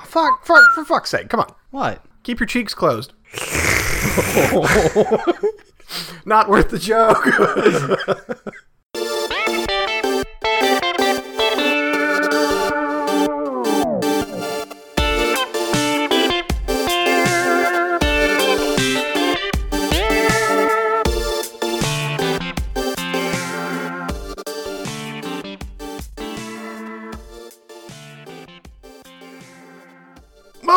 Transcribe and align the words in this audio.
Oh, 0.00 0.04
fuck, 0.06 0.46
fuck, 0.46 0.62
for 0.74 0.84
fuck's 0.84 1.10
sake, 1.10 1.28
come 1.28 1.40
on. 1.40 1.52
What? 1.70 2.02
Keep 2.22 2.40
your 2.40 2.46
cheeks 2.46 2.74
closed. 2.74 3.12
Not 6.24 6.48
worth 6.48 6.70
the 6.70 6.78
joke. 6.78 7.26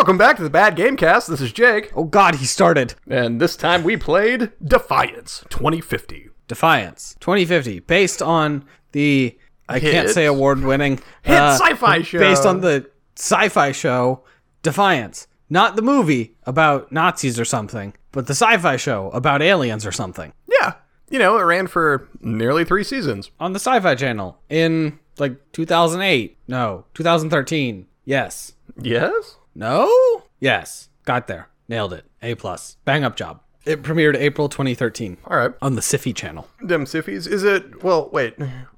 Welcome 0.04 0.18
back 0.18 0.36
to 0.36 0.44
the 0.44 0.50
Bad 0.50 0.76
Gamecast. 0.76 1.30
This 1.30 1.40
is 1.40 1.54
Jake. 1.54 1.94
Oh 1.96 2.04
God, 2.04 2.36
he 2.36 2.46
started. 2.46 2.96
And 3.10 3.40
this 3.40 3.56
time 3.56 3.84
we 3.84 3.96
played 3.96 4.52
Defiance 4.62 5.46
2050. 5.50 6.30
Defiance 6.50 7.16
2050, 7.22 7.80
based 7.80 8.22
on 8.22 8.66
the 8.92 9.40
I 9.70 9.80
can't 9.80 10.10
say 10.10 10.26
award 10.26 10.60
winning 10.60 11.00
Hit 11.22 11.38
uh, 11.40 11.58
sci-fi 11.58 12.02
show. 12.02 12.20
based 12.20 12.46
on 12.46 12.60
the 12.60 12.92
sci-fi 13.16 13.72
show 13.72 14.26
Defiance, 14.62 15.28
not 15.50 15.78
the 15.78 15.82
movie 15.82 16.36
about 16.44 16.92
Nazis 16.92 17.40
or 17.40 17.46
something, 17.46 17.94
but 18.12 18.28
the 18.28 18.36
sci-fi 18.36 18.76
show 18.76 19.10
about 19.12 19.42
aliens 19.42 19.86
or 19.86 19.94
something 19.94 20.34
Yeah. 20.62 20.74
You 21.10 21.18
know, 21.18 21.38
it 21.38 21.44
ran 21.44 21.68
for 21.68 22.10
nearly 22.20 22.66
three 22.66 22.84
seasons. 22.84 23.32
on 23.40 23.54
the 23.54 23.60
Sci-Fi 23.60 23.96
Channel 23.96 24.38
in 24.50 25.00
like 25.18 25.54
2008. 25.54 26.40
No, 26.50 26.84
2013. 26.94 27.88
Yes. 28.04 28.52
Yes? 28.82 29.38
No. 29.56 30.24
Yes. 30.40 30.90
Got 31.06 31.28
there. 31.28 31.50
Nailed 31.68 31.94
it. 31.94 32.06
A 32.22 32.36
plus. 32.36 32.78
Bang 32.86 33.04
up 33.04 33.16
job. 33.16 33.42
It 33.66 33.82
premiered 33.82 34.16
April 34.18 34.50
2013 34.50 35.18
All 35.26 35.38
right. 35.38 35.52
on 35.62 35.76
the 35.76 35.82
Siffy 35.82 36.14
channel. 36.14 36.50
Dem 36.66 36.86
Siffies. 36.86 37.28
Is 37.28 37.44
it, 37.44 37.82
well, 37.84 38.10
wait. 38.12 38.36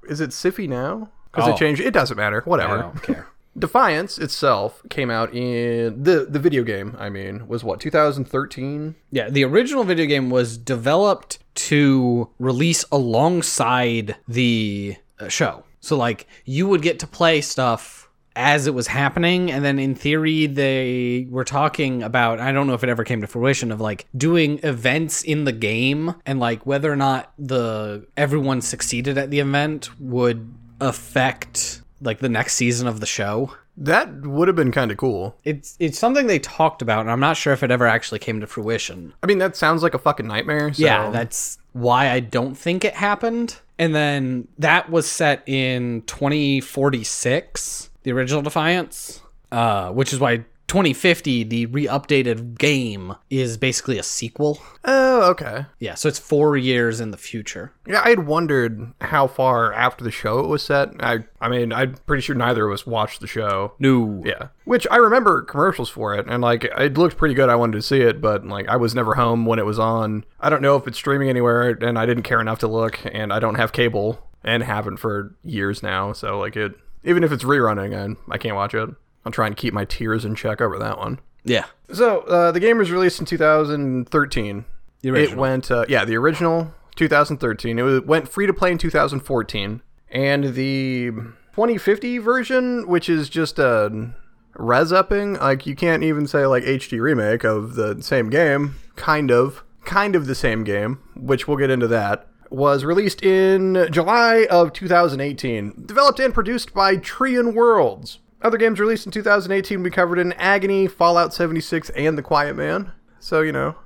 Is 0.08 0.20
it 0.20 0.30
Siffy 0.30 0.68
now? 0.68 1.10
Because 1.32 1.48
Oh. 1.48 1.52
it 1.54 1.58
changed. 1.58 1.80
It 1.80 1.90
doesn't 1.92 2.16
matter. 2.16 2.42
I 2.46 2.48
Whatever. 2.48 2.78
don't 2.78 3.02
care. 3.02 3.26
Defiance 3.58 4.18
itself 4.18 4.82
came 4.90 5.10
out 5.10 5.32
in 5.34 6.02
the 6.02 6.26
the 6.28 6.38
video 6.38 6.62
game, 6.62 6.94
I 6.98 7.08
mean, 7.08 7.48
was 7.48 7.64
what, 7.64 7.80
2013? 7.80 8.94
Yeah, 9.10 9.30
the 9.30 9.44
original 9.44 9.82
video 9.82 10.04
game 10.04 10.28
was 10.28 10.58
developed 10.58 11.38
to 11.54 12.28
release 12.38 12.84
alongside 12.92 14.16
the 14.28 14.96
uh, 15.18 15.28
show. 15.28 15.64
So 15.80 15.96
like 15.96 16.26
you 16.44 16.68
would 16.68 16.82
get 16.82 16.98
to 17.00 17.06
play 17.06 17.40
stuff 17.40 18.05
as 18.36 18.66
it 18.66 18.74
was 18.74 18.86
happening 18.86 19.50
and 19.50 19.64
then 19.64 19.78
in 19.78 19.94
theory 19.94 20.46
they 20.46 21.26
were 21.30 21.44
talking 21.44 22.02
about 22.02 22.38
I 22.38 22.52
don't 22.52 22.66
know 22.66 22.74
if 22.74 22.84
it 22.84 22.90
ever 22.90 23.02
came 23.02 23.22
to 23.22 23.26
fruition 23.26 23.72
of 23.72 23.80
like 23.80 24.06
doing 24.16 24.60
events 24.62 25.22
in 25.22 25.44
the 25.44 25.52
game 25.52 26.14
and 26.26 26.38
like 26.38 26.66
whether 26.66 26.92
or 26.92 26.96
not 26.96 27.32
the 27.38 28.06
everyone 28.16 28.60
succeeded 28.60 29.16
at 29.16 29.30
the 29.30 29.40
event 29.40 29.88
would 29.98 30.54
affect 30.80 31.82
like 32.02 32.18
the 32.18 32.28
next 32.28 32.54
season 32.54 32.86
of 32.86 33.00
the 33.00 33.06
show. 33.06 33.52
That 33.78 34.22
would 34.22 34.48
have 34.48 34.56
been 34.56 34.72
kind 34.72 34.90
of 34.90 34.96
cool. 34.96 35.36
It's 35.44 35.76
it's 35.78 35.98
something 35.98 36.26
they 36.26 36.38
talked 36.38 36.82
about 36.82 37.00
and 37.00 37.10
I'm 37.10 37.20
not 37.20 37.36
sure 37.36 37.52
if 37.52 37.62
it 37.62 37.70
ever 37.70 37.86
actually 37.86 38.18
came 38.18 38.40
to 38.40 38.46
fruition. 38.46 39.12
I 39.22 39.26
mean, 39.26 39.38
that 39.38 39.56
sounds 39.56 39.82
like 39.82 39.94
a 39.94 39.98
fucking 39.98 40.26
nightmare. 40.26 40.72
So. 40.72 40.82
Yeah, 40.82 41.10
that's 41.10 41.58
why 41.72 42.10
I 42.10 42.20
don't 42.20 42.54
think 42.54 42.84
it 42.84 42.94
happened. 42.94 43.58
And 43.78 43.94
then 43.94 44.48
that 44.58 44.90
was 44.90 45.06
set 45.06 45.42
in 45.46 46.02
2046, 46.02 47.90
the 48.06 48.12
original 48.12 48.40
Defiance, 48.40 49.20
uh, 49.50 49.90
which 49.90 50.12
is 50.12 50.20
why 50.20 50.36
2050, 50.68 51.42
the 51.42 51.66
re-updated 51.66 52.56
game, 52.56 53.16
is 53.30 53.56
basically 53.56 53.98
a 53.98 54.02
sequel. 54.04 54.60
Oh, 54.84 55.28
okay. 55.30 55.66
Yeah, 55.80 55.94
so 55.94 56.08
it's 56.08 56.18
four 56.20 56.56
years 56.56 57.00
in 57.00 57.10
the 57.10 57.16
future. 57.16 57.72
Yeah, 57.84 58.02
I 58.04 58.10
had 58.10 58.28
wondered 58.28 58.92
how 59.00 59.26
far 59.26 59.72
after 59.72 60.04
the 60.04 60.12
show 60.12 60.38
it 60.38 60.46
was 60.46 60.62
set. 60.62 60.90
I, 61.00 61.24
I 61.40 61.48
mean, 61.48 61.72
I'm 61.72 61.94
pretty 62.06 62.20
sure 62.20 62.36
neither 62.36 62.68
of 62.68 62.72
us 62.72 62.86
watched 62.86 63.20
the 63.20 63.26
show. 63.26 63.72
No. 63.80 64.22
Yeah, 64.24 64.48
which 64.66 64.86
I 64.88 64.96
remember 64.98 65.42
commercials 65.42 65.90
for 65.90 66.14
it, 66.14 66.26
and 66.28 66.40
like 66.40 66.62
it 66.62 66.96
looked 66.96 67.16
pretty 67.16 67.34
good. 67.34 67.48
I 67.48 67.56
wanted 67.56 67.78
to 67.78 67.82
see 67.82 68.02
it, 68.02 68.20
but 68.20 68.46
like 68.46 68.68
I 68.68 68.76
was 68.76 68.94
never 68.94 69.14
home 69.14 69.46
when 69.46 69.58
it 69.58 69.66
was 69.66 69.80
on. 69.80 70.24
I 70.38 70.48
don't 70.48 70.62
know 70.62 70.76
if 70.76 70.86
it's 70.86 70.98
streaming 70.98 71.28
anywhere, 71.28 71.70
and 71.70 71.98
I 71.98 72.06
didn't 72.06 72.22
care 72.22 72.40
enough 72.40 72.60
to 72.60 72.68
look, 72.68 73.00
and 73.12 73.32
I 73.32 73.40
don't 73.40 73.56
have 73.56 73.72
cable, 73.72 74.30
and 74.44 74.62
haven't 74.62 74.98
for 74.98 75.34
years 75.42 75.82
now. 75.82 76.12
So 76.12 76.38
like 76.38 76.56
it, 76.56 76.74
even 77.04 77.24
if 77.24 77.32
it's 77.32 77.44
rerunning, 77.44 77.94
I 77.94 78.34
I 78.34 78.38
can't 78.38 78.56
watch 78.56 78.74
it. 78.74 78.88
I'll 79.24 79.32
try 79.32 79.46
and 79.46 79.56
keep 79.56 79.74
my 79.74 79.84
tears 79.84 80.24
in 80.24 80.34
check 80.34 80.60
over 80.60 80.78
that 80.78 80.98
one. 80.98 81.18
Yeah. 81.44 81.66
So 81.92 82.20
uh, 82.22 82.52
the 82.52 82.60
game 82.60 82.78
was 82.78 82.90
released 82.90 83.20
in 83.20 83.26
2013. 83.26 84.64
The 85.02 85.14
It 85.14 85.36
went, 85.36 85.70
uh, 85.70 85.84
yeah, 85.88 86.04
the 86.04 86.16
original 86.16 86.72
2013. 86.96 87.78
It 87.78 87.82
was, 87.82 88.00
went 88.02 88.28
free 88.28 88.46
to 88.46 88.52
play 88.52 88.72
in 88.72 88.78
2014, 88.78 89.82
and 90.10 90.54
the 90.54 91.10
2050 91.54 92.18
version, 92.18 92.86
which 92.88 93.08
is 93.08 93.28
just 93.28 93.58
a 93.58 94.10
res 94.54 94.92
upping, 94.92 95.34
like 95.34 95.66
you 95.66 95.76
can't 95.76 96.02
even 96.02 96.26
say 96.26 96.46
like 96.46 96.64
HD 96.64 97.00
remake 97.00 97.44
of 97.44 97.74
the 97.74 98.02
same 98.02 98.30
game, 98.30 98.76
kind 98.96 99.30
of, 99.30 99.62
kind 99.84 100.16
of 100.16 100.26
the 100.26 100.34
same 100.34 100.64
game, 100.64 100.98
which 101.14 101.46
we'll 101.46 101.56
get 101.56 101.70
into 101.70 101.86
that. 101.88 102.26
Was 102.50 102.84
released 102.84 103.22
in 103.22 103.88
July 103.90 104.46
of 104.50 104.72
2018, 104.72 105.84
developed 105.86 106.20
and 106.20 106.32
produced 106.32 106.72
by 106.72 106.96
Trion 106.96 107.54
Worlds. 107.54 108.18
Other 108.42 108.58
games 108.58 108.78
released 108.78 109.06
in 109.06 109.12
2018 109.12 109.82
we 109.82 109.90
covered 109.90 110.18
in 110.18 110.32
Agony, 110.34 110.86
Fallout 110.86 111.34
76, 111.34 111.90
and 111.90 112.16
The 112.16 112.22
Quiet 112.22 112.54
Man. 112.54 112.92
So 113.18 113.40
you 113.40 113.52
know, 113.52 113.76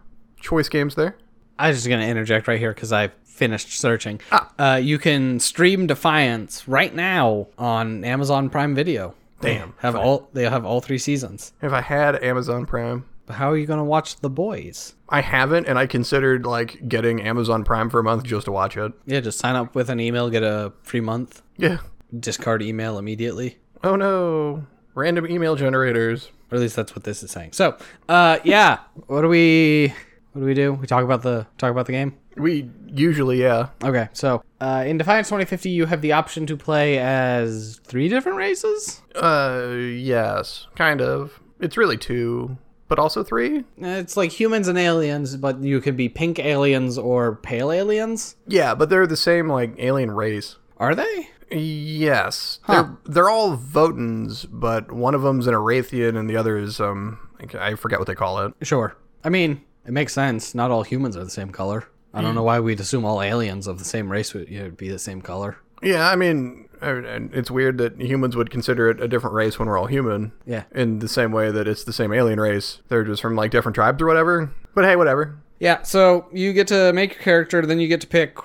choice 0.41 0.69
games 0.69 0.94
there. 0.94 1.16
I 1.59 1.69
was 1.69 1.78
just 1.78 1.88
going 1.88 2.00
to 2.00 2.06
interject 2.06 2.49
right 2.49 2.59
here 2.59 2.72
because 2.72 2.93
I 2.93 3.09
finished 3.25 3.78
searching. 3.78 4.20
Ah. 4.32 4.53
Uh, 4.59 4.76
you 4.76 4.99
can 4.99 5.41
stream 5.41 5.87
Defiance 5.87 6.69
right 6.69 6.94
now 6.94 7.49
on 7.56 8.04
Amazon 8.04 8.50
Prime 8.50 8.75
Video. 8.75 9.15
Damn. 9.41 9.75
Have 9.78 9.97
all 9.97 10.28
they 10.34 10.44
have 10.44 10.66
all 10.66 10.81
three 10.81 10.99
seasons. 10.99 11.53
If 11.62 11.72
I 11.72 11.81
had 11.81 12.22
Amazon 12.22 12.66
Prime, 12.66 13.06
how 13.32 13.50
are 13.50 13.56
you 13.56 13.66
going 13.66 13.78
to 13.78 13.84
watch 13.84 14.16
The 14.16 14.30
Boys? 14.30 14.94
I 15.08 15.20
haven't, 15.20 15.66
and 15.66 15.78
I 15.78 15.86
considered 15.86 16.46
like 16.46 16.88
getting 16.88 17.20
Amazon 17.22 17.64
Prime 17.64 17.91
for 17.91 17.98
a 18.00 18.04
month 18.04 18.24
just 18.24 18.44
to 18.46 18.52
watch 18.52 18.76
it. 18.76 18.92
Yeah, 19.06 19.20
just 19.20 19.38
sign 19.38 19.56
up 19.56 19.74
with 19.74 19.88
an 19.91 20.00
email, 20.00 20.30
get 20.30 20.42
a 20.42 20.72
free 20.82 21.00
month, 21.00 21.42
Yeah. 21.56 21.78
discard 22.19 22.62
email 22.62 22.98
immediately. 22.98 23.58
Oh 23.82 23.96
no. 23.96 24.66
Random 24.94 25.26
email 25.28 25.56
generators. 25.56 26.30
Or 26.50 26.56
at 26.56 26.60
least 26.60 26.76
that's 26.76 26.94
what 26.94 27.04
this 27.04 27.22
is 27.22 27.30
saying. 27.30 27.52
So, 27.52 27.76
uh, 28.08 28.38
yeah. 28.44 28.78
What 29.06 29.22
do 29.22 29.28
we? 29.28 29.94
What 30.32 30.40
do 30.40 30.46
we 30.46 30.54
do? 30.54 30.72
We 30.74 30.86
talk 30.86 31.04
about 31.04 31.22
the 31.22 31.46
talk 31.58 31.70
about 31.70 31.86
the 31.86 31.92
game. 31.92 32.16
We 32.36 32.70
usually, 32.86 33.40
yeah. 33.40 33.69
Okay, 33.82 34.08
so 34.12 34.42
uh, 34.60 34.84
in 34.86 34.96
Defiance 34.98 35.28
2050, 35.28 35.70
you 35.70 35.86
have 35.86 36.00
the 36.00 36.12
option 36.12 36.46
to 36.46 36.56
play 36.56 36.98
as 36.98 37.80
three 37.84 38.08
different 38.08 38.38
races. 38.38 39.02
Uh, 39.16 39.74
yes, 39.76 40.66
kind 40.76 41.00
of. 41.00 41.40
It's 41.60 41.76
really 41.76 41.96
two, 41.96 42.56
but 42.90 42.98
also 42.98 43.22
three. 43.22 43.64
It's 43.78 44.16
like 44.16 44.32
humans 44.32 44.66
and 44.68 44.76
aliens, 44.76 45.36
but 45.36 45.62
you 45.62 45.80
can 45.80 45.96
be 45.96 46.10
pink 46.10 46.40
aliens 46.40 46.98
or 46.98 47.36
pale 47.36 47.70
aliens. 47.70 48.34
Yeah, 48.46 48.74
but 48.74 48.90
they're 48.90 49.06
the 49.06 49.16
same 49.16 49.48
like 49.48 49.74
alien 49.78 50.10
race. 50.10 50.56
Are 50.76 50.94
they? 50.94 51.30
Yes, 51.52 52.58
they're 52.68 52.98
they're 53.06 53.30
all 53.30 53.56
Votans, 53.56 54.46
but 54.50 54.92
one 54.92 55.14
of 55.14 55.22
them's 55.22 55.46
an 55.46 55.54
Irathient 55.54 56.18
and 56.18 56.28
the 56.28 56.36
other 56.36 56.58
is 56.58 56.80
um 56.80 57.18
I 57.58 57.76
forget 57.76 57.98
what 57.98 58.06
they 58.06 58.14
call 58.14 58.44
it. 58.44 58.54
Sure. 58.62 58.96
I 59.24 59.28
mean, 59.30 59.62
it 59.86 59.92
makes 59.92 60.12
sense. 60.12 60.54
Not 60.54 60.70
all 60.70 60.82
humans 60.82 61.16
are 61.16 61.24
the 61.24 61.30
same 61.30 61.50
color. 61.50 61.88
I 62.12 62.22
don't 62.22 62.34
know 62.34 62.42
why 62.42 62.58
we'd 62.58 62.80
assume 62.80 63.04
all 63.04 63.22
aliens 63.22 63.68
of 63.68 63.78
the 63.78 63.84
same 63.84 64.10
race 64.10 64.34
would 64.34 64.48
you 64.48 64.64
know, 64.64 64.70
be 64.70 64.88
the 64.88 64.98
same 64.98 65.22
color. 65.22 65.58
Yeah, 65.80 66.08
I 66.08 66.16
mean, 66.16 66.68
and 66.82 67.32
it's 67.34 67.50
weird 67.50 67.78
that 67.78 68.00
humans 68.00 68.36
would 68.36 68.50
consider 68.50 68.88
it 68.91 69.00
a 69.00 69.08
different 69.08 69.34
race 69.34 69.58
when 69.58 69.68
we're 69.68 69.78
all 69.78 69.86
human. 69.86 70.32
Yeah. 70.46 70.64
In 70.72 70.99
the 71.00 71.08
same 71.08 71.32
way 71.32 71.50
that 71.50 71.69
it's 71.69 71.84
the 71.84 71.93
same 71.93 72.12
alien 72.12 72.40
race. 72.40 72.81
They're 72.88 73.05
just 73.05 73.20
from 73.22 73.37
like 73.37 73.50
different 73.50 73.75
tribes 73.75 74.00
or 74.02 74.06
whatever. 74.06 74.50
But 74.75 74.84
hey, 74.84 74.96
whatever. 74.96 75.38
Yeah, 75.58 75.82
so 75.82 76.26
you 76.32 76.52
get 76.55 76.69
to 76.69 76.93
make 76.94 77.14
your 77.14 77.22
character, 77.22 77.64
then 77.66 77.81
you 77.81 77.88
get 77.88 78.00
to 78.00 78.06
pick 78.06 78.38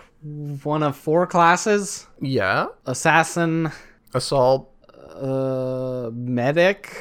one 0.64 0.84
of 0.84 0.98
four 0.98 1.26
classes 1.28 2.08
Yeah. 2.20 2.66
assassin, 2.86 3.72
Assault. 4.14 4.70
uh, 5.16 6.10
medic. 6.14 6.92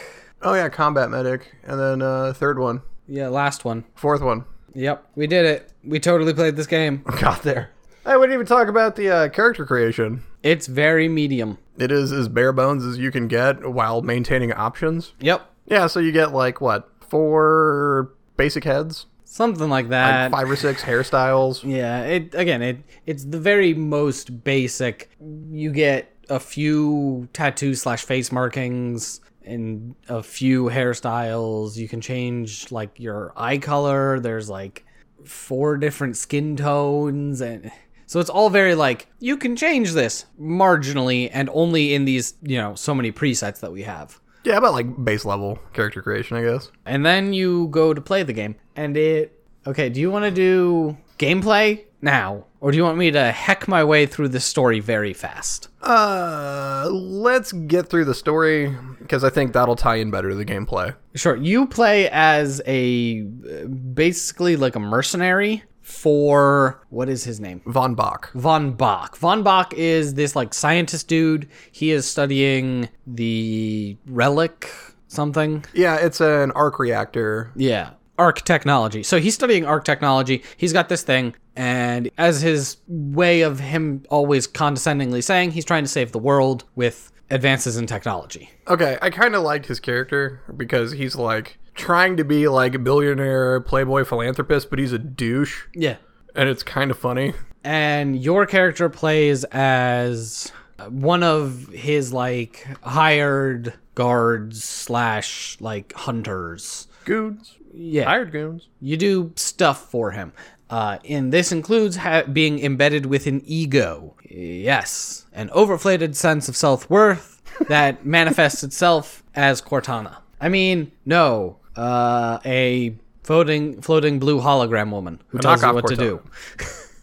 Oh 0.43 0.55
yeah, 0.55 0.69
combat 0.69 1.11
medic, 1.11 1.53
and 1.65 1.81
then 1.81 2.03
uh, 2.03 2.33
third 2.35 2.59
one, 2.59 2.83
Yeah, 3.09 3.29
last 3.29 3.65
one. 3.65 3.85
fourth 3.95 4.21
one. 4.23 4.45
Yep, 4.75 5.05
we 5.17 5.27
did 5.27 5.47
it. 5.47 5.73
We 5.83 5.99
totally 6.01 6.35
played 6.35 6.57
this 6.57 6.67
game. 6.67 7.03
Got 7.21 7.43
there. 7.43 7.71
I 8.05 8.17
wouldn't 8.17 8.35
even 8.35 8.47
talk 8.47 8.69
about 8.69 8.97
the 8.97 9.09
uh, 9.11 9.29
character 9.31 9.65
creation. 9.65 10.23
It's 10.45 10.67
very 10.69 11.09
medium. 11.09 11.59
It 11.79 11.91
is 11.91 12.13
as 12.13 12.29
bare 12.29 12.53
bones 12.53 12.85
as 12.85 12.99
you 12.99 13.11
can 13.11 13.27
get 13.27 13.69
while 13.73 14.03
maintaining 14.03 14.53
options. 14.53 15.13
Yep, 15.19 15.41
Yeah, 15.67 15.87
so 15.89 15.99
you 15.99 16.13
get 16.13 16.33
like 16.33 16.61
what 16.61 16.89
four 17.01 18.13
basic 18.37 18.65
heads, 18.65 19.07
something 19.25 19.69
like 19.71 19.89
that. 19.89 20.31
five 20.31 20.49
or 20.51 20.57
six 20.57 20.83
hairstyles. 20.83 21.65
Yeah, 21.69 22.03
it 22.05 22.35
again, 22.35 22.61
it 22.63 22.79
it's 23.07 23.25
the 23.25 23.41
very 23.41 23.73
most 23.75 24.45
basic. 24.45 25.11
You 25.51 25.73
get 25.73 26.15
a 26.29 26.39
few 26.39 27.29
tattoo 27.33 27.75
slash 27.75 28.05
face 28.05 28.31
markings 28.31 29.21
and 29.45 29.95
a 30.09 30.23
few 30.23 30.65
hairstyles. 30.71 31.77
You 31.77 31.89
can 31.89 32.01
change 32.01 32.71
like 32.71 33.01
your 33.01 33.33
eye 33.37 33.59
color. 33.59 34.21
There's 34.21 34.49
like 34.51 34.85
four 35.25 35.77
different 35.79 36.17
skin 36.19 36.57
tones 36.57 37.41
and 37.41 37.71
so 38.07 38.21
it's 38.21 38.31
all 38.31 38.51
very 38.51 38.75
like 38.75 39.09
you 39.19 39.37
can 39.37 39.57
change 39.57 39.93
this 39.93 40.27
marginally 40.41 41.31
and 41.33 41.51
only 41.53 41.95
in 41.95 42.05
these, 42.05 42.35
you 42.43 42.59
know, 42.59 42.75
so 42.75 42.95
many 42.95 43.13
presets 43.13 43.61
that 43.61 43.73
we 43.73 43.83
have. 43.83 44.21
Yeah, 44.45 44.59
about 44.59 44.75
like 44.75 45.05
base 45.05 45.25
level 45.25 45.59
character 45.73 46.03
creation, 46.03 46.37
I 46.37 46.43
guess. 46.43 46.71
And 46.85 47.05
then 47.05 47.33
you 47.33 47.69
go 47.69 47.95
to 47.95 48.01
play 48.01 48.23
the 48.23 48.35
game 48.35 48.57
and 48.77 48.97
it 48.97 49.41
Okay, 49.67 49.89
do 49.89 49.99
you 49.99 50.11
want 50.11 50.27
to 50.27 50.31
do 50.31 50.97
gameplay 51.19 51.85
now 52.03 52.45
or 52.61 52.71
do 52.71 52.77
you 52.77 52.85
want 52.85 52.99
me 52.99 53.11
to 53.11 53.33
heck 53.33 53.67
my 53.67 53.83
way 53.83 54.05
through 54.05 54.29
the 54.29 54.41
story 54.41 54.79
very 54.81 55.15
fast? 55.15 55.69
Uh, 55.81 56.87
let's 56.91 57.53
get 57.53 57.89
through 57.89 58.05
the 58.05 58.15
story 58.15 58.77
because 58.99 59.25
I 59.25 59.31
think 59.31 59.55
that'll 59.55 59.77
tie 59.77 59.97
in 59.97 60.11
better 60.11 60.29
to 60.29 60.35
the 60.35 60.45
gameplay. 60.45 60.95
Sure. 61.15 61.37
You 61.37 61.67
play 61.67 62.11
as 62.11 62.61
a 62.67 63.23
basically 63.23 64.57
like 64.57 64.77
a 64.77 64.81
mercenary 64.81 65.65
for 65.85 66.83
what 66.89 67.11
is 67.11 67.25
his 67.25 67.39
name? 67.39 67.61
Von 67.67 67.95
Bach. 67.95 68.33
Von 68.35 68.73
Bach. 68.73 69.17
Von 69.17 69.43
Bach 69.43 69.73
is 69.75 70.15
this 70.15 70.35
like 70.35 70.55
scientist 70.55 71.07
dude. 71.09 71.47
He 71.71 71.91
is 71.91 72.11
studying 72.11 72.89
the 73.07 73.97
relic 74.07 74.71
something. 75.09 75.65
Yeah, 75.75 75.97
it's 75.97 76.21
an 76.21 76.51
arc 76.53 76.79
reactor. 76.79 77.53
Yeah. 77.55 77.91
Arc 78.19 78.43
technology. 78.43 79.03
So 79.03 79.21
he's 79.21 79.35
studying 79.35 79.67
arc 79.67 79.85
technology. 79.85 80.43
He's 80.57 80.73
got 80.73 80.89
this 80.89 81.03
thing, 81.03 81.35
and 81.57 82.11
as 82.17 82.41
his 82.41 82.79
way 82.87 83.43
of 83.43 83.61
him 83.61 84.05
always 84.09 84.47
condescendingly 84.47 85.21
saying, 85.21 85.51
he's 85.51 85.65
trying 85.65 85.85
to 85.85 85.89
save 85.89 86.13
the 86.13 86.19
world 86.19 86.65
with 86.77 87.13
advances 87.31 87.77
in 87.77 87.87
technology. 87.87 88.51
Okay, 88.69 88.99
I 89.03 89.11
kind 89.11 89.35
of 89.35 89.43
liked 89.43 89.67
his 89.67 89.81
character 89.81 90.41
because 90.57 90.93
he's 90.93 91.17
like 91.17 91.59
trying 91.75 92.17
to 92.17 92.25
be 92.25 92.49
like 92.49 92.75
a 92.75 92.79
billionaire 92.79 93.61
playboy 93.61 94.05
philanthropist, 94.05 94.71
but 94.71 94.79
he's 94.79 94.93
a 94.93 94.99
douche, 94.99 95.65
Yeah. 95.75 95.97
and 96.35 96.49
it's 96.49 96.63
kind 96.63 96.91
of 96.91 96.99
funny. 96.99 97.35
and 97.65 98.21
your 98.23 98.47
character 98.47 98.89
plays 98.89 99.45
as 99.45 100.53
one 100.89 101.23
of 101.23 101.69
his 101.69 102.13
like 102.13 102.67
hired 102.83 103.73
guards 103.95 104.63
slash 104.65 105.57
like 105.61 105.93
hunters. 105.95 106.89
Goons, 107.05 107.57
yeah. 107.73 108.05
Hired 108.05 108.33
goons. 108.33 108.69
you 108.81 108.97
do 108.97 109.33
stuff 109.37 109.91
for 109.91 110.11
him. 110.13 110.33
Uh, 110.71 110.99
and 111.09 111.33
this 111.33 111.53
includes 111.53 111.97
ha- 111.97 112.23
being 112.33 112.59
embedded 112.59 113.07
with 113.07 113.27
an 113.27 113.43
ego. 113.45 114.15
Yes. 114.29 115.27
An 115.33 115.49
overflated 115.51 116.15
sense 116.17 116.49
of 116.49 116.57
self-worth 116.57 117.43
that 117.69 118.05
manifests 118.19 118.65
itself 118.65 119.23
as 119.35 119.61
cortana. 119.63 120.17
I 120.41 120.49
mean 120.49 120.91
no 121.07 121.59
uh, 121.77 122.39
a 122.45 122.97
floating 123.23 123.81
floating 123.81 124.19
blue 124.19 124.41
hologram 124.41 124.91
woman 124.91 125.21
who 125.29 125.39
tells 125.39 125.63
you 125.63 125.73
what 125.73 125.87
to 125.87 125.97
do 125.97 126.23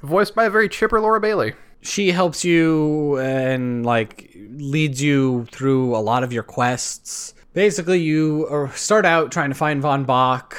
Voiced 0.03 0.33
by 0.33 0.45
a 0.45 0.49
very 0.49 0.67
chipper 0.67 0.99
Laura 0.99 1.19
Bailey. 1.19 1.53
she 1.81 2.11
helps 2.11 2.43
you 2.43 3.19
and 3.19 3.85
like 3.85 4.35
leads 4.49 5.01
you 5.01 5.45
through 5.51 5.95
a 5.95 5.99
lot 5.99 6.23
of 6.23 6.33
your 6.33 6.43
quests. 6.43 7.33
Basically, 7.53 7.99
you 7.99 8.69
start 8.73 9.05
out 9.05 9.31
trying 9.31 9.49
to 9.49 9.55
find 9.55 9.81
Von 9.81 10.05
Bach. 10.05 10.55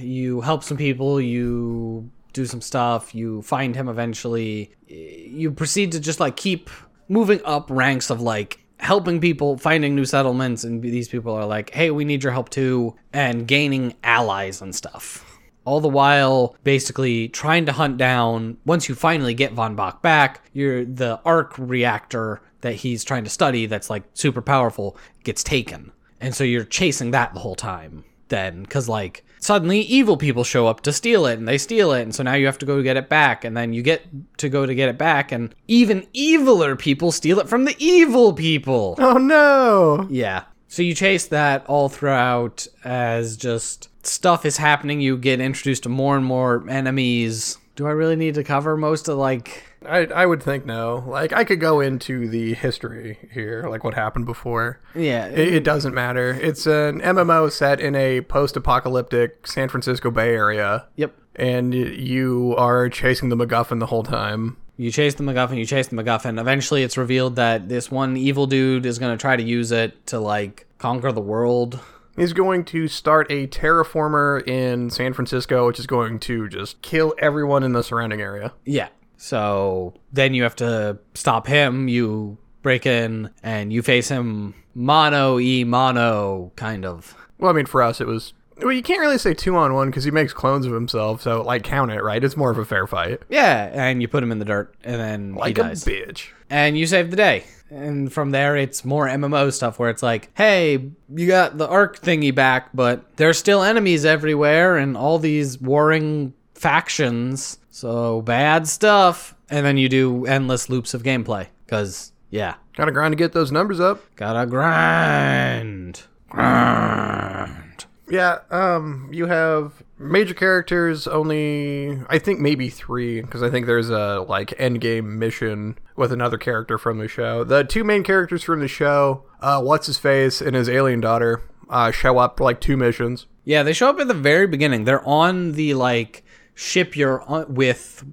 You 0.00 0.40
help 0.40 0.62
some 0.62 0.76
people. 0.76 1.20
You 1.20 2.10
do 2.32 2.44
some 2.46 2.60
stuff. 2.60 3.14
You 3.14 3.42
find 3.42 3.74
him 3.74 3.88
eventually. 3.88 4.70
You 4.86 5.50
proceed 5.50 5.92
to 5.92 6.00
just 6.00 6.20
like 6.20 6.36
keep 6.36 6.70
moving 7.08 7.40
up 7.44 7.68
ranks 7.70 8.10
of 8.10 8.20
like 8.20 8.60
helping 8.78 9.20
people 9.20 9.56
finding 9.56 9.94
new 9.94 10.04
settlements 10.04 10.64
and 10.64 10.82
these 10.82 11.08
people 11.08 11.32
are 11.32 11.46
like 11.46 11.70
hey 11.70 11.90
we 11.90 12.04
need 12.04 12.22
your 12.22 12.32
help 12.32 12.48
too 12.48 12.94
and 13.12 13.46
gaining 13.48 13.94
allies 14.04 14.60
and 14.60 14.74
stuff. 14.74 15.24
All 15.64 15.80
the 15.80 15.88
while 15.88 16.54
basically 16.62 17.28
trying 17.28 17.66
to 17.66 17.72
hunt 17.72 17.96
down 17.96 18.58
once 18.64 18.88
you 18.88 18.94
finally 18.94 19.34
get 19.34 19.52
von 19.52 19.74
bach 19.74 20.02
back 20.02 20.42
you're 20.52 20.84
the 20.84 21.20
arc 21.24 21.54
reactor 21.58 22.40
that 22.60 22.74
he's 22.74 23.04
trying 23.04 23.24
to 23.24 23.30
study 23.30 23.66
that's 23.66 23.90
like 23.90 24.04
super 24.14 24.42
powerful 24.42 24.96
gets 25.24 25.42
taken. 25.42 25.92
And 26.20 26.34
so 26.34 26.44
you're 26.44 26.64
chasing 26.64 27.10
that 27.10 27.34
the 27.34 27.40
whole 27.40 27.56
time 27.56 28.04
then 28.28 28.62
because 28.62 28.88
like 28.88 29.24
suddenly 29.38 29.80
evil 29.80 30.16
people 30.16 30.44
show 30.44 30.66
up 30.66 30.80
to 30.80 30.92
steal 30.92 31.26
it 31.26 31.38
and 31.38 31.46
they 31.46 31.58
steal 31.58 31.92
it 31.92 32.02
and 32.02 32.14
so 32.14 32.22
now 32.22 32.34
you 32.34 32.46
have 32.46 32.58
to 32.58 32.66
go 32.66 32.82
get 32.82 32.96
it 32.96 33.08
back 33.08 33.44
and 33.44 33.56
then 33.56 33.72
you 33.72 33.82
get 33.82 34.02
to 34.38 34.48
go 34.48 34.66
to 34.66 34.74
get 34.74 34.88
it 34.88 34.98
back 34.98 35.30
and 35.30 35.54
even 35.68 36.06
eviler 36.14 36.78
people 36.78 37.12
steal 37.12 37.38
it 37.38 37.48
from 37.48 37.64
the 37.64 37.76
evil 37.78 38.32
people 38.32 38.96
Oh 38.98 39.18
no! 39.18 40.06
yeah. 40.10 40.44
So 40.68 40.82
you 40.82 40.94
chase 40.94 41.26
that 41.28 41.64
all 41.66 41.88
throughout 41.88 42.66
as 42.84 43.36
just 43.36 43.88
stuff 44.06 44.44
is 44.44 44.56
happening. 44.56 45.00
You 45.00 45.16
get 45.16 45.40
introduced 45.40 45.84
to 45.84 45.88
more 45.88 46.16
and 46.16 46.24
more 46.24 46.68
enemies. 46.68 47.58
Do 47.76 47.86
I 47.86 47.90
really 47.90 48.16
need 48.16 48.34
to 48.34 48.44
cover 48.44 48.76
most 48.76 49.08
of 49.08 49.18
like 49.18 49.64
I 49.88 50.06
I 50.06 50.26
would 50.26 50.42
think 50.42 50.66
no. 50.66 51.04
Like 51.06 51.32
I 51.32 51.44
could 51.44 51.60
go 51.60 51.80
into 51.80 52.28
the 52.28 52.54
history 52.54 53.18
here, 53.32 53.66
like 53.68 53.84
what 53.84 53.94
happened 53.94 54.26
before. 54.26 54.80
yeah, 54.94 55.26
It, 55.26 55.54
it 55.54 55.64
doesn't 55.64 55.94
matter. 55.94 56.30
It's 56.30 56.66
an 56.66 57.00
MMO 57.00 57.50
set 57.50 57.80
in 57.80 57.94
a 57.94 58.20
post-apocalyptic 58.22 59.46
San 59.46 59.68
Francisco 59.68 60.10
Bay 60.10 60.34
Area, 60.34 60.86
yep. 60.96 61.14
and 61.34 61.74
you 61.74 62.54
are 62.58 62.88
chasing 62.88 63.28
the 63.28 63.36
MacGuffin 63.36 63.80
the 63.80 63.86
whole 63.86 64.02
time. 64.02 64.56
You 64.78 64.90
chase 64.90 65.14
the 65.14 65.22
MacGuffin, 65.22 65.56
you 65.56 65.64
chase 65.64 65.88
the 65.88 65.96
MacGuffin. 65.96 66.38
Eventually 66.38 66.82
it's 66.82 66.98
revealed 66.98 67.36
that 67.36 67.68
this 67.68 67.90
one 67.90 68.16
evil 68.16 68.46
dude 68.46 68.84
is 68.84 68.98
going 68.98 69.16
to 69.16 69.20
try 69.20 69.34
to 69.34 69.42
use 69.42 69.72
it 69.72 70.06
to 70.08 70.20
like 70.20 70.66
conquer 70.78 71.12
the 71.12 71.20
world. 71.20 71.80
He's 72.16 72.32
going 72.32 72.64
to 72.66 72.88
start 72.88 73.26
a 73.30 73.46
terraformer 73.46 74.46
in 74.46 74.88
San 74.88 75.12
Francisco, 75.12 75.66
which 75.66 75.78
is 75.78 75.86
going 75.86 76.18
to 76.20 76.48
just 76.48 76.80
kill 76.80 77.14
everyone 77.18 77.62
in 77.62 77.72
the 77.72 77.82
surrounding 77.82 78.22
area. 78.22 78.54
Yeah. 78.64 78.88
So 79.16 79.94
then 80.12 80.34
you 80.34 80.42
have 80.42 80.56
to 80.56 80.98
stop 81.14 81.46
him. 81.46 81.88
You 81.88 82.38
break 82.62 82.86
in 82.86 83.30
and 83.42 83.72
you 83.72 83.82
face 83.82 84.08
him 84.08 84.54
mono 84.74 85.38
e 85.38 85.64
mono 85.64 86.52
kind 86.56 86.84
of. 86.84 87.14
Well, 87.38 87.50
I 87.50 87.54
mean, 87.54 87.66
for 87.66 87.82
us, 87.82 88.00
it 88.00 88.06
was. 88.06 88.32
Well, 88.58 88.72
you 88.72 88.82
can't 88.82 89.00
really 89.00 89.18
say 89.18 89.34
two 89.34 89.54
on 89.56 89.74
one 89.74 89.88
because 89.90 90.04
he 90.04 90.10
makes 90.10 90.32
clones 90.32 90.64
of 90.64 90.72
himself, 90.72 91.20
so 91.20 91.42
like 91.42 91.62
count 91.62 91.90
it, 91.92 92.02
right? 92.02 92.24
It's 92.24 92.38
more 92.38 92.50
of 92.50 92.56
a 92.56 92.64
fair 92.64 92.86
fight. 92.86 93.20
Yeah, 93.28 93.70
and 93.72 94.00
you 94.00 94.08
put 94.08 94.22
him 94.22 94.32
in 94.32 94.38
the 94.38 94.46
dirt, 94.46 94.74
and 94.82 94.98
then 94.98 95.32
he 95.34 95.38
Like 95.38 95.58
a 95.58 95.62
bitch. 95.62 96.28
and 96.48 96.78
you 96.78 96.86
save 96.86 97.10
the 97.10 97.16
day. 97.16 97.44
And 97.68 98.10
from 98.10 98.30
there, 98.30 98.56
it's 98.56 98.82
more 98.84 99.06
MMO 99.08 99.52
stuff 99.52 99.78
where 99.78 99.90
it's 99.90 100.02
like, 100.02 100.30
hey, 100.34 100.90
you 101.14 101.26
got 101.26 101.58
the 101.58 101.68
arc 101.68 102.00
thingy 102.00 102.34
back, 102.34 102.70
but 102.72 103.04
there's 103.16 103.36
still 103.38 103.62
enemies 103.62 104.04
everywhere 104.06 104.76
and 104.78 104.96
all 104.96 105.18
these 105.18 105.60
warring 105.60 106.32
factions. 106.54 107.58
So 107.76 108.22
bad 108.22 108.66
stuff. 108.66 109.34
And 109.50 109.66
then 109.66 109.76
you 109.76 109.90
do 109.90 110.24
endless 110.24 110.70
loops 110.70 110.94
of 110.94 111.02
gameplay. 111.02 111.48
Because, 111.66 112.12
yeah, 112.30 112.54
Gotta 112.74 112.90
grind 112.90 113.12
to 113.12 113.16
get 113.16 113.34
those 113.34 113.52
numbers 113.52 113.80
up. 113.80 114.00
gotta 114.16 114.46
grind. 114.46 116.04
Grind. 116.30 117.84
Yeah, 118.08 118.38
um, 118.50 119.10
you 119.12 119.26
have 119.26 119.82
major 119.98 120.32
characters, 120.32 121.06
only 121.06 122.00
I 122.08 122.18
think 122.18 122.40
maybe 122.40 122.70
three, 122.70 123.20
because 123.20 123.42
I 123.42 123.50
think 123.50 123.66
there's 123.66 123.90
a 123.90 124.24
like 124.26 124.54
end 124.58 124.80
game 124.80 125.18
mission 125.18 125.76
with 125.96 126.12
another 126.12 126.38
character 126.38 126.78
from 126.78 126.96
the 126.98 127.08
show. 127.08 127.44
The 127.44 127.62
two 127.64 127.84
main 127.84 128.04
characters 128.04 128.42
from 128.42 128.60
the 128.60 128.68
show, 128.68 129.24
uh, 129.42 129.60
what's 129.60 129.86
his 129.86 129.98
face 129.98 130.40
and 130.40 130.56
his 130.56 130.68
alien 130.70 131.00
daughter, 131.02 131.42
uh, 131.68 131.90
show 131.90 132.16
up 132.16 132.38
for 132.38 132.44
like 132.44 132.60
two 132.60 132.78
missions. 132.78 133.26
Yeah, 133.44 133.62
they 133.62 133.72
show 133.74 133.90
up 133.90 134.00
at 134.00 134.08
the 134.08 134.14
very 134.14 134.46
beginning. 134.46 134.84
They're 134.84 135.06
on 135.06 135.52
the 135.52 135.74
like 135.74 136.24
ship 136.56 136.96
you're 136.96 137.24
with 137.48 138.04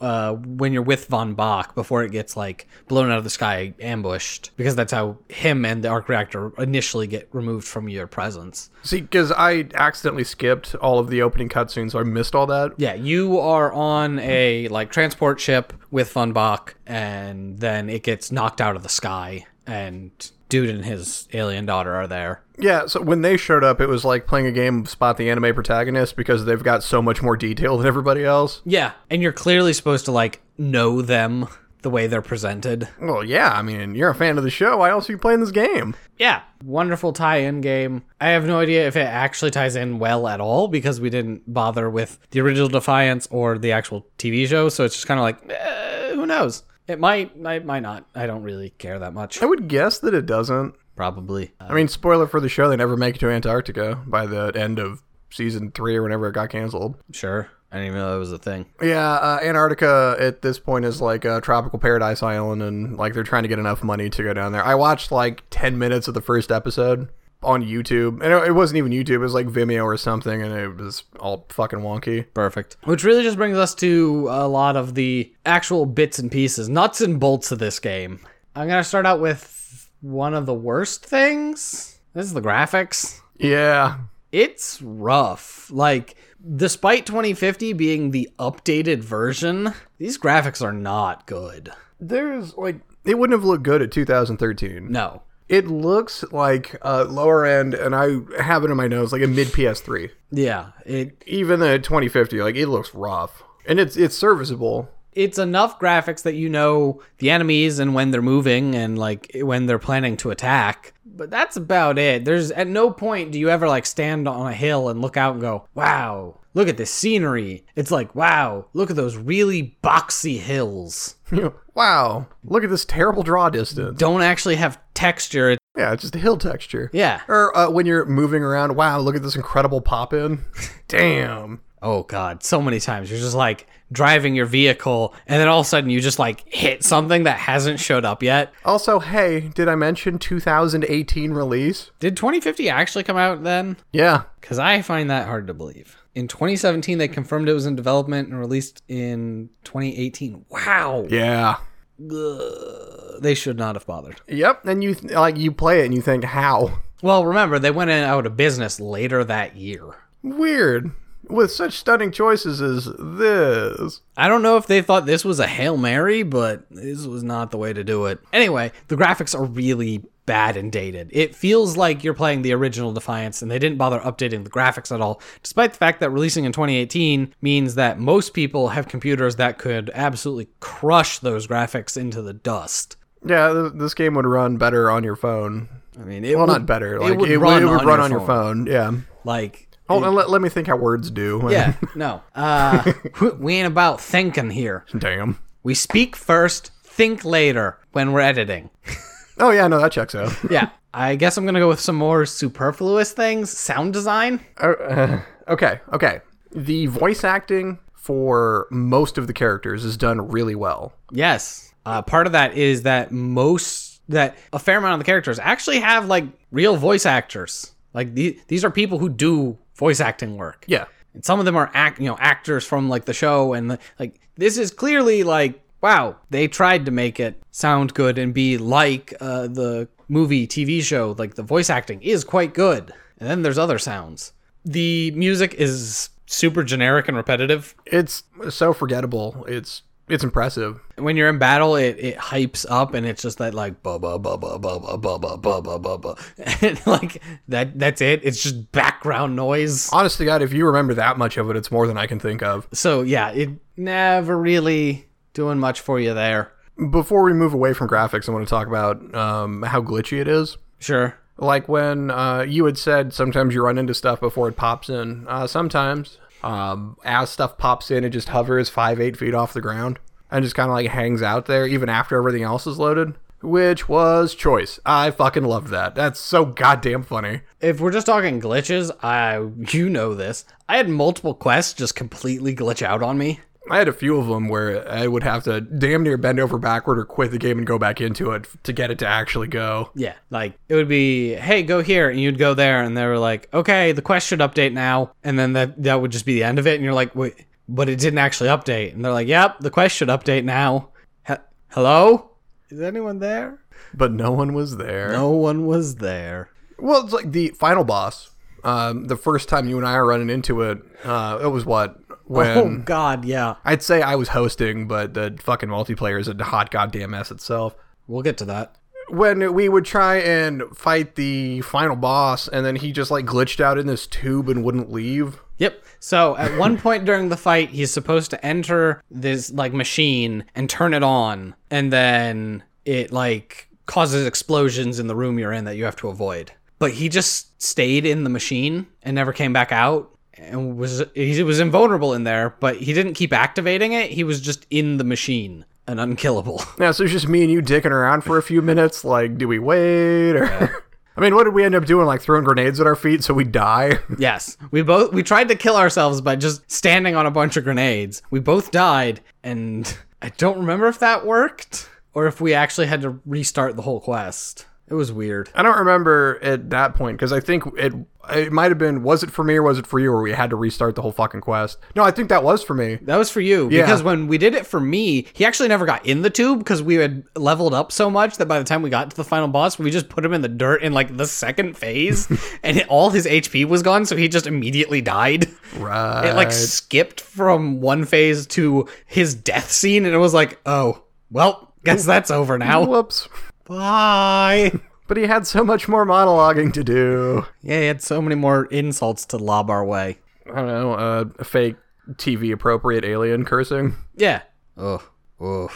uh, 0.00 0.34
when 0.34 0.72
you're 0.72 0.82
with 0.82 1.06
Von 1.06 1.34
Bach 1.34 1.74
before 1.74 2.04
it 2.04 2.12
gets 2.12 2.36
like 2.36 2.68
blown 2.88 3.10
out 3.10 3.18
of 3.18 3.24
the 3.24 3.30
sky, 3.30 3.74
ambushed. 3.80 4.50
Because 4.56 4.76
that's 4.76 4.92
how 4.92 5.18
him 5.28 5.64
and 5.64 5.82
the 5.82 5.88
arc 5.88 6.08
reactor 6.08 6.52
initially 6.58 7.06
get 7.06 7.28
removed 7.32 7.66
from 7.66 7.88
your 7.88 8.06
presence. 8.06 8.70
See, 8.82 9.00
because 9.00 9.32
I 9.32 9.66
accidentally 9.74 10.24
skipped 10.24 10.74
all 10.76 10.98
of 10.98 11.08
the 11.08 11.22
opening 11.22 11.48
cutscenes, 11.48 11.92
so 11.92 11.98
I 11.98 12.04
missed 12.04 12.34
all 12.34 12.46
that. 12.46 12.72
Yeah, 12.76 12.94
you 12.94 13.38
are 13.38 13.72
on 13.72 14.18
a 14.20 14.68
like 14.68 14.90
transport 14.90 15.40
ship 15.40 15.72
with 15.90 16.12
Von 16.12 16.32
Bach, 16.32 16.76
and 16.86 17.58
then 17.58 17.88
it 17.88 18.02
gets 18.02 18.30
knocked 18.30 18.60
out 18.60 18.76
of 18.76 18.82
the 18.82 18.88
sky, 18.88 19.46
and 19.66 20.10
dude 20.48 20.70
and 20.70 20.84
his 20.84 21.28
alien 21.32 21.66
daughter 21.66 21.94
are 21.94 22.06
there. 22.06 22.42
Yeah, 22.58 22.86
so 22.86 23.00
when 23.00 23.22
they 23.22 23.36
showed 23.36 23.64
up, 23.64 23.80
it 23.80 23.88
was 23.88 24.04
like 24.04 24.26
playing 24.26 24.46
a 24.46 24.52
game 24.52 24.80
of 24.80 24.88
Spot 24.88 25.16
the 25.16 25.30
Anime 25.30 25.54
Protagonist 25.54 26.16
because 26.16 26.44
they've 26.44 26.62
got 26.62 26.82
so 26.82 27.02
much 27.02 27.22
more 27.22 27.36
detail 27.36 27.76
than 27.76 27.86
everybody 27.86 28.24
else. 28.24 28.62
Yeah, 28.64 28.92
and 29.10 29.20
you're 29.22 29.32
clearly 29.32 29.72
supposed 29.72 30.04
to 30.04 30.12
like 30.12 30.40
know 30.56 31.02
them 31.02 31.48
the 31.82 31.90
way 31.90 32.06
they're 32.06 32.22
presented. 32.22 32.88
Well, 33.00 33.22
yeah, 33.22 33.52
I 33.52 33.62
mean, 33.62 33.94
you're 33.94 34.10
a 34.10 34.14
fan 34.14 34.38
of 34.38 34.44
the 34.44 34.50
show. 34.50 34.78
Why 34.78 34.90
else 34.90 35.08
are 35.08 35.12
you 35.12 35.18
playing 35.18 35.40
this 35.40 35.50
game? 35.50 35.94
Yeah, 36.18 36.42
wonderful 36.64 37.12
tie-in 37.12 37.60
game. 37.60 38.02
I 38.20 38.30
have 38.30 38.46
no 38.46 38.58
idea 38.58 38.88
if 38.88 38.96
it 38.96 39.00
actually 39.06 39.50
ties 39.50 39.76
in 39.76 39.98
well 39.98 40.26
at 40.26 40.40
all 40.40 40.66
because 40.66 41.00
we 41.00 41.10
didn't 41.10 41.42
bother 41.52 41.90
with 41.90 42.18
the 42.30 42.40
original 42.40 42.68
Defiance 42.68 43.28
or 43.30 43.58
the 43.58 43.72
actual 43.72 44.06
TV 44.18 44.48
show, 44.48 44.68
so 44.70 44.84
it's 44.84 44.94
just 44.94 45.06
kind 45.06 45.20
of 45.20 45.24
like, 45.24 45.38
eh, 45.50 46.14
who 46.14 46.26
knows? 46.26 46.64
It 46.86 47.00
might, 47.00 47.32
it 47.34 47.64
might 47.64 47.82
not. 47.82 48.06
I 48.14 48.26
don't 48.26 48.42
really 48.42 48.70
care 48.70 48.98
that 48.98 49.14
much. 49.14 49.42
I 49.42 49.46
would 49.46 49.68
guess 49.68 49.98
that 49.98 50.14
it 50.14 50.26
doesn't. 50.26 50.74
Probably. 50.96 51.52
I 51.58 51.74
mean, 51.74 51.88
spoiler 51.88 52.26
for 52.26 52.40
the 52.40 52.48
show, 52.48 52.68
they 52.68 52.76
never 52.76 52.96
make 52.96 53.16
it 53.16 53.18
to 53.20 53.30
Antarctica 53.30 54.00
by 54.06 54.26
the 54.26 54.52
end 54.54 54.78
of 54.78 55.02
season 55.30 55.72
three 55.72 55.96
or 55.96 56.02
whenever 56.02 56.28
it 56.28 56.32
got 56.32 56.50
canceled. 56.50 56.96
Sure. 57.10 57.48
I 57.72 57.78
didn't 57.78 57.88
even 57.88 57.98
know 57.98 58.12
that 58.12 58.18
was 58.18 58.30
a 58.30 58.38
thing. 58.38 58.66
Yeah, 58.80 59.14
uh, 59.14 59.40
Antarctica 59.42 60.14
at 60.20 60.42
this 60.42 60.60
point 60.60 60.84
is 60.84 61.00
like 61.00 61.24
a 61.24 61.40
tropical 61.40 61.80
paradise 61.80 62.22
island, 62.22 62.62
and 62.62 62.96
like 62.96 63.14
they're 63.14 63.24
trying 63.24 63.42
to 63.42 63.48
get 63.48 63.58
enough 63.58 63.82
money 63.82 64.08
to 64.10 64.22
go 64.22 64.32
down 64.32 64.52
there. 64.52 64.64
I 64.64 64.76
watched 64.76 65.10
like 65.10 65.42
10 65.50 65.76
minutes 65.76 66.06
of 66.06 66.14
the 66.14 66.20
first 66.20 66.52
episode 66.52 67.08
on 67.44 67.62
YouTube, 67.62 68.22
and 68.22 68.32
it 68.32 68.48
it 68.48 68.52
wasn't 68.52 68.78
even 68.78 68.92
YouTube, 68.92 69.10
it 69.16 69.18
was 69.18 69.34
like 69.34 69.46
Vimeo 69.46 69.84
or 69.84 69.96
something, 69.96 70.42
and 70.42 70.52
it 70.52 70.76
was 70.76 71.04
all 71.20 71.46
fucking 71.50 71.80
wonky. 71.80 72.26
Perfect. 72.34 72.76
Which 72.84 73.04
really 73.04 73.22
just 73.22 73.36
brings 73.36 73.56
us 73.58 73.74
to 73.76 74.28
a 74.30 74.48
lot 74.48 74.76
of 74.76 74.94
the 74.94 75.32
actual 75.46 75.86
bits 75.86 76.18
and 76.18 76.30
pieces, 76.30 76.68
nuts 76.68 77.00
and 77.00 77.20
bolts 77.20 77.52
of 77.52 77.58
this 77.58 77.78
game. 77.78 78.20
I'm 78.56 78.68
going 78.68 78.80
to 78.80 78.88
start 78.88 79.06
out 79.06 79.20
with 79.20 79.90
one 80.00 80.34
of 80.34 80.46
the 80.46 80.54
worst 80.54 81.04
things. 81.04 81.98
This 82.14 82.26
is 82.26 82.32
the 82.34 82.40
graphics. 82.42 83.20
Yeah, 83.38 83.98
It's 84.30 84.80
rough. 84.80 85.70
Like, 85.72 86.14
despite 86.56 87.06
2050 87.06 87.72
being 87.72 88.10
the 88.12 88.28
updated 88.38 88.98
version, 89.00 89.72
these 89.98 90.18
graphics 90.18 90.62
are 90.62 90.72
not 90.72 91.26
good. 91.26 91.72
there's 91.98 92.56
like, 92.56 92.76
it 93.04 93.18
wouldn't 93.18 93.36
have 93.36 93.44
looked 93.44 93.64
good 93.64 93.82
at 93.82 93.90
2013. 93.92 94.90
No. 94.90 95.22
It 95.48 95.66
looks 95.66 96.24
like 96.32 96.76
uh, 96.82 97.04
lower 97.08 97.44
end, 97.44 97.74
and 97.74 97.94
I 97.94 98.16
have 98.42 98.64
it 98.64 98.70
in 98.70 98.76
my 98.76 98.88
nose, 98.88 99.12
like 99.12 99.22
a 99.22 99.26
mid 99.26 99.48
PS3. 99.48 100.10
Yeah, 100.30 100.70
it 100.86 101.22
Even 101.26 101.62
at 101.62 101.84
2050, 101.84 102.40
like 102.40 102.56
it 102.56 102.68
looks 102.68 102.94
rough, 102.94 103.42
and 103.66 103.78
it's 103.78 103.96
it's 103.96 104.16
serviceable. 104.16 104.88
it's 105.12 105.38
enough 105.38 105.78
graphics 105.78 106.22
that 106.22 106.34
you 106.34 106.48
know 106.48 107.00
the 107.18 107.30
enemies 107.30 107.78
and 107.78 107.94
when 107.94 108.10
they're 108.10 108.22
moving 108.22 108.74
and 108.74 108.98
like 108.98 109.30
when 109.42 109.66
they're 109.66 109.78
planning 109.78 110.16
to 110.18 110.30
attack. 110.30 110.92
But 111.06 111.30
that's 111.30 111.56
about 111.56 111.98
it. 111.98 112.24
There's 112.24 112.50
at 112.50 112.66
no 112.66 112.90
point 112.90 113.30
do 113.30 113.38
you 113.38 113.48
ever 113.50 113.68
like 113.68 113.86
stand 113.86 114.26
on 114.26 114.50
a 114.50 114.54
hill 114.54 114.88
and 114.88 115.00
look 115.00 115.16
out 115.16 115.34
and 115.34 115.40
go, 115.42 115.68
"Wow, 115.74 116.40
look 116.54 116.68
at 116.68 116.76
this 116.78 116.90
scenery." 116.90 117.64
It's 117.76 117.92
like, 117.92 118.14
"Wow, 118.16 118.66
look 118.72 118.90
at 118.90 118.96
those 118.96 119.16
really 119.16 119.76
boxy 119.84 120.38
hills." 120.40 121.16
Wow, 121.74 122.28
look 122.44 122.62
at 122.62 122.70
this 122.70 122.84
terrible 122.84 123.24
draw 123.24 123.50
distance. 123.50 123.98
Don't 123.98 124.22
actually 124.22 124.54
have 124.54 124.78
texture. 124.94 125.56
Yeah, 125.76 125.92
it's 125.92 126.02
just 126.02 126.14
a 126.14 126.18
hill 126.18 126.36
texture. 126.36 126.90
Yeah. 126.92 127.20
Or 127.28 127.56
uh, 127.56 127.70
when 127.70 127.86
you're 127.86 128.04
moving 128.04 128.42
around, 128.42 128.76
wow, 128.76 128.98
look 129.00 129.16
at 129.16 129.22
this 129.22 129.36
incredible 129.36 129.80
pop 129.80 130.12
in. 130.12 130.44
Damn. 130.88 131.60
Oh 131.82 132.04
god, 132.04 132.42
so 132.42 132.62
many 132.62 132.80
times 132.80 133.10
you're 133.10 133.20
just 133.20 133.34
like 133.36 133.66
driving 133.92 134.34
your 134.34 134.46
vehicle 134.46 135.14
and 135.26 135.38
then 135.38 135.48
all 135.48 135.60
of 135.60 135.66
a 135.66 135.68
sudden 135.68 135.90
you 135.90 136.00
just 136.00 136.18
like 136.18 136.48
hit 136.48 136.82
something 136.82 137.24
that 137.24 137.38
hasn't 137.38 137.78
showed 137.78 138.06
up 138.06 138.22
yet. 138.22 138.54
Also, 138.64 138.98
hey, 139.00 139.50
did 139.54 139.68
I 139.68 139.74
mention 139.74 140.18
2018 140.18 141.32
release? 141.32 141.90
Did 142.00 142.16
2050 142.16 142.70
actually 142.70 143.04
come 143.04 143.18
out 143.18 143.42
then? 143.42 143.76
Yeah. 143.92 144.22
Because 144.40 144.58
I 144.58 144.80
find 144.80 145.10
that 145.10 145.26
hard 145.26 145.46
to 145.48 145.54
believe. 145.54 145.98
In 146.14 146.26
2017, 146.26 146.96
they 146.96 147.08
confirmed 147.08 147.48
it 147.48 147.54
was 147.54 147.66
in 147.66 147.76
development 147.76 148.28
and 148.28 148.38
released 148.38 148.82
in 148.88 149.50
2018. 149.64 150.46
Wow. 150.48 151.06
Yeah. 151.10 151.56
Ugh. 152.00 152.93
They 153.20 153.34
should 153.34 153.58
not 153.58 153.74
have 153.76 153.86
bothered. 153.86 154.20
Yep. 154.28 154.66
And 154.66 154.82
you 154.82 154.94
th- 154.94 155.12
like 155.12 155.36
you 155.36 155.52
play 155.52 155.80
it 155.82 155.86
and 155.86 155.94
you 155.94 156.00
think 156.02 156.24
how 156.24 156.78
Well, 157.02 157.24
remember, 157.26 157.58
they 157.58 157.70
went 157.70 157.90
in- 157.90 158.02
out 158.04 158.26
of 158.26 158.36
business 158.36 158.80
later 158.80 159.24
that 159.24 159.56
year. 159.56 159.82
weird 160.22 160.90
with 161.28 161.50
such 161.50 161.72
stunning 161.78 162.10
choices 162.12 162.60
as 162.60 162.84
this. 162.98 164.00
I 164.16 164.28
don't 164.28 164.42
know 164.42 164.56
if 164.58 164.66
they 164.66 164.82
thought 164.82 165.06
this 165.06 165.24
was 165.24 165.40
a 165.40 165.46
Hail 165.46 165.76
Mary, 165.78 166.22
but 166.22 166.64
this 166.70 167.06
was 167.06 167.22
not 167.22 167.50
the 167.50 167.56
way 167.56 167.72
to 167.72 167.82
do 167.82 168.04
it. 168.06 168.20
Anyway, 168.32 168.72
the 168.88 168.96
graphics 168.96 169.34
are 169.38 169.44
really 169.44 170.02
bad 170.26 170.56
and 170.58 170.70
dated. 170.72 171.08
It 171.12 171.34
feels 171.34 171.76
like 171.78 172.04
you're 172.04 172.14
playing 172.14 172.42
the 172.42 172.52
original 172.52 172.92
Defiance, 172.92 173.40
and 173.42 173.50
they 173.50 173.58
didn't 173.58 173.78
bother 173.78 174.00
updating 174.00 174.44
the 174.44 174.50
graphics 174.50 174.94
at 174.94 175.00
all, 175.00 175.20
despite 175.42 175.72
the 175.72 175.78
fact 175.78 176.00
that 176.00 176.10
releasing 176.10 176.44
in 176.44 176.52
2018 176.52 177.34
means 177.42 177.74
that 177.74 177.98
most 177.98 178.32
people 178.34 178.68
have 178.68 178.88
computers 178.88 179.36
that 179.36 179.58
could 179.58 179.90
absolutely 179.94 180.48
crush 180.60 181.18
those 181.18 181.46
graphics 181.46 181.96
into 181.96 182.20
the 182.22 182.32
dust. 182.34 182.96
Yeah, 183.24 183.70
this 183.74 183.94
game 183.94 184.14
would 184.14 184.26
run 184.26 184.56
better 184.56 184.90
on 184.90 185.04
your 185.04 185.16
phone. 185.16 185.68
I 185.98 186.04
mean, 186.04 186.24
it 186.24 186.36
Well, 186.36 186.46
would, 186.46 186.52
not 186.52 186.66
better. 186.66 186.98
Like 187.00 187.12
it 187.12 187.18
would 187.18 187.30
run, 187.40 187.62
it 187.62 187.66
would 187.66 187.80
on, 187.80 187.86
run 187.86 187.96
your 187.98 188.00
on 188.04 188.10
your 188.10 188.20
phone. 188.20 188.64
phone. 188.64 188.66
Yeah. 188.66 188.92
Like, 189.24 189.68
Hold 189.88 190.04
on, 190.04 190.14
let, 190.14 190.30
let 190.30 190.40
me 190.40 190.48
think 190.48 190.66
how 190.66 190.76
words 190.76 191.10
do. 191.10 191.46
yeah, 191.50 191.74
no. 191.94 192.22
Uh, 192.34 192.92
we 193.38 193.54
ain't 193.56 193.66
about 193.66 194.00
thinking 194.00 194.50
here. 194.50 194.84
Damn. 194.98 195.38
We 195.62 195.74
speak 195.74 196.16
first, 196.16 196.70
think 196.82 197.24
later 197.24 197.78
when 197.92 198.12
we're 198.12 198.20
editing. 198.20 198.70
Oh 199.36 199.50
yeah, 199.50 199.66
no, 199.66 199.80
that 199.80 199.90
checks 199.90 200.14
out. 200.14 200.32
yeah. 200.48 200.68
I 200.94 201.16
guess 201.16 201.36
I'm 201.36 201.44
gonna 201.44 201.58
go 201.58 201.66
with 201.66 201.80
some 201.80 201.96
more 201.96 202.24
superfluous 202.24 203.10
things. 203.10 203.50
Sound 203.50 203.92
design. 203.92 204.38
Uh, 204.62 204.74
uh, 204.74 205.20
okay, 205.48 205.80
okay. 205.92 206.20
The 206.52 206.86
voice 206.86 207.24
acting 207.24 207.80
for 207.94 208.68
most 208.70 209.18
of 209.18 209.26
the 209.26 209.32
characters 209.32 209.84
is 209.84 209.96
done 209.96 210.28
really 210.28 210.54
well. 210.54 210.92
Yes. 211.10 211.73
Uh, 211.86 212.02
part 212.02 212.26
of 212.26 212.32
that 212.32 212.56
is 212.56 212.82
that 212.82 213.12
most 213.12 214.00
that 214.08 214.36
a 214.52 214.58
fair 214.58 214.78
amount 214.78 214.94
of 214.94 214.98
the 215.00 215.04
characters 215.04 215.38
actually 215.38 215.80
have 215.80 216.06
like 216.06 216.24
real 216.50 216.76
voice 216.76 217.06
actors. 217.06 217.72
Like 217.92 218.14
these, 218.14 218.40
these 218.48 218.64
are 218.64 218.70
people 218.70 218.98
who 218.98 219.08
do 219.08 219.58
voice 219.76 220.00
acting 220.00 220.36
work. 220.36 220.64
Yeah. 220.66 220.86
And 221.14 221.24
some 221.24 221.38
of 221.38 221.44
them 221.44 221.56
are 221.56 221.70
act, 221.74 222.00
you 222.00 222.06
know, 222.06 222.16
actors 222.18 222.66
from 222.66 222.88
like 222.88 223.04
the 223.04 223.14
show, 223.14 223.52
and 223.52 223.70
the, 223.70 223.78
like 223.98 224.20
this 224.36 224.58
is 224.58 224.72
clearly 224.72 225.22
like, 225.22 225.60
wow, 225.80 226.16
they 226.30 226.48
tried 226.48 226.86
to 226.86 226.90
make 226.90 227.20
it 227.20 227.40
sound 227.52 227.94
good 227.94 228.18
and 228.18 228.34
be 228.34 228.58
like 228.58 229.14
uh, 229.20 229.46
the 229.46 229.88
movie, 230.08 230.46
TV 230.46 230.82
show. 230.82 231.14
Like 231.16 231.36
the 231.36 231.42
voice 231.44 231.70
acting 231.70 232.02
is 232.02 232.24
quite 232.24 232.52
good, 232.52 232.92
and 233.18 233.30
then 233.30 233.42
there's 233.42 233.58
other 233.58 233.78
sounds. 233.78 234.32
The 234.64 235.12
music 235.12 235.54
is 235.54 236.08
super 236.26 236.64
generic 236.64 237.06
and 237.06 237.16
repetitive. 237.16 237.76
It's 237.86 238.24
so 238.50 238.72
forgettable. 238.72 239.44
It's 239.46 239.82
it's 240.08 240.24
impressive. 240.24 240.80
When 240.96 241.16
you're 241.16 241.28
in 241.28 241.38
battle, 241.38 241.76
it, 241.76 241.96
it 241.98 242.16
hypes 242.16 242.66
up, 242.68 242.94
and 242.94 243.06
it's 243.06 243.22
just 243.22 243.38
that 243.38 243.54
like 243.54 243.82
bubba 243.82 244.20
bubba 244.20 244.60
bubba 244.60 245.00
bubba 245.00 245.42
bubba 245.42 245.82
bubba, 245.82 246.62
and 246.62 246.86
like 246.86 247.22
that 247.48 247.78
that's 247.78 248.00
it. 248.00 248.20
It's 248.24 248.42
just 248.42 248.70
background 248.72 249.34
noise. 249.34 249.90
Honest 249.92 250.18
to 250.18 250.24
God, 250.24 250.42
if 250.42 250.52
you 250.52 250.66
remember 250.66 250.94
that 250.94 251.16
much 251.16 251.36
of 251.36 251.48
it, 251.50 251.56
it's 251.56 251.70
more 251.70 251.86
than 251.86 251.96
I 251.96 252.06
can 252.06 252.18
think 252.18 252.42
of. 252.42 252.68
So 252.72 253.02
yeah, 253.02 253.30
it 253.30 253.50
never 253.76 254.38
really 254.38 255.06
doing 255.32 255.58
much 255.58 255.80
for 255.80 255.98
you 255.98 256.14
there. 256.14 256.52
Before 256.90 257.22
we 257.22 257.32
move 257.32 257.54
away 257.54 257.72
from 257.72 257.88
graphics, 257.88 258.28
I 258.28 258.32
want 258.32 258.46
to 258.46 258.50
talk 258.50 258.66
about 258.66 259.14
um, 259.14 259.62
how 259.62 259.80
glitchy 259.80 260.20
it 260.20 260.28
is. 260.28 260.56
Sure. 260.80 261.16
Like 261.36 261.68
when 261.68 262.10
uh, 262.10 262.42
you 262.42 262.64
had 262.64 262.78
said 262.78 263.12
sometimes 263.12 263.54
you 263.54 263.62
run 263.62 263.78
into 263.78 263.94
stuff 263.94 264.20
before 264.20 264.48
it 264.48 264.56
pops 264.56 264.88
in. 264.88 265.26
Uh, 265.28 265.46
sometimes 265.46 266.18
um, 266.44 266.98
as 267.04 267.30
stuff 267.30 267.56
pops 267.56 267.90
in, 267.90 268.04
it 268.04 268.10
just 268.10 268.28
hovers 268.28 268.68
five, 268.68 269.00
eight 269.00 269.16
feet 269.16 269.34
off 269.34 269.54
the 269.54 269.62
ground 269.62 269.98
and 270.30 270.44
just 270.44 270.54
kind 270.54 270.68
of 270.68 270.74
like 270.74 270.90
hangs 270.90 271.22
out 271.22 271.46
there 271.46 271.66
even 271.66 271.88
after 271.88 272.16
everything 272.16 272.42
else 272.42 272.66
is 272.66 272.78
loaded. 272.78 273.14
Which 273.40 273.88
was 273.90 274.34
choice. 274.34 274.80
I 274.86 275.10
fucking 275.10 275.44
loved 275.44 275.68
that. 275.68 275.94
That's 275.94 276.18
so 276.18 276.46
goddamn 276.46 277.02
funny. 277.02 277.42
If 277.60 277.78
we're 277.78 277.92
just 277.92 278.06
talking 278.06 278.40
glitches, 278.40 278.90
I 279.02 279.38
you 279.76 279.90
know 279.90 280.14
this. 280.14 280.46
I 280.66 280.78
had 280.78 280.88
multiple 280.88 281.34
quests 281.34 281.74
just 281.74 281.94
completely 281.94 282.54
glitch 282.54 282.80
out 282.80 283.02
on 283.02 283.18
me. 283.18 283.40
I 283.70 283.78
had 283.78 283.88
a 283.88 283.92
few 283.92 284.18
of 284.18 284.26
them 284.26 284.48
where 284.48 284.86
I 284.88 285.06
would 285.06 285.22
have 285.22 285.44
to 285.44 285.60
damn 285.60 286.02
near 286.02 286.16
bend 286.18 286.38
over 286.38 286.58
backward 286.58 286.98
or 286.98 287.04
quit 287.04 287.30
the 287.30 287.38
game 287.38 287.56
and 287.58 287.66
go 287.66 287.78
back 287.78 288.00
into 288.00 288.32
it 288.32 288.46
to 288.64 288.72
get 288.72 288.90
it 288.90 288.98
to 288.98 289.06
actually 289.06 289.48
go. 289.48 289.90
Yeah, 289.94 290.14
like 290.30 290.54
it 290.68 290.74
would 290.74 290.88
be, 290.88 291.34
hey, 291.34 291.62
go 291.62 291.82
here, 291.82 292.10
and 292.10 292.20
you'd 292.20 292.38
go 292.38 292.52
there, 292.54 292.82
and 292.82 292.96
they 292.96 293.06
were 293.06 293.18
like, 293.18 293.48
okay, 293.54 293.92
the 293.92 294.02
quest 294.02 294.26
should 294.26 294.40
update 294.40 294.72
now, 294.72 295.12
and 295.24 295.38
then 295.38 295.54
that 295.54 295.82
that 295.82 296.00
would 296.02 296.10
just 296.12 296.26
be 296.26 296.34
the 296.34 296.44
end 296.44 296.58
of 296.58 296.66
it, 296.66 296.74
and 296.74 296.84
you're 296.84 296.92
like, 296.94 297.14
wait, 297.14 297.34
but 297.68 297.88
it 297.88 297.98
didn't 297.98 298.18
actually 298.18 298.50
update, 298.50 298.92
and 298.92 299.04
they're 299.04 299.12
like, 299.12 299.28
yep, 299.28 299.58
the 299.60 299.70
quest 299.70 299.96
should 299.96 300.08
update 300.08 300.44
now. 300.44 300.90
He- 301.26 301.34
Hello, 301.70 302.32
is 302.70 302.80
anyone 302.82 303.18
there? 303.18 303.60
But 303.94 304.12
no 304.12 304.30
one 304.32 304.52
was 304.52 304.76
there. 304.76 305.10
No 305.12 305.30
one 305.30 305.64
was 305.66 305.96
there. 305.96 306.50
Well, 306.78 307.02
it's 307.04 307.12
like 307.14 307.32
the 307.32 307.48
final 307.50 307.84
boss. 307.84 308.30
Um, 308.64 309.04
the 309.08 309.16
first 309.16 309.48
time 309.48 309.68
you 309.68 309.76
and 309.78 309.86
I 309.86 309.92
are 309.92 310.06
running 310.06 310.30
into 310.30 310.62
it, 310.62 310.78
uh, 311.04 311.38
it 311.42 311.46
was 311.48 311.64
what 311.66 311.96
Oh, 312.28 312.34
when 312.34 312.58
oh 312.58 312.78
God, 312.78 313.24
yeah. 313.24 313.56
I'd 313.64 313.82
say 313.82 314.02
I 314.02 314.14
was 314.14 314.28
hosting, 314.28 314.88
but 314.88 315.14
the 315.14 315.36
fucking 315.40 315.68
multiplayer 315.68 316.18
is 316.18 316.28
a 316.28 316.44
hot 316.44 316.70
goddamn 316.70 317.10
mess 317.10 317.30
itself. 317.30 317.76
We'll 318.06 318.22
get 318.22 318.38
to 318.38 318.44
that. 318.46 318.76
When 319.08 319.52
we 319.52 319.68
would 319.68 319.84
try 319.84 320.16
and 320.16 320.62
fight 320.74 321.14
the 321.16 321.60
final 321.60 321.96
boss, 321.96 322.48
and 322.48 322.64
then 322.64 322.76
he 322.76 322.92
just 322.92 323.10
like 323.10 323.26
glitched 323.26 323.60
out 323.60 323.78
in 323.78 323.86
this 323.86 324.06
tube 324.06 324.48
and 324.48 324.64
wouldn't 324.64 324.90
leave. 324.90 325.40
Yep. 325.58 325.84
So 326.00 326.36
at 326.36 326.58
one 326.58 326.78
point 326.80 327.04
during 327.04 327.28
the 327.28 327.36
fight, 327.36 327.70
he's 327.70 327.90
supposed 327.90 328.30
to 328.30 328.44
enter 328.44 329.02
this 329.10 329.52
like 329.52 329.74
machine 329.74 330.44
and 330.54 330.70
turn 330.70 330.94
it 330.94 331.02
on, 331.02 331.54
and 331.70 331.92
then 331.92 332.62
it 332.86 333.12
like 333.12 333.68
causes 333.86 334.26
explosions 334.26 334.98
in 334.98 335.06
the 335.06 335.16
room 335.16 335.38
you're 335.38 335.52
in 335.52 335.64
that 335.64 335.76
you 335.76 335.84
have 335.84 335.96
to 335.96 336.08
avoid. 336.08 336.52
But 336.78 336.92
he 336.92 337.08
just 337.08 337.62
stayed 337.62 338.04
in 338.06 338.24
the 338.24 338.30
machine 338.30 338.86
and 339.02 339.14
never 339.14 339.32
came 339.32 339.52
back 339.52 339.70
out, 339.70 340.13
and 340.36 340.76
was 340.76 341.02
he 341.14 341.42
was 341.42 341.60
invulnerable 341.60 342.14
in 342.14 342.24
there. 342.24 342.56
But 342.60 342.76
he 342.76 342.92
didn't 342.92 343.14
keep 343.14 343.32
activating 343.32 343.92
it. 343.92 344.10
He 344.10 344.24
was 344.24 344.40
just 344.40 344.66
in 344.70 344.96
the 344.98 345.04
machine. 345.04 345.64
an 345.86 345.98
unkillable. 345.98 346.62
Yeah, 346.78 346.90
so 346.92 347.04
it's 347.04 347.12
just 347.12 347.28
me 347.28 347.42
and 347.42 347.52
you 347.52 347.62
dicking 347.62 347.90
around 347.90 348.22
for 348.22 348.38
a 348.38 348.42
few 348.42 348.60
minutes. 348.62 349.04
Like, 349.04 349.38
do 349.38 349.46
we 349.46 349.58
wait? 349.58 350.32
Or 350.36 350.84
I 351.16 351.20
mean, 351.20 351.34
what 351.34 351.44
did 351.44 351.54
we 351.54 351.62
end 351.64 351.74
up 351.76 351.86
doing? 351.86 352.06
Like 352.06 352.20
throwing 352.20 352.42
grenades 352.44 352.80
at 352.80 352.86
our 352.86 352.96
feet 352.96 353.22
so 353.22 353.32
we 353.34 353.44
die? 353.44 353.98
yes, 354.18 354.56
we 354.70 354.82
both 354.82 355.12
we 355.12 355.22
tried 355.22 355.48
to 355.48 355.54
kill 355.54 355.76
ourselves 355.76 356.20
by 356.20 356.34
just 356.36 356.68
standing 356.70 357.14
on 357.14 357.26
a 357.26 357.30
bunch 357.30 357.56
of 357.56 357.64
grenades. 357.64 358.22
We 358.30 358.40
both 358.40 358.70
died, 358.72 359.20
and 359.44 359.96
I 360.20 360.30
don't 360.30 360.58
remember 360.58 360.86
if 360.88 360.98
that 360.98 361.24
worked 361.24 361.88
or 362.14 362.26
if 362.26 362.40
we 362.40 362.54
actually 362.54 362.86
had 362.86 363.02
to 363.02 363.20
restart 363.26 363.76
the 363.76 363.82
whole 363.82 364.00
quest. 364.00 364.66
It 364.94 364.96
was 364.96 365.10
weird. 365.12 365.50
I 365.56 365.64
don't 365.64 365.76
remember 365.78 366.38
at 366.40 366.70
that 366.70 366.94
point 366.94 367.16
because 367.18 367.32
I 367.32 367.40
think 367.40 367.64
it 367.76 367.92
it 368.32 368.52
might 368.52 368.70
have 368.70 368.78
been 368.78 369.02
was 369.02 369.24
it 369.24 369.30
for 369.32 369.42
me 369.42 369.54
or 369.56 369.62
was 369.64 369.76
it 369.76 369.88
for 369.88 369.98
you 369.98 370.12
where 370.12 370.22
we 370.22 370.30
had 370.32 370.50
to 370.50 370.56
restart 370.56 370.94
the 370.94 371.02
whole 371.02 371.10
fucking 371.10 371.40
quest? 371.40 371.78
No, 371.96 372.04
I 372.04 372.12
think 372.12 372.28
that 372.28 372.44
was 372.44 372.62
for 372.62 372.72
me. 372.74 372.94
That 373.02 373.16
was 373.16 373.28
for 373.28 373.40
you 373.40 373.68
Yeah. 373.70 373.82
because 373.82 374.04
when 374.04 374.28
we 374.28 374.38
did 374.38 374.54
it 374.54 374.66
for 374.66 374.78
me, 374.78 375.26
he 375.32 375.44
actually 375.44 375.68
never 375.68 375.84
got 375.84 376.06
in 376.06 376.22
the 376.22 376.30
tube 376.30 376.60
because 376.60 376.80
we 376.80 376.94
had 376.94 377.24
leveled 377.34 377.74
up 377.74 377.90
so 377.90 378.08
much 378.08 378.36
that 378.36 378.46
by 378.46 378.60
the 378.60 378.64
time 378.64 378.82
we 378.82 378.88
got 378.88 379.10
to 379.10 379.16
the 379.16 379.24
final 379.24 379.48
boss, 379.48 379.78
we 379.80 379.90
just 379.90 380.08
put 380.08 380.24
him 380.24 380.32
in 380.32 380.42
the 380.42 380.48
dirt 380.48 380.80
in 380.84 380.92
like 380.92 381.16
the 381.16 381.26
second 381.26 381.76
phase, 381.76 382.28
and 382.62 382.82
all 382.88 383.10
his 383.10 383.26
HP 383.26 383.64
was 383.66 383.82
gone, 383.82 384.06
so 384.06 384.14
he 384.16 384.28
just 384.28 384.46
immediately 384.46 385.00
died. 385.02 385.48
Right. 385.76 386.26
It 386.28 386.34
like 386.36 386.52
skipped 386.52 387.20
from 387.20 387.80
one 387.80 388.04
phase 388.04 388.46
to 388.48 388.88
his 389.06 389.34
death 389.34 389.72
scene, 389.72 390.06
and 390.06 390.14
it 390.14 390.18
was 390.18 390.32
like, 390.32 390.60
oh, 390.66 391.02
well, 391.32 391.74
guess 391.84 392.04
that's 392.06 392.30
over 392.30 392.56
now. 392.58 392.84
Whoops. 392.86 393.28
Bye. 393.66 394.72
But 395.06 395.18
he 395.18 395.24
had 395.24 395.46
so 395.46 395.62
much 395.62 395.86
more 395.86 396.06
monologuing 396.06 396.72
to 396.72 396.82
do. 396.82 397.44
Yeah, 397.60 397.80
he 397.80 397.86
had 397.88 398.00
so 398.00 398.22
many 398.22 398.36
more 398.36 398.64
insults 398.64 399.26
to 399.26 399.36
lob 399.36 399.68
our 399.68 399.84
way. 399.84 400.16
I 400.50 400.54
don't 400.56 400.66
know, 400.66 400.92
uh, 400.94 401.44
fake 401.44 401.76
TV 402.12 402.52
appropriate 402.54 403.04
alien 403.04 403.44
cursing. 403.44 403.96
Yeah. 404.16 404.42
Ugh. 404.78 405.02
Ugh. 405.42 405.70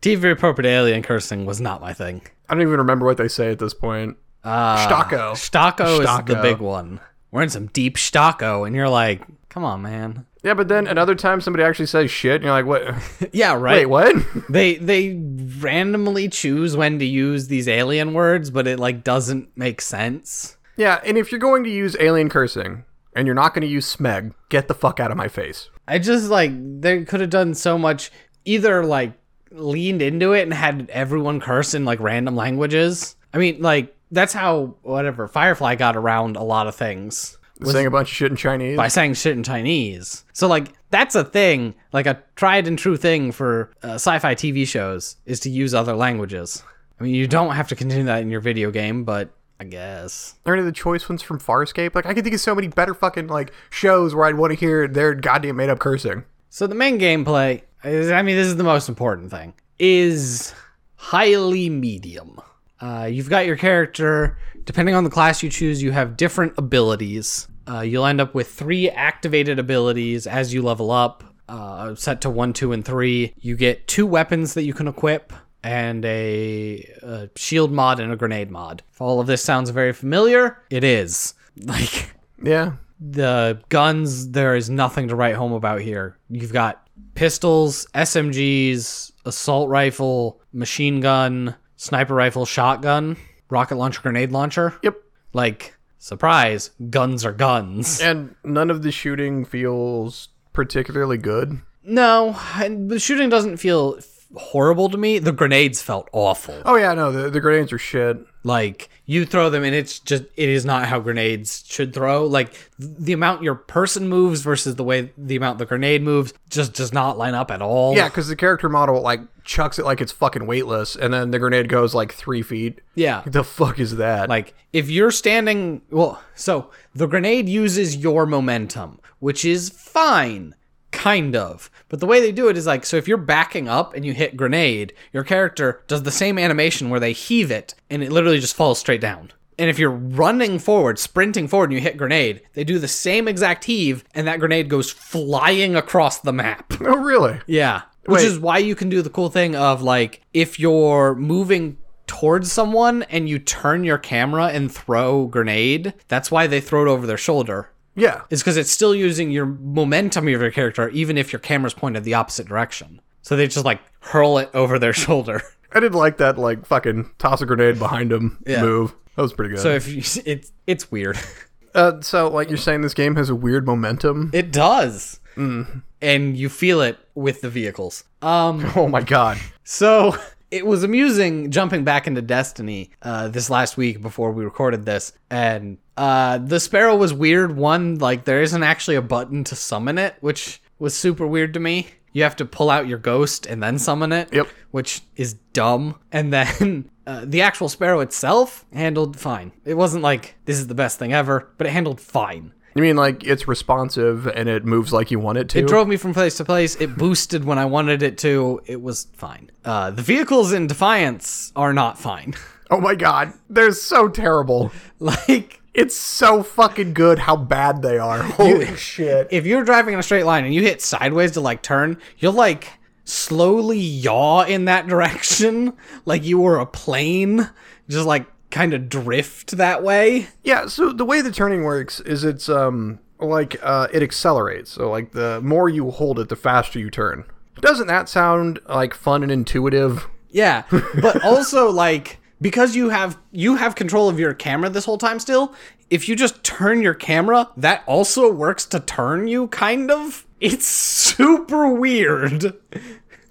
TV 0.00 0.30
appropriate 0.30 0.70
alien 0.70 1.02
cursing 1.02 1.44
was 1.44 1.60
not 1.60 1.80
my 1.80 1.92
thing. 1.92 2.22
I 2.48 2.54
don't 2.54 2.62
even 2.62 2.78
remember 2.78 3.04
what 3.04 3.16
they 3.16 3.26
say 3.26 3.50
at 3.50 3.58
this 3.58 3.74
point. 3.74 4.16
Uh, 4.44 4.86
Shtako. 4.86 5.32
Shtako 5.32 6.00
is 6.00 6.26
the 6.26 6.40
big 6.40 6.58
one. 6.58 7.00
We're 7.32 7.42
in 7.42 7.50
some 7.50 7.66
deep 7.66 7.96
Shtako, 7.96 8.64
and 8.66 8.76
you're 8.76 8.88
like, 8.88 9.22
come 9.48 9.64
on, 9.64 9.82
man. 9.82 10.26
Yeah, 10.42 10.54
but 10.54 10.68
then 10.68 10.86
another 10.86 11.14
time 11.14 11.40
somebody 11.40 11.64
actually 11.64 11.86
says 11.86 12.10
shit, 12.10 12.36
and 12.36 12.44
you're 12.44 12.52
like, 12.52 12.66
what? 12.66 12.94
Yeah, 13.32 13.54
right. 13.54 13.78
Wait, 13.78 13.86
what? 13.86 14.16
They 14.48 14.76
they 14.76 15.14
randomly 15.60 16.28
choose 16.28 16.76
when 16.76 16.98
to 16.98 17.04
use 17.04 17.48
these 17.48 17.68
alien 17.68 18.14
words, 18.14 18.50
but 18.50 18.66
it 18.66 18.78
like 18.78 19.04
doesn't 19.04 19.48
make 19.56 19.80
sense. 19.80 20.56
yeah, 20.76 21.00
and 21.04 21.18
if 21.18 21.32
you're 21.32 21.40
going 21.40 21.64
to 21.64 21.70
use 21.70 21.96
alien 21.98 22.28
cursing 22.28 22.84
and 23.14 23.26
you're 23.26 23.34
not 23.34 23.52
going 23.54 23.62
to 23.62 23.68
use 23.68 23.96
smeg, 23.96 24.32
get 24.48 24.68
the 24.68 24.74
fuck 24.74 25.00
out 25.00 25.10
of 25.10 25.16
my 25.16 25.28
face. 25.28 25.70
I 25.88 25.98
just 25.98 26.28
like 26.28 26.52
they 26.80 27.04
could 27.04 27.20
have 27.20 27.30
done 27.30 27.54
so 27.54 27.76
much. 27.78 28.10
Either 28.44 28.84
like 28.84 29.12
leaned 29.50 30.02
into 30.02 30.32
it 30.34 30.42
and 30.42 30.52
had 30.52 30.88
everyone 30.90 31.40
curse 31.40 31.72
in 31.74 31.84
like 31.84 31.98
random 32.00 32.36
languages. 32.36 33.16
I 33.34 33.38
mean, 33.38 33.60
like 33.62 33.96
that's 34.10 34.32
how 34.34 34.76
whatever 34.82 35.26
Firefly 35.26 35.74
got 35.76 35.96
around 35.96 36.36
a 36.36 36.42
lot 36.42 36.66
of 36.66 36.74
things. 36.74 37.37
Saying 37.64 37.86
a 37.86 37.90
bunch 37.90 38.10
of 38.10 38.14
shit 38.14 38.30
in 38.30 38.36
Chinese. 38.36 38.76
by 38.76 38.88
saying 38.88 39.14
shit 39.14 39.36
in 39.36 39.42
Chinese. 39.42 40.24
So 40.32 40.46
like 40.48 40.72
that's 40.90 41.14
a 41.14 41.24
thing, 41.24 41.74
like 41.92 42.06
a 42.06 42.22
tried 42.36 42.66
and 42.66 42.78
true 42.78 42.96
thing 42.96 43.32
for 43.32 43.70
uh, 43.82 43.94
sci-fi 43.94 44.34
TV 44.34 44.66
shows 44.66 45.16
is 45.26 45.40
to 45.40 45.50
use 45.50 45.74
other 45.74 45.94
languages. 45.94 46.62
I 47.00 47.04
mean, 47.04 47.14
you 47.14 47.26
don't 47.26 47.54
have 47.54 47.68
to 47.68 47.76
continue 47.76 48.04
that 48.04 48.22
in 48.22 48.30
your 48.30 48.40
video 48.40 48.70
game, 48.70 49.04
but 49.04 49.30
I 49.60 49.64
guess. 49.64 50.34
Or 50.44 50.54
any 50.54 50.60
of 50.60 50.66
the 50.66 50.72
choice 50.72 51.08
ones 51.08 51.22
from 51.22 51.40
Farscape. 51.40 51.94
Like, 51.94 52.06
I 52.06 52.14
could 52.14 52.24
think 52.24 52.34
of 52.34 52.40
so 52.40 52.54
many 52.54 52.68
better 52.68 52.94
fucking, 52.94 53.26
like, 53.28 53.52
shows 53.70 54.14
where 54.14 54.26
I'd 54.26 54.36
want 54.36 54.52
to 54.52 54.58
hear 54.58 54.86
their 54.86 55.14
goddamn 55.14 55.56
made 55.56 55.68
up 55.68 55.78
cursing. 55.78 56.24
So 56.50 56.66
the 56.66 56.74
main 56.74 56.98
gameplay 56.98 57.62
is, 57.84 58.10
I 58.10 58.22
mean, 58.22 58.36
this 58.36 58.46
is 58.46 58.56
the 58.56 58.64
most 58.64 58.88
important 58.88 59.30
thing, 59.30 59.54
is 59.78 60.54
highly 60.96 61.70
medium. 61.70 62.40
Uh, 62.80 63.08
you've 63.10 63.28
got 63.28 63.46
your 63.46 63.56
character. 63.56 64.38
Depending 64.68 64.94
on 64.94 65.02
the 65.02 65.08
class 65.08 65.42
you 65.42 65.48
choose, 65.48 65.82
you 65.82 65.92
have 65.92 66.14
different 66.18 66.52
abilities. 66.58 67.48
Uh, 67.66 67.80
you'll 67.80 68.04
end 68.04 68.20
up 68.20 68.34
with 68.34 68.52
three 68.52 68.90
activated 68.90 69.58
abilities 69.58 70.26
as 70.26 70.52
you 70.52 70.60
level 70.60 70.90
up, 70.90 71.24
uh, 71.48 71.94
set 71.94 72.20
to 72.20 72.28
one, 72.28 72.52
two, 72.52 72.72
and 72.72 72.84
three. 72.84 73.32
You 73.40 73.56
get 73.56 73.88
two 73.88 74.06
weapons 74.06 74.52
that 74.52 74.64
you 74.64 74.74
can 74.74 74.86
equip 74.86 75.32
and 75.62 76.04
a, 76.04 76.80
a 77.02 77.30
shield 77.34 77.72
mod 77.72 77.98
and 77.98 78.12
a 78.12 78.16
grenade 78.16 78.50
mod. 78.50 78.82
If 78.92 79.00
all 79.00 79.20
of 79.20 79.26
this 79.26 79.42
sounds 79.42 79.70
very 79.70 79.94
familiar, 79.94 80.62
it 80.68 80.84
is. 80.84 81.32
Like, 81.64 82.14
Yeah. 82.42 82.72
the 83.00 83.62
guns 83.70 84.32
there 84.32 84.54
is 84.54 84.68
nothing 84.68 85.08
to 85.08 85.16
write 85.16 85.34
home 85.34 85.52
about 85.52 85.80
here 85.80 86.16
you've 86.28 86.52
got 86.52 86.86
pistols 87.14 87.86
smgs 87.94 89.10
assault 89.24 89.68
rifle 89.68 90.40
machine 90.52 91.00
gun 91.00 91.54
sniper 91.76 92.14
rifle 92.14 92.44
shotgun 92.46 93.16
rocket 93.50 93.76
launcher 93.76 94.00
grenade 94.02 94.30
launcher 94.32 94.74
Yep. 94.82 94.96
like 95.32 95.76
surprise 95.98 96.70
guns 96.90 97.24
are 97.24 97.32
guns 97.32 98.00
And 98.00 98.34
none 98.44 98.70
of 98.70 98.82
the 98.82 98.92
shooting 98.92 99.44
feels 99.44 100.28
particularly 100.52 101.18
good. 101.18 101.60
no 101.82 102.38
and 102.56 102.90
the 102.90 102.98
shooting 102.98 103.28
doesn't 103.28 103.56
feel 103.58 103.98
horrible 104.36 104.90
to 104.90 104.98
me 104.98 105.18
the 105.18 105.32
grenades 105.32 105.80
felt 105.80 106.08
awful 106.12 106.60
Oh, 106.66 106.76
yeah, 106.76 106.92
no, 106.94 107.10
the, 107.10 107.30
the 107.30 107.40
grenades 107.40 107.72
are 107.72 107.78
shit. 107.78 108.18
like 108.44 108.90
you 109.06 109.24
throw 109.24 109.48
them 109.48 109.64
and 109.64 109.74
it's 109.74 109.98
just 109.98 110.24
it 110.36 110.48
is 110.50 110.66
not 110.66 110.84
how 110.86 111.00
grenades 111.00 111.64
should 111.66 111.94
throw 111.94 112.26
like 112.26 112.52
the 112.78 113.14
amount 113.14 113.42
your 113.42 113.54
person 113.54 114.06
moves 114.08 114.42
versus 114.42 114.76
the 114.76 114.84
way 114.84 115.12
the 115.16 115.36
amount 115.36 115.58
the 115.58 115.64
grenade 115.66 116.02
moves 116.02 116.34
just 116.50 116.74
does 116.74 116.92
not 116.92 117.16
line 117.16 117.34
up 117.34 117.50
at 117.50 117.62
all 117.62 117.96
Yeah, 117.96 118.08
because 118.08 118.28
the 118.28 118.36
character 118.36 118.68
model, 118.68 119.00
like, 119.00 119.20
chucks 119.44 119.78
it 119.78 119.86
like 119.86 120.02
it's 120.02 120.12
fucking 120.12 120.46
weightless, 120.46 120.94
and 120.94 121.12
then 121.14 121.30
the 121.30 121.38
grenade 121.38 121.70
goes, 121.70 121.94
like, 121.94 122.12
three 122.12 122.42
feet. 122.42 122.82
yeah 122.94 123.22
The 123.24 123.42
fuck 123.44 123.78
is 123.78 123.96
that? 123.96 124.28
like 124.28 124.54
if 124.74 124.90
you're 124.90 125.10
standing 125.10 125.80
well 125.90 126.22
so 126.34 126.70
the 126.94 127.06
grenade 127.06 127.48
uses 127.48 127.96
your 127.96 128.26
momentum 128.26 129.00
which 129.20 129.44
is 129.46 129.70
fine 129.70 130.54
kind 130.90 131.36
of 131.36 131.70
but 131.88 132.00
the 132.00 132.06
way 132.06 132.20
they 132.20 132.32
do 132.32 132.48
it 132.48 132.56
is 132.56 132.66
like 132.66 132.84
so 132.84 132.96
if 132.96 133.06
you're 133.06 133.16
backing 133.16 133.68
up 133.68 133.94
and 133.94 134.04
you 134.04 134.12
hit 134.14 134.36
grenade 134.36 134.92
your 135.12 135.22
character 135.22 135.82
does 135.86 136.02
the 136.02 136.10
same 136.10 136.38
animation 136.38 136.88
where 136.88 137.00
they 137.00 137.12
heave 137.12 137.50
it 137.50 137.74
and 137.90 138.02
it 138.02 138.10
literally 138.10 138.40
just 138.40 138.56
falls 138.56 138.78
straight 138.78 139.00
down 139.00 139.30
and 139.58 139.68
if 139.68 139.78
you're 139.78 139.90
running 139.90 140.58
forward 140.58 140.98
sprinting 140.98 141.46
forward 141.46 141.70
and 141.70 141.74
you 141.74 141.80
hit 141.80 141.96
grenade 141.96 142.40
they 142.54 142.64
do 142.64 142.78
the 142.78 142.88
same 142.88 143.28
exact 143.28 143.64
heave 143.64 144.02
and 144.14 144.26
that 144.26 144.40
grenade 144.40 144.68
goes 144.70 144.90
flying 144.90 145.76
across 145.76 146.18
the 146.20 146.32
map 146.32 146.72
oh, 146.80 146.96
really? 146.98 147.38
yeah. 147.46 147.82
Which 148.06 148.22
Wait. 148.22 148.28
is 148.28 148.38
why 148.38 148.56
you 148.56 148.74
can 148.74 148.88
do 148.88 149.02
the 149.02 149.10
cool 149.10 149.28
thing 149.28 149.54
of 149.54 149.82
like 149.82 150.22
if 150.32 150.58
you're 150.58 151.14
moving 151.14 151.76
towards 152.06 152.50
someone 152.50 153.02
and 153.04 153.28
you 153.28 153.38
turn 153.38 153.84
your 153.84 153.98
camera 153.98 154.46
and 154.46 154.72
throw 154.72 155.26
grenade, 155.26 155.92
that's 156.08 156.30
why 156.30 156.46
they 156.46 156.60
throw 156.60 156.86
it 156.86 156.88
over 156.88 157.06
their 157.06 157.18
shoulder. 157.18 157.70
Yeah. 157.98 158.22
Is 158.30 158.40
because 158.40 158.56
it's 158.56 158.70
still 158.70 158.94
using 158.94 159.30
your 159.30 159.46
momentum 159.46 160.26
of 160.28 160.30
your 160.40 160.50
character 160.50 160.88
even 160.90 161.18
if 161.18 161.32
your 161.32 161.40
camera's 161.40 161.74
pointed 161.74 162.04
the 162.04 162.14
opposite 162.14 162.46
direction. 162.46 163.00
So 163.22 163.36
they 163.36 163.46
just 163.46 163.64
like 163.64 163.80
hurl 164.00 164.38
it 164.38 164.50
over 164.54 164.78
their 164.78 164.92
shoulder. 165.04 165.42
I 165.72 165.80
did 165.80 165.94
like 165.94 166.16
that, 166.16 166.38
like, 166.38 166.64
fucking 166.64 167.10
toss 167.18 167.42
a 167.42 167.46
grenade 167.46 167.78
behind 167.78 168.10
him 168.10 168.38
Yeah. 168.46 168.62
move. 168.62 168.94
That 169.16 169.22
was 169.22 169.34
pretty 169.34 169.50
good. 169.54 169.60
So 169.60 169.70
if 169.70 169.86
you, 169.86 169.98
it's 170.24 170.50
it's 170.66 170.90
weird. 170.90 171.18
uh, 171.74 172.00
so, 172.00 172.28
like, 172.28 172.48
you're 172.48 172.56
saying 172.56 172.80
this 172.80 172.94
game 172.94 173.16
has 173.16 173.28
a 173.28 173.34
weird 173.34 173.66
momentum? 173.66 174.30
It 174.32 174.50
does. 174.50 175.20
And 175.36 176.36
you 176.36 176.48
feel 176.48 176.80
it 176.80 176.98
with 177.14 177.42
the 177.42 177.50
vehicles. 177.50 178.04
Um 178.22 178.64
oh, 178.76 178.88
my 178.88 179.02
God. 179.02 179.38
So 179.64 180.16
it 180.50 180.66
was 180.66 180.82
amusing 180.82 181.50
jumping 181.50 181.84
back 181.84 182.06
into 182.06 182.22
Destiny 182.22 182.90
uh, 183.02 183.28
this 183.28 183.50
last 183.50 183.76
week 183.76 184.00
before 184.00 184.32
we 184.32 184.44
recorded 184.44 184.86
this, 184.86 185.12
and 185.30 185.76
uh, 185.98 186.38
the 186.38 186.60
Sparrow 186.60 186.96
was 186.96 187.12
weird. 187.12 187.56
One, 187.56 187.98
like 187.98 188.24
there 188.24 188.40
isn't 188.42 188.62
actually 188.62 188.96
a 188.96 189.02
button 189.02 189.44
to 189.44 189.56
summon 189.56 189.98
it, 189.98 190.14
which 190.20 190.62
was 190.78 190.94
super 190.96 191.26
weird 191.26 191.54
to 191.54 191.60
me. 191.60 191.88
You 192.12 192.22
have 192.22 192.36
to 192.36 192.44
pull 192.46 192.70
out 192.70 192.88
your 192.88 192.98
ghost 192.98 193.44
and 193.46 193.62
then 193.62 193.78
summon 193.78 194.12
it, 194.12 194.32
Yep. 194.32 194.48
which 194.70 195.02
is 195.16 195.34
dumb. 195.52 195.96
And 196.12 196.32
then 196.32 196.90
uh, 197.06 197.24
the 197.26 197.42
actual 197.42 197.68
Sparrow 197.68 198.00
itself 198.00 198.64
handled 198.72 199.18
fine. 199.18 199.52
It 199.64 199.74
wasn't 199.74 200.02
like 200.02 200.36
this 200.46 200.58
is 200.58 200.66
the 200.68 200.74
best 200.74 200.98
thing 200.98 201.12
ever, 201.12 201.50
but 201.58 201.66
it 201.66 201.70
handled 201.70 202.00
fine. 202.00 202.52
You 202.74 202.82
mean, 202.82 202.96
like, 202.96 203.24
it's 203.24 203.48
responsive 203.48 204.28
and 204.28 204.48
it 204.48 204.64
moves 204.64 204.92
like 204.92 205.10
you 205.10 205.18
want 205.18 205.38
it 205.38 205.48
to? 205.50 205.58
It 205.58 205.66
drove 205.66 205.88
me 205.88 205.96
from 205.96 206.14
place 206.14 206.36
to 206.36 206.44
place. 206.44 206.76
It 206.76 206.96
boosted 206.96 207.44
when 207.44 207.58
I 207.58 207.64
wanted 207.64 208.02
it 208.04 208.18
to. 208.18 208.60
It 208.66 208.80
was 208.80 209.08
fine. 209.16 209.50
Uh, 209.64 209.90
the 209.90 210.02
vehicles 210.02 210.52
in 210.52 210.68
Defiance 210.68 211.52
are 211.56 211.72
not 211.72 211.98
fine. 211.98 212.34
oh, 212.70 212.80
my 212.80 212.94
God. 212.94 213.32
They're 213.50 213.72
so 213.72 214.08
terrible. 214.08 214.70
like, 215.00 215.57
It's 215.78 215.94
so 215.94 216.42
fucking 216.42 216.92
good 216.92 217.20
how 217.20 217.36
bad 217.36 217.82
they 217.82 217.98
are. 217.98 218.20
Holy 218.20 218.74
shit. 218.74 219.28
if 219.30 219.46
you're 219.46 219.62
driving 219.62 219.94
in 219.94 220.00
a 220.00 220.02
straight 220.02 220.24
line 220.24 220.44
and 220.44 220.52
you 220.52 220.60
hit 220.60 220.82
sideways 220.82 221.30
to 221.32 221.40
like 221.40 221.62
turn, 221.62 221.98
you'll 222.18 222.32
like 222.32 222.72
slowly 223.04 223.78
yaw 223.78 224.42
in 224.42 224.64
that 224.64 224.86
direction, 224.88 225.72
like 226.04 226.24
you 226.24 226.38
were 226.40 226.58
a 226.58 226.66
plane, 226.66 227.48
just 227.88 228.06
like 228.06 228.26
kind 228.50 228.74
of 228.74 228.88
drift 228.88 229.52
that 229.52 229.84
way. 229.84 230.26
Yeah, 230.42 230.66
so 230.66 230.92
the 230.92 231.04
way 231.04 231.20
the 231.20 231.30
turning 231.30 231.62
works 231.62 232.00
is 232.00 232.24
it's 232.24 232.48
um 232.48 232.98
like 233.20 233.56
uh 233.62 233.86
it 233.92 234.02
accelerates. 234.02 234.72
So 234.72 234.90
like 234.90 235.12
the 235.12 235.40
more 235.42 235.68
you 235.68 235.92
hold 235.92 236.18
it, 236.18 236.28
the 236.28 236.34
faster 236.36 236.80
you 236.80 236.90
turn. 236.90 237.24
Doesn't 237.60 237.86
that 237.86 238.08
sound 238.08 238.58
like 238.68 238.94
fun 238.94 239.22
and 239.22 239.30
intuitive? 239.30 240.08
Yeah, 240.30 240.64
but 241.00 241.24
also 241.24 241.70
like 241.70 242.18
because 242.40 242.76
you 242.76 242.88
have 242.90 243.18
you 243.32 243.56
have 243.56 243.74
control 243.74 244.08
of 244.08 244.18
your 244.18 244.34
camera 244.34 244.68
this 244.70 244.84
whole 244.84 244.98
time 244.98 245.18
still. 245.18 245.54
If 245.90 246.08
you 246.08 246.16
just 246.16 246.44
turn 246.44 246.82
your 246.82 246.94
camera, 246.94 247.48
that 247.56 247.82
also 247.86 248.30
works 248.30 248.66
to 248.66 248.80
turn 248.80 249.26
you 249.28 249.48
kind 249.48 249.90
of. 249.90 250.26
It's 250.40 250.66
super 250.66 251.72
weird. 251.72 252.52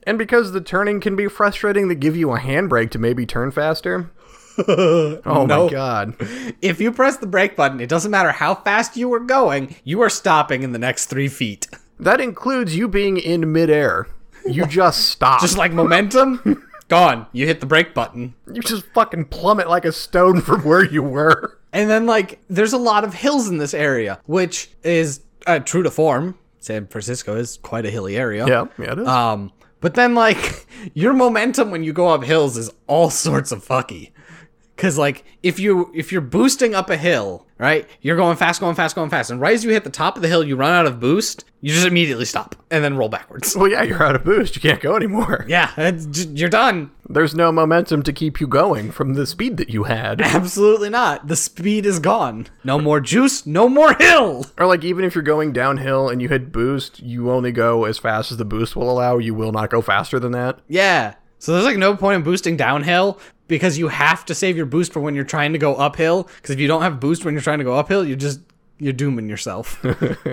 And 0.05 0.17
because 0.17 0.51
the 0.53 0.61
turning 0.61 0.99
can 0.99 1.15
be 1.15 1.27
frustrating, 1.27 1.87
they 1.87 1.95
give 1.95 2.15
you 2.17 2.31
a 2.31 2.39
handbrake 2.39 2.89
to 2.91 2.99
maybe 2.99 3.25
turn 3.25 3.51
faster. 3.51 4.09
oh 4.67 5.45
No. 5.47 5.65
my 5.65 5.69
god. 5.71 6.15
If 6.61 6.81
you 6.81 6.91
press 6.91 7.17
the 7.17 7.27
brake 7.27 7.55
button, 7.55 7.79
it 7.79 7.89
doesn't 7.89 8.09
matter 8.09 8.31
how 8.31 8.55
fast 8.55 8.97
you 8.97 9.07
were 9.09 9.19
going, 9.19 9.75
you 9.83 10.01
are 10.01 10.09
stopping 10.09 10.63
in 10.63 10.71
the 10.71 10.79
next 10.79 11.05
3 11.05 11.27
feet. 11.27 11.67
That 11.99 12.19
includes 12.19 12.75
you 12.75 12.87
being 12.87 13.17
in 13.17 13.51
midair. 13.51 14.07
You 14.45 14.65
just 14.65 15.09
stop. 15.09 15.41
Just 15.41 15.57
like 15.57 15.73
momentum, 15.73 16.65
gone. 16.87 17.27
You 17.31 17.45
hit 17.45 17.59
the 17.59 17.65
brake 17.65 17.93
button. 17.93 18.35
you 18.51 18.61
just 18.61 18.85
fucking 18.93 19.25
plummet 19.25 19.69
like 19.69 19.85
a 19.85 19.91
stone 19.91 20.41
from 20.41 20.61
where 20.63 20.83
you 20.83 21.03
were. 21.03 21.57
And 21.73 21.89
then, 21.89 22.05
like, 22.05 22.39
there's 22.49 22.73
a 22.73 22.77
lot 22.77 23.03
of 23.03 23.13
hills 23.13 23.49
in 23.49 23.57
this 23.57 23.73
area, 23.73 24.19
which 24.25 24.69
is 24.83 25.21
uh, 25.45 25.59
true 25.59 25.83
to 25.83 25.91
form. 25.91 26.37
San 26.59 26.87
Francisco 26.87 27.35
is 27.35 27.57
quite 27.61 27.85
a 27.85 27.89
hilly 27.89 28.17
area. 28.17 28.47
Yeah, 28.47 28.65
yeah, 28.77 28.93
it 28.93 28.99
is. 28.99 29.07
Um, 29.07 29.51
but 29.79 29.93
then, 29.93 30.15
like, 30.15 30.65
your 30.93 31.13
momentum 31.13 31.71
when 31.71 31.83
you 31.83 31.93
go 31.93 32.07
up 32.07 32.23
hills 32.23 32.57
is 32.57 32.69
all 32.87 33.09
sorts 33.09 33.51
of 33.51 33.65
fucky. 33.65 34.11
Cause 34.77 34.97
like 34.97 35.25
if 35.41 35.59
you 35.59 35.91
if 35.95 36.11
you're 36.11 36.21
boosting 36.21 36.75
up 36.75 36.89
a 36.91 36.97
hill, 36.97 37.47
right, 37.57 37.87
you're 38.01 38.15
going 38.15 38.37
fast, 38.37 38.59
going 38.59 38.75
fast, 38.75 38.95
going 38.95 39.09
fast, 39.09 39.31
and 39.31 39.41
right 39.41 39.55
as 39.55 39.63
you 39.63 39.71
hit 39.71 39.83
the 39.83 39.89
top 39.89 40.15
of 40.15 40.21
the 40.21 40.27
hill, 40.27 40.43
you 40.43 40.55
run 40.55 40.71
out 40.71 40.85
of 40.85 40.99
boost. 40.99 41.43
You 41.61 41.73
just 41.73 41.87
immediately 41.87 42.25
stop 42.25 42.55
and 42.69 42.83
then 42.83 42.95
roll 42.95 43.09
backwards. 43.09 43.55
well, 43.55 43.67
yeah, 43.67 43.81
you're 43.81 44.01
out 44.03 44.15
of 44.15 44.23
boost. 44.23 44.55
You 44.55 44.61
can't 44.61 44.79
go 44.79 44.95
anymore. 44.95 45.45
Yeah, 45.49 45.71
you're 46.33 46.49
done. 46.49 46.91
There's 47.09 47.33
no 47.33 47.51
momentum 47.51 48.03
to 48.03 48.13
keep 48.13 48.39
you 48.39 48.45
going 48.45 48.91
from 48.91 49.15
the 49.15 49.25
speed 49.25 49.57
that 49.57 49.69
you 49.69 49.85
had. 49.85 50.21
Absolutely 50.21 50.89
not. 50.91 51.27
The 51.27 51.35
speed 51.35 51.85
is 51.87 51.97
gone. 51.97 52.45
No 52.63 52.79
more 52.79 52.99
juice. 52.99 53.47
No 53.47 53.67
more 53.67 53.93
hill. 53.95 54.45
Or 54.59 54.67
like 54.67 54.83
even 54.83 55.03
if 55.03 55.15
you're 55.15 55.23
going 55.23 55.53
downhill 55.53 56.09
and 56.09 56.21
you 56.21 56.29
hit 56.29 56.51
boost, 56.51 56.99
you 57.01 57.31
only 57.31 57.51
go 57.51 57.85
as 57.85 57.97
fast 57.97 58.31
as 58.31 58.37
the 58.37 58.45
boost 58.45 58.75
will 58.75 58.91
allow. 58.91 59.17
You 59.17 59.33
will 59.33 59.51
not 59.51 59.71
go 59.71 59.81
faster 59.81 60.19
than 60.19 60.33
that. 60.33 60.59
Yeah. 60.67 61.15
So 61.39 61.53
there's 61.53 61.65
like 61.65 61.77
no 61.77 61.95
point 61.95 62.17
in 62.17 62.23
boosting 62.23 62.57
downhill 62.57 63.19
because 63.47 63.77
you 63.77 63.87
have 63.87 64.25
to 64.25 64.35
save 64.35 64.57
your 64.57 64.65
boost 64.65 64.93
for 64.93 64.99
when 64.99 65.15
you're 65.15 65.23
trying 65.23 65.53
to 65.53 65.59
go 65.59 65.75
uphill. 65.75 66.23
Because 66.23 66.51
if 66.51 66.59
you 66.59 66.67
don't 66.67 66.81
have 66.81 66.99
boost 66.99 67.25
when 67.25 67.33
you're 67.33 67.41
trying 67.41 67.59
to 67.59 67.63
go 67.63 67.75
uphill, 67.75 68.05
you're 68.05 68.17
just 68.17 68.41
you're 68.79 68.93
dooming 68.93 69.29
yourself. 69.29 69.83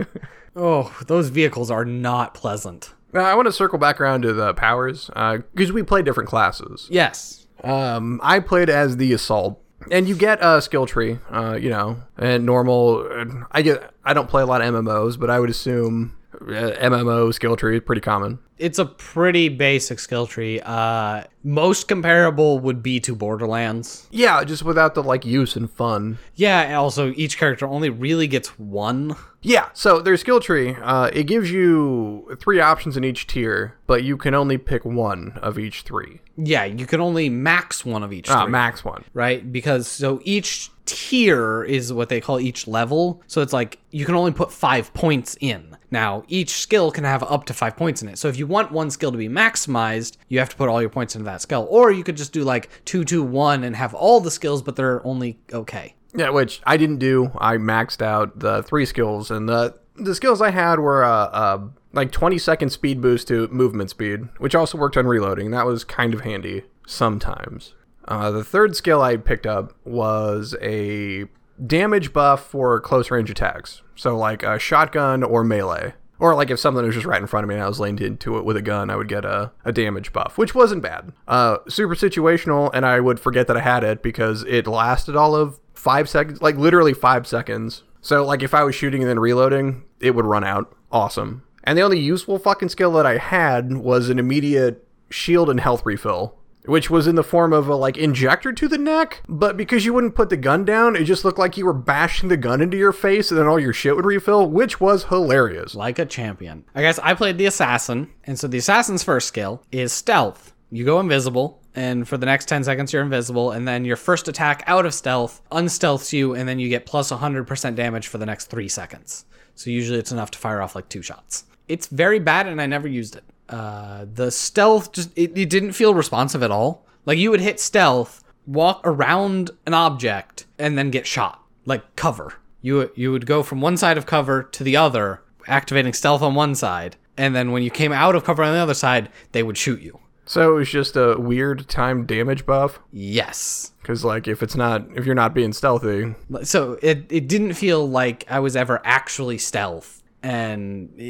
oh, 0.57 0.97
those 1.07 1.29
vehicles 1.29 1.71
are 1.71 1.85
not 1.85 2.35
pleasant. 2.35 2.93
Now, 3.13 3.25
I 3.25 3.35
want 3.35 3.47
to 3.47 3.53
circle 3.53 3.79
back 3.79 4.01
around 4.01 4.23
to 4.23 4.33
the 4.33 4.55
powers 4.55 5.09
because 5.09 5.73
we 5.73 5.83
play 5.83 6.03
different 6.03 6.29
classes. 6.29 6.89
Yes. 6.91 7.47
Um, 7.63 8.21
I 8.23 8.41
played 8.41 8.69
as 8.69 8.97
the 8.97 9.13
assault, 9.13 9.63
and 9.91 10.09
you 10.09 10.17
get 10.17 10.41
a 10.43 10.61
skill 10.61 10.85
tree. 10.87 11.21
Uh, 11.31 11.57
you 11.61 11.71
know, 11.71 12.03
and 12.19 12.45
normal. 12.45 13.09
I 13.53 13.63
get. 13.63 13.95
I 14.05 14.15
don't 14.15 14.29
play 14.29 14.43
a 14.43 14.47
lot 14.47 14.63
of 14.63 14.75
MMOs, 14.75 15.19
but 15.19 15.31
I 15.31 15.39
would 15.39 15.49
assume 15.49 16.17
uh, 16.24 16.24
MMO 16.41 17.33
skill 17.33 17.57
tree 17.57 17.81
pretty 17.81 18.01
common. 18.01 18.39
It's 18.59 18.79
a 18.79 18.85
pretty 18.85 19.49
basic 19.49 19.99
skill 19.99 20.27
tree. 20.27 20.61
Uh, 20.61 21.25
most 21.43 21.89
comparable 21.89 22.61
would 22.61 22.83
be 22.83 23.01
to 23.01 23.15
Borderlands. 23.15 24.07
Yeah, 24.11 24.45
just 24.45 24.63
without 24.65 24.95
the 24.95 25.03
like 25.03 25.25
use 25.25 25.57
and 25.57 25.71
fun. 25.71 26.19
Yeah, 26.35 26.61
and 26.63 26.75
also 26.75 27.13
each 27.17 27.37
character 27.37 27.67
only 27.67 27.91
really 27.91 28.27
gets 28.27 28.59
one. 28.59 29.17
Yeah, 29.45 29.69
so 29.75 30.01
their 30.01 30.17
skill 30.17 30.41
tree, 30.41 30.75
uh, 30.83 31.11
it 31.13 31.25
gives 31.25 31.51
you 31.51 32.37
three 32.41 32.61
options 32.61 32.97
in 32.97 33.05
each 33.05 33.27
tier, 33.27 33.77
but 33.87 34.03
you 34.03 34.17
can 34.17 34.35
only 34.35 34.57
pick 34.57 34.85
one 34.85 35.39
of 35.43 35.59
each 35.59 35.83
three. 35.83 36.21
Yeah, 36.37 36.65
you 36.65 36.87
can 36.87 37.01
only 37.01 37.29
max 37.29 37.85
one 37.85 38.03
of 38.03 38.13
each. 38.13 38.29
Uh, 38.29 38.45
three. 38.45 38.51
max 38.51 38.85
one. 38.85 39.05
right? 39.13 39.53
Because 39.53 39.87
so 39.87 40.21
each 40.25 40.71
tier 40.87 41.63
is 41.63 41.93
what 41.93 42.09
they 42.09 42.21
call 42.21 42.41
each 42.41 42.67
level. 42.67 43.23
So 43.27 43.43
it's 43.43 43.53
like 43.53 43.79
you 43.91 44.05
can 44.05 44.15
only 44.15 44.33
put 44.33 44.51
five 44.51 44.93
points 44.95 45.37
in. 45.41 45.77
Now, 45.91 46.25
each 46.29 46.51
skill 46.51 46.91
can 46.91 47.05
have 47.05 47.23
up 47.23 47.45
to 47.47 47.55
five 47.55 47.77
points 47.77 48.03
in 48.03 48.09
it. 48.09 48.19
So 48.19 48.29
if 48.29 48.39
you 48.39 48.47
want 48.47 48.73
one 48.73 48.91
skill 48.91 49.13
to 49.13 49.19
be 49.19 49.29
maximized, 49.29 50.17
you 50.29 50.39
have 50.39 50.49
to 50.49 50.57
put 50.57 50.69
all 50.69 50.81
your 50.81 50.91
points 50.91 51.15
into 51.15 51.25
that 51.27 51.41
skill. 51.43 51.67
Or 51.71 51.93
you 51.93 52.03
could 52.03 52.17
just 52.17 52.33
do 52.33 52.43
like 52.45 52.69
two, 52.85 53.05
two, 53.05 53.23
one 53.23 53.63
and 53.63 53.77
have 53.77 53.95
all 53.95 54.21
the 54.21 54.31
skills, 54.31 54.63
but 54.63 54.75
they're 54.77 55.07
only 55.07 55.39
okay. 55.53 55.95
Yeah, 56.15 56.31
which 56.31 56.63
I 56.65 56.77
didn't 56.77 56.99
do. 56.99 57.33
I 57.39 57.57
maxed 57.57 58.01
out 58.01 58.39
the 58.39 58.63
three 58.63 58.87
skills, 58.87 59.31
and 59.31 59.49
the 59.49 59.79
the 59.97 60.15
skills 60.15 60.41
I 60.41 60.51
had 60.51 60.79
were 60.79 61.05
uh, 61.05 61.27
uh 61.27 61.59
like 61.93 62.11
20 62.11 62.39
second 62.39 62.71
speed 62.71 63.01
boost 63.01 63.29
to 63.29 63.49
movement 63.49 63.91
speed, 63.91 64.29
which 64.39 64.55
also 64.55 64.77
worked 64.77 64.97
on 64.97 65.07
reloading. 65.07 65.51
That 65.53 65.67
was 65.67 65.85
kind 65.85 66.13
of 66.13 66.23
handy 66.23 66.65
sometimes. 66.87 67.75
Uh, 68.07 68.31
the 68.31 68.45
third 68.45 68.77
skill 68.77 69.01
I 69.01 69.17
picked 69.17 69.47
up 69.47 69.75
was 69.85 70.55
a 70.61 71.27
damage 71.65 72.13
buff 72.13 72.45
for 72.45 72.81
close 72.81 73.11
range 73.11 73.31
attacks. 73.31 73.83
So 73.95 74.17
like 74.17 74.43
a 74.43 74.59
shotgun 74.59 75.23
or 75.23 75.45
melee. 75.45 75.95
Or 76.19 76.35
like 76.35 76.51
if 76.51 76.59
something 76.59 76.85
was 76.85 76.95
just 76.95 77.07
right 77.07 77.21
in 77.21 77.27
front 77.27 77.45
of 77.45 77.49
me 77.49 77.55
and 77.55 77.65
I 77.65 77.69
was 77.69 77.81
leaned 77.81 78.01
into 78.01 78.39
it 78.39 78.45
with 78.45 78.57
a 78.57 78.63
gun, 78.63 78.91
I 78.91 78.97
would 78.97 79.09
get 79.09 79.25
a, 79.25 79.53
a 79.65 79.73
damage 79.73 80.13
buff, 80.13 80.39
which 80.39 80.55
wasn't 80.55 80.83
bad. 80.83 81.13
Uh, 81.27 81.59
super 81.69 81.95
situational, 81.95 82.71
and 82.73 82.87
I 82.87 83.01
would 83.01 83.19
forget 83.19 83.47
that 83.49 83.57
I 83.57 83.61
had 83.61 83.85
it 83.85 84.03
because 84.03 84.43
it 84.45 84.67
lasted 84.67 85.17
all 85.17 85.35
of 85.35 85.59
five 85.85 86.09
seconds, 86.09 86.41
like 86.41 86.57
literally 86.57 86.95
five 86.95 87.27
seconds. 87.27 87.83
So 88.01 88.25
like 88.25 88.43
if 88.43 88.55
I 88.55 88.65
was 88.65 88.75
shooting 88.75 89.03
and 89.03 89.11
then 89.11 89.21
reloading, 89.21 89.85
it 90.01 90.15
would 90.15 90.25
run 90.25 90.43
out. 90.43 90.75
Awesome. 90.91 91.43
And 91.63 91.77
the 91.77 91.83
only 91.83 92.01
useful 92.01 92.39
fucking 92.39 92.71
skill 92.71 92.93
that 92.93 93.07
I 93.07 93.19
had 93.19 93.77
was 93.77 94.09
an 94.09 94.19
immediate 94.19 94.87
shield 95.11 95.51
and 95.51 95.61
health 95.61 95.85
refill 95.85 96.39
which 96.67 96.89
was 96.89 97.07
in 97.07 97.15
the 97.15 97.23
form 97.23 97.53
of 97.53 97.69
a 97.69 97.77
like 97.77 97.99
injector 97.99 98.51
to 98.51 98.67
the 98.67 98.79
neck 98.79 99.23
but 99.29 99.57
because 99.57 99.85
you 99.85 99.93
wouldn't 99.93 100.15
put 100.15 100.31
the 100.31 100.37
gun 100.37 100.65
down 100.65 100.97
it 100.97 101.05
just 101.05 101.25
looked 101.25 101.39
like 101.39 101.57
you 101.57 101.65
were 101.67 101.75
bashing 101.75 102.31
the 102.31 102.37
gun 102.39 102.63
into 102.63 102.77
your 102.77 102.91
face 102.91 103.31
and 103.31 103.39
then 103.39 103.47
all 103.47 103.61
your 103.61 103.73
shit 103.73 103.95
would 103.95 104.07
refill 104.07 104.49
which 104.49 104.81
was 104.81 105.05
hilarious 105.05 105.75
Like 105.75 105.99
a 105.99 106.07
champion. 106.07 106.65
I 106.75 106.81
guess 106.81 106.99
I 107.01 107.15
played 107.15 107.37
the 107.39 107.47
assassin, 107.47 108.11
and 108.25 108.39
so 108.39 108.49
the 108.49 108.59
assassin's 108.59 109.03
first 109.05 109.29
skill 109.29 109.63
is 109.71 109.93
stealth. 109.93 110.55
You 110.71 110.85
go 110.85 110.99
invisible, 110.99 111.63
and 111.75 112.07
for 112.07 112.17
the 112.17 112.27
next 112.27 112.47
10 112.47 112.65
seconds 112.65 112.93
you're 112.93 113.03
invisible, 113.03 113.51
and 113.51 113.67
then 113.67 113.85
your 113.85 113.97
first 113.97 114.29
attack 114.29 114.63
out 114.67 114.87
of 114.87 114.95
stealth 114.95 115.43
unstealths 115.51 116.13
you, 116.13 116.35
and 116.35 116.49
then 116.49 116.59
you 116.59 116.69
get 116.69 116.87
plus 116.87 117.11
100% 117.11 117.75
damage 117.75 118.07
for 118.07 118.19
the 118.19 118.27
next 118.27 118.47
3 118.47 118.69
seconds. 118.69 119.25
So 119.55 119.71
usually 119.71 119.99
it's 119.99 120.13
enough 120.13 120.31
to 120.33 120.39
fire 120.39 120.61
off 120.63 120.75
like 120.75 120.89
two 120.89 121.03
shots. 121.03 121.45
It's 121.69 121.87
very 121.87 122.19
bad, 122.19 122.47
and 122.47 122.61
I 122.61 122.67
never 122.67 122.89
used 122.89 123.17
it. 123.17 123.25
Uh, 123.49 124.07
the 124.13 124.31
stealth 124.31 124.93
just 124.93 125.11
it, 125.17 125.37
it 125.37 125.51
didn't 125.51 125.73
feel 125.73 125.95
responsive 125.95 126.43
at 126.43 126.51
all. 126.51 126.87
Like 127.07 127.19
you 127.19 127.31
would 127.31 127.41
hit 127.41 127.61
stealth, 127.61 128.25
walk 128.47 128.81
around 128.85 129.51
an 129.67 129.75
object, 129.75 130.47
and 130.59 130.77
then 130.79 130.91
get 130.91 131.07
shot. 131.07 131.43
Like 131.65 131.97
cover. 131.97 132.35
You 132.63 132.91
you 132.95 133.13
would 133.13 133.27
go 133.27 133.43
from 133.43 133.61
one 133.61 133.77
side 133.77 133.99
of 133.99 134.07
cover 134.07 134.43
to 134.43 134.65
the 134.65 134.77
other, 134.77 135.23
activating 135.47 135.93
stealth 135.93 136.23
on 136.23 136.35
one 136.35 136.55
side, 136.55 136.97
and 137.17 137.35
then 137.35 137.53
when 137.53 137.63
you 137.63 137.71
came 137.71 137.93
out 137.93 138.15
of 138.15 138.25
cover 138.25 138.43
on 138.43 138.55
the 138.55 138.59
other 138.59 138.75
side, 138.75 139.11
they 139.33 139.43
would 139.43 139.59
shoot 139.59 139.81
you. 139.81 140.01
So 140.27 140.53
it 140.53 140.55
was 140.59 140.69
just 140.71 140.97
a 140.97 141.17
weird 141.19 141.69
time 141.69 142.07
damage 142.07 142.47
buff 142.47 142.79
Yes. 142.93 143.73
because 143.83 144.05
like 144.05 144.27
if 144.29 144.43
it's 144.43 144.57
not 144.57 144.87
if 144.97 145.05
you're 145.07 145.15
not 145.15 145.35
being 145.35 145.53
stealthy 145.53 146.15
So 146.43 146.79
it 146.83 147.07
it 147.11 147.29
didn't 147.29 147.55
feel 147.55 147.89
like 147.89 148.25
I 148.31 148.41
was 148.41 148.57
ever 148.57 148.81
actually 148.85 149.39
stealth, 149.39 150.03
and 150.23 150.91
it, 150.99 151.03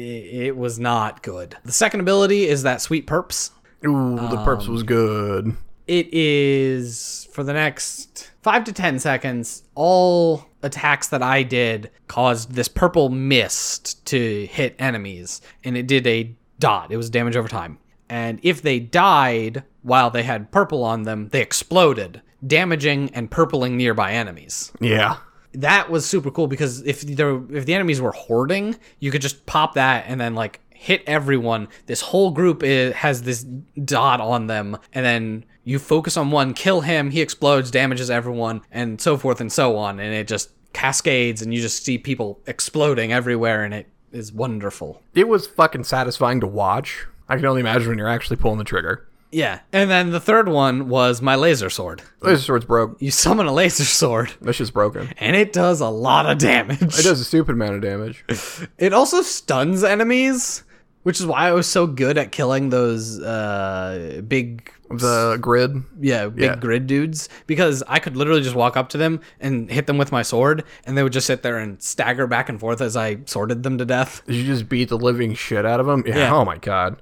it 0.47 0.57
was 0.57 0.77
not 0.79 1.23
good. 1.23 1.55
The 1.63 1.71
second 1.71 2.01
ability 2.01 2.47
is 2.47 2.63
that 2.63 2.81
sweet 2.81 3.07
perps. 3.07 3.51
ooh 3.85 4.15
the 4.15 4.37
perps 4.37 4.67
was 4.67 4.81
um, 4.81 4.87
good 4.87 5.55
It 5.87 6.07
is 6.13 7.27
for 7.31 7.43
the 7.43 7.53
next 7.53 8.31
five 8.41 8.63
to 8.65 8.73
ten 8.73 8.99
seconds. 8.99 9.63
All 9.75 10.45
attacks 10.63 11.07
that 11.09 11.21
I 11.21 11.43
did 11.43 11.91
caused 12.07 12.51
this 12.53 12.67
purple 12.67 13.09
mist 13.09 14.03
to 14.07 14.45
hit 14.47 14.75
enemies, 14.79 15.41
and 15.63 15.77
it 15.77 15.85
did 15.87 16.05
a 16.07 16.35
dot. 16.59 16.91
It 16.91 16.97
was 16.97 17.09
damage 17.09 17.35
over 17.35 17.47
time. 17.47 17.77
And 18.09 18.39
if 18.43 18.61
they 18.61 18.79
died 18.79 19.63
while 19.81 20.09
they 20.09 20.23
had 20.23 20.51
purple 20.51 20.83
on 20.83 21.03
them, 21.03 21.29
they 21.29 21.41
exploded, 21.41 22.21
damaging 22.45 23.09
and 23.13 23.31
purpling 23.31 23.75
nearby 23.75 24.11
enemies 24.11 24.71
yeah 24.79 25.17
that 25.55 25.89
was 25.89 26.05
super 26.05 26.31
cool 26.31 26.47
because 26.47 26.81
if 26.83 27.01
there 27.01 27.41
if 27.51 27.65
the 27.65 27.73
enemies 27.73 28.01
were 28.01 28.11
hoarding, 28.11 28.75
you 28.99 29.11
could 29.11 29.21
just 29.21 29.45
pop 29.45 29.75
that 29.75 30.05
and 30.07 30.19
then 30.19 30.35
like 30.35 30.59
hit 30.69 31.03
everyone. 31.07 31.67
This 31.85 32.01
whole 32.01 32.31
group 32.31 32.63
i 32.63 32.91
has 32.95 33.23
this 33.23 33.43
dot 33.43 34.21
on 34.21 34.47
them, 34.47 34.77
and 34.93 35.05
then 35.05 35.45
you 35.63 35.79
focus 35.79 36.17
on 36.17 36.29
one, 36.31 36.53
kill 36.53 36.81
him, 36.81 37.09
he 37.09 37.21
explodes, 37.21 37.71
damages 37.71 38.09
everyone, 38.09 38.61
and 38.71 39.01
so 39.01 39.17
forth 39.17 39.41
and 39.41 39.51
so 39.51 39.77
on, 39.77 39.99
and 39.99 40.13
it 40.13 40.27
just 40.27 40.51
cascades, 40.73 41.41
and 41.41 41.53
you 41.53 41.61
just 41.61 41.83
see 41.83 41.97
people 41.97 42.39
exploding 42.45 43.11
everywhere, 43.11 43.63
and 43.63 43.73
it 43.73 43.87
is 44.11 44.31
wonderful. 44.31 45.01
it 45.13 45.27
was 45.27 45.47
fucking 45.47 45.83
satisfying 45.83 46.39
to 46.39 46.47
watch 46.47 47.07
i 47.29 47.35
can 47.35 47.45
only 47.45 47.61
imagine 47.61 47.89
when 47.89 47.97
you're 47.97 48.07
actually 48.09 48.37
pulling 48.37 48.57
the 48.57 48.63
trigger. 48.63 49.07
Yeah, 49.31 49.59
and 49.73 49.89
then 49.89 50.11
the 50.11 50.19
third 50.21 50.47
one 50.47 50.87
was 50.87 51.21
my 51.21 51.35
laser 51.35 51.69
sword. 51.69 52.01
laser 52.21 52.41
sword's 52.41 52.63
broke. 52.63 53.01
You 53.01 53.11
summon 53.11 53.47
a 53.47 53.51
laser 53.53 53.83
sword, 53.83 54.31
This 54.39 54.57
just 54.59 54.73
broken. 54.73 55.09
and 55.17 55.35
it 55.35 55.51
does 55.51 55.81
a 55.81 55.89
lot 55.89 56.25
of 56.25 56.37
damage. 56.37 56.81
it 56.81 57.03
does 57.03 57.19
a 57.19 57.25
stupid 57.25 57.53
amount 57.53 57.73
of 57.75 57.81
damage. 57.81 58.23
It 58.77 58.93
also 58.93 59.21
stuns 59.23 59.83
enemies, 59.83 60.63
which 61.03 61.19
is 61.19 61.25
why 61.25 61.49
I 61.49 61.51
was 61.51 61.67
so 61.67 61.85
good 61.85 62.17
at 62.17 62.31
killing 62.31 62.69
those 62.69 63.19
uh, 63.21 64.21
big 64.25 64.71
The 64.89 65.37
grid. 65.41 65.83
yeah, 65.99 66.27
big 66.27 66.43
Yeah. 66.43 66.55
grid 66.55 66.85
dudes 66.87 67.27
because 67.47 67.83
I 67.87 67.99
could 67.99 68.15
literally 68.15 68.41
just 68.41 68.55
walk 68.55 68.77
up 68.77 68.89
to 68.89 68.97
them 68.97 69.19
and 69.39 69.69
hit 69.69 69.87
them 69.87 69.97
with 69.97 70.11
my 70.11 70.21
sword, 70.21 70.63
and 70.85 70.97
they 70.97 71.03
would 71.03 71.13
just 71.13 71.25
sit 71.27 71.41
there 71.41 71.57
and 71.57 71.81
stagger 71.81 72.27
back 72.27 72.49
and 72.49 72.59
forth 72.59 72.81
as 72.81 72.95
I 72.95 73.17
sorted 73.25 73.63
them 73.63 73.77
to 73.79 73.85
death. 73.85 74.21
Did 74.27 74.35
you 74.35 74.45
just 74.45 74.69
beat 74.69 74.89
the 74.89 74.97
living 74.97 75.33
shit 75.33 75.65
out 75.65 75.79
of 75.79 75.85
them? 75.87 76.03
Yeah. 76.05 76.17
Yeah. 76.17 76.33
Oh 76.35 76.45
my 76.45 76.57
god. 76.57 77.01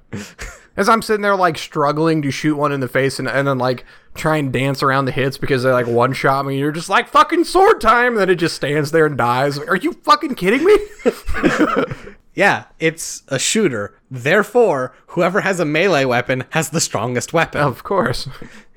As 0.76 0.88
I'm 0.88 1.02
sitting 1.02 1.22
there 1.22 1.36
like 1.36 1.56
struggling 1.56 2.20
to 2.22 2.32
shoot 2.32 2.56
one 2.56 2.72
in 2.72 2.80
the 2.80 2.88
face 2.88 3.20
and, 3.20 3.28
and 3.28 3.46
then 3.46 3.58
like 3.58 3.84
try 4.14 4.38
and 4.38 4.52
dance 4.52 4.82
around 4.82 5.04
the 5.04 5.12
hits 5.12 5.38
because 5.38 5.62
they 5.62 5.70
like 5.70 5.86
one 5.86 6.12
shot 6.12 6.44
me, 6.46 6.58
you're 6.58 6.72
just 6.72 6.88
like 6.88 7.06
fucking 7.08 7.44
sword 7.44 7.80
time. 7.80 8.14
and 8.14 8.18
then 8.18 8.30
it 8.30 8.36
just 8.36 8.56
stands 8.56 8.90
there 8.90 9.06
and 9.06 9.16
dies. 9.16 9.56
Are 9.58 9.76
you 9.76 9.92
fucking 9.92 10.34
kidding 10.34 10.64
me? 10.64 10.76
Yeah, 12.34 12.64
it's 12.80 13.22
a 13.28 13.38
shooter. 13.38 13.98
Therefore, 14.10 14.94
whoever 15.08 15.40
has 15.42 15.60
a 15.60 15.64
melee 15.64 16.04
weapon 16.04 16.44
has 16.50 16.70
the 16.70 16.80
strongest 16.80 17.32
weapon. 17.32 17.60
of 17.60 17.84
course. 17.84 18.28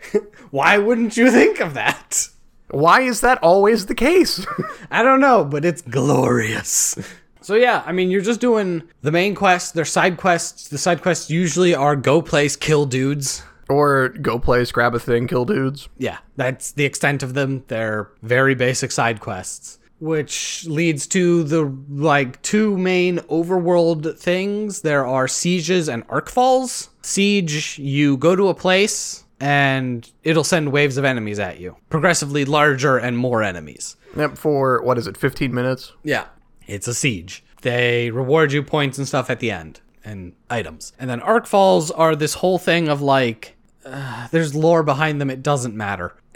Why 0.51 0.77
wouldn't 0.77 1.17
you 1.17 1.31
think 1.31 1.59
of 1.59 1.73
that? 1.73 2.29
Why 2.69 3.01
is 3.01 3.21
that 3.21 3.41
always 3.41 3.85
the 3.87 3.95
case? 3.95 4.45
I 4.91 5.01
don't 5.03 5.19
know, 5.21 5.43
but 5.43 5.65
it's 5.65 5.81
glorious. 5.81 6.95
So 7.41 7.55
yeah, 7.55 7.81
I 7.85 7.93
mean, 7.93 8.11
you're 8.11 8.21
just 8.21 8.41
doing 8.41 8.83
the 9.01 9.11
main 9.11 9.33
quest. 9.35 9.73
Their 9.73 9.85
side 9.85 10.17
quests. 10.17 10.67
The 10.67 10.77
side 10.77 11.01
quests 11.01 11.29
usually 11.29 11.73
are 11.73 11.95
go 11.95 12.21
place, 12.21 12.55
kill 12.55 12.85
dudes. 12.85 13.41
or 13.69 14.09
go 14.09 14.37
place, 14.39 14.71
grab 14.71 14.93
a 14.95 14.99
thing, 14.99 15.27
kill 15.27 15.45
dudes. 15.45 15.87
Yeah, 15.97 16.17
that's 16.35 16.71
the 16.73 16.85
extent 16.85 17.23
of 17.23 17.33
them. 17.33 17.63
They're 17.67 18.09
very 18.21 18.53
basic 18.55 18.91
side 18.91 19.19
quests, 19.21 19.79
which 19.99 20.65
leads 20.67 21.07
to 21.07 21.43
the 21.43 21.73
like 21.89 22.41
two 22.41 22.77
main 22.77 23.17
overworld 23.19 24.17
things. 24.17 24.81
There 24.81 25.05
are 25.05 25.27
sieges 25.27 25.89
and 25.89 26.03
arc 26.09 26.29
falls. 26.29 26.89
Siege, 27.01 27.79
you 27.79 28.17
go 28.17 28.35
to 28.35 28.49
a 28.49 28.53
place 28.53 29.23
and 29.39 30.09
it'll 30.23 30.43
send 30.43 30.71
waves 30.71 30.97
of 30.97 31.05
enemies 31.05 31.39
at 31.39 31.59
you, 31.59 31.77
progressively 31.89 32.45
larger 32.45 32.97
and 32.97 33.17
more 33.17 33.43
enemies. 33.43 33.95
Yep, 34.15 34.37
for 34.37 34.81
what 34.81 34.97
is 34.97 35.07
it, 35.07 35.17
15 35.17 35.53
minutes? 35.53 35.93
Yeah. 36.03 36.25
It's 36.65 36.87
a 36.87 36.93
siege. 36.93 37.43
They 37.61 38.11
reward 38.11 38.51
you 38.51 38.63
points 38.63 38.97
and 38.97 39.07
stuff 39.07 39.29
at 39.29 39.39
the 39.39 39.51
end 39.51 39.81
and 40.03 40.33
items. 40.49 40.93
And 40.99 41.09
then 41.09 41.21
arc 41.21 41.45
falls 41.45 41.91
are 41.91 42.15
this 42.15 42.35
whole 42.35 42.57
thing 42.57 42.87
of 42.87 43.01
like 43.01 43.55
uh, 43.85 44.27
there's 44.31 44.55
lore 44.55 44.83
behind 44.83 45.21
them 45.21 45.29
it 45.29 45.43
doesn't 45.43 45.75
matter. 45.75 46.15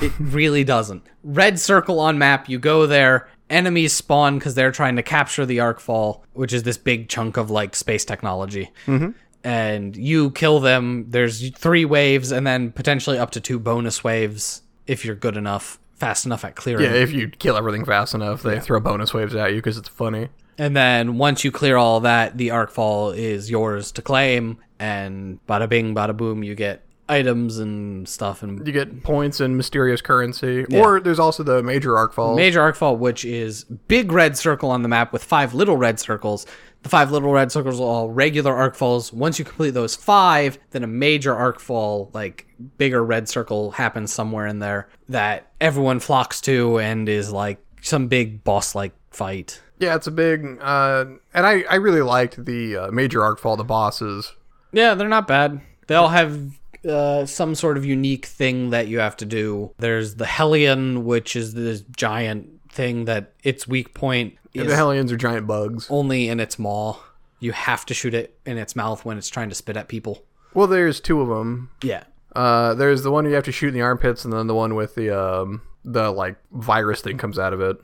it 0.00 0.12
really 0.18 0.64
doesn't. 0.64 1.02
Red 1.22 1.58
circle 1.58 2.00
on 2.00 2.18
map, 2.18 2.48
you 2.48 2.58
go 2.58 2.86
there, 2.86 3.28
enemies 3.48 3.92
spawn 3.92 4.40
cuz 4.40 4.54
they're 4.54 4.72
trying 4.72 4.96
to 4.96 5.02
capture 5.02 5.44
the 5.44 5.60
arc 5.60 5.80
fall, 5.80 6.24
which 6.32 6.52
is 6.52 6.62
this 6.62 6.78
big 6.78 7.08
chunk 7.08 7.36
of 7.36 7.50
like 7.50 7.74
space 7.74 8.04
technology. 8.04 8.70
Mm-hmm. 8.86 9.10
And 9.42 9.96
you 9.96 10.30
kill 10.32 10.60
them. 10.60 11.06
There's 11.08 11.50
three 11.50 11.84
waves 11.84 12.30
and 12.30 12.46
then 12.46 12.72
potentially 12.72 13.18
up 13.18 13.30
to 13.32 13.40
two 13.40 13.58
bonus 13.58 14.04
waves 14.04 14.62
if 14.86 15.04
you're 15.04 15.14
good 15.14 15.36
enough, 15.36 15.78
fast 15.94 16.26
enough 16.26 16.44
at 16.44 16.56
clearing. 16.56 16.84
Yeah, 16.84 16.96
if 16.96 17.12
you 17.12 17.28
kill 17.28 17.56
everything 17.56 17.84
fast 17.84 18.14
enough, 18.14 18.42
they 18.42 18.60
throw 18.60 18.80
bonus 18.80 19.14
waves 19.14 19.34
at 19.34 19.50
you 19.50 19.56
because 19.56 19.78
it's 19.78 19.88
funny. 19.88 20.28
And 20.58 20.76
then 20.76 21.16
once 21.16 21.42
you 21.42 21.50
clear 21.50 21.78
all 21.78 22.00
that, 22.00 22.36
the 22.36 22.48
Arkfall 22.48 23.16
is 23.16 23.50
yours 23.50 23.92
to 23.92 24.02
claim, 24.02 24.58
and 24.78 25.38
bada 25.46 25.66
bing, 25.66 25.94
bada 25.94 26.14
boom, 26.14 26.42
you 26.42 26.54
get 26.54 26.84
items 27.10 27.58
and 27.58 28.08
stuff. 28.08 28.42
And 28.42 28.66
You 28.66 28.72
get 28.72 29.02
points 29.02 29.40
and 29.40 29.56
mysterious 29.56 30.00
currency. 30.00 30.64
Or 30.74 31.00
there's 31.00 31.18
also 31.18 31.42
the 31.42 31.62
major 31.62 31.96
arc 31.96 32.12
fall 32.12 32.36
major 32.36 32.60
arc 32.60 32.76
fall 32.76 32.96
which 32.96 33.24
is 33.24 33.64
big 33.64 34.12
red 34.12 34.36
circle 34.36 34.70
on 34.70 34.82
the 34.82 34.88
map 34.88 35.12
with 35.12 35.24
five 35.24 35.52
little 35.54 35.76
red 35.76 35.98
circles. 35.98 36.46
The 36.82 36.88
five 36.88 37.10
little 37.10 37.30
red 37.32 37.52
circles 37.52 37.78
are 37.78 37.84
all 37.84 38.10
regular 38.10 38.54
arc 38.56 38.74
falls 38.74 39.12
Once 39.12 39.38
you 39.38 39.44
complete 39.44 39.70
those 39.72 39.94
five, 39.96 40.58
then 40.70 40.82
a 40.82 40.86
major 40.86 41.34
arc 41.34 41.60
fall 41.60 42.10
like 42.14 42.46
bigger 42.78 43.04
red 43.04 43.28
circle, 43.28 43.72
happens 43.72 44.12
somewhere 44.12 44.46
in 44.46 44.60
there 44.60 44.88
that 45.08 45.50
everyone 45.60 46.00
flocks 46.00 46.40
to 46.42 46.78
and 46.78 47.08
is 47.08 47.32
like 47.32 47.58
some 47.82 48.08
big 48.08 48.44
boss-like 48.44 48.92
fight. 49.10 49.60
yeah, 49.78 49.94
it's 49.96 50.06
a 50.06 50.10
big. 50.10 50.58
Uh, 50.60 51.04
and 51.34 51.46
I, 51.46 51.64
I 51.68 51.76
really 51.76 52.02
liked 52.02 52.44
the 52.44 52.76
uh, 52.76 52.90
major 52.90 53.22
arc 53.22 53.38
fall, 53.38 53.56
the 53.56 53.64
bosses. 53.64 54.34
Yeah, 54.72 54.94
they're 54.94 55.08
not 55.08 55.26
bad. 55.26 55.60
They 55.86 55.94
all 55.96 56.08
have 56.10 56.59
uh, 56.88 57.26
some 57.26 57.54
sort 57.54 57.76
of 57.76 57.84
unique 57.84 58.26
thing 58.26 58.70
that 58.70 58.88
you 58.88 58.98
have 59.00 59.16
to 59.18 59.24
do. 59.24 59.72
There's 59.78 60.16
the 60.16 60.26
Hellion, 60.26 61.04
which 61.04 61.36
is 61.36 61.54
this 61.54 61.82
giant 61.82 62.48
thing 62.70 63.04
that 63.06 63.32
its 63.42 63.66
weak 63.66 63.94
point 63.94 64.36
is 64.54 64.66
The 64.68 64.76
Hellions 64.76 65.12
are 65.12 65.16
giant 65.16 65.46
bugs. 65.46 65.86
only 65.90 66.28
in 66.28 66.40
its 66.40 66.58
maw. 66.58 66.96
You 67.38 67.52
have 67.52 67.86
to 67.86 67.94
shoot 67.94 68.14
it 68.14 68.38
in 68.44 68.58
its 68.58 68.76
mouth 68.76 69.04
when 69.04 69.16
it's 69.18 69.28
trying 69.28 69.48
to 69.48 69.54
spit 69.54 69.76
at 69.76 69.88
people. 69.88 70.24
Well, 70.54 70.66
there's 70.66 71.00
two 71.00 71.20
of 71.20 71.28
them. 71.28 71.70
Yeah. 71.82 72.04
Uh, 72.36 72.74
there's 72.74 73.02
the 73.02 73.10
one 73.10 73.24
you 73.24 73.32
have 73.32 73.44
to 73.44 73.52
shoot 73.52 73.68
in 73.68 73.74
the 73.74 73.80
armpits, 73.80 74.24
and 74.24 74.32
then 74.32 74.46
the 74.46 74.54
one 74.54 74.74
with 74.74 74.94
the 74.94 75.10
um, 75.10 75.62
the 75.84 76.10
like 76.10 76.36
virus 76.52 77.00
thing 77.00 77.16
comes 77.16 77.38
out 77.38 77.52
of 77.52 77.60
it. 77.60 77.76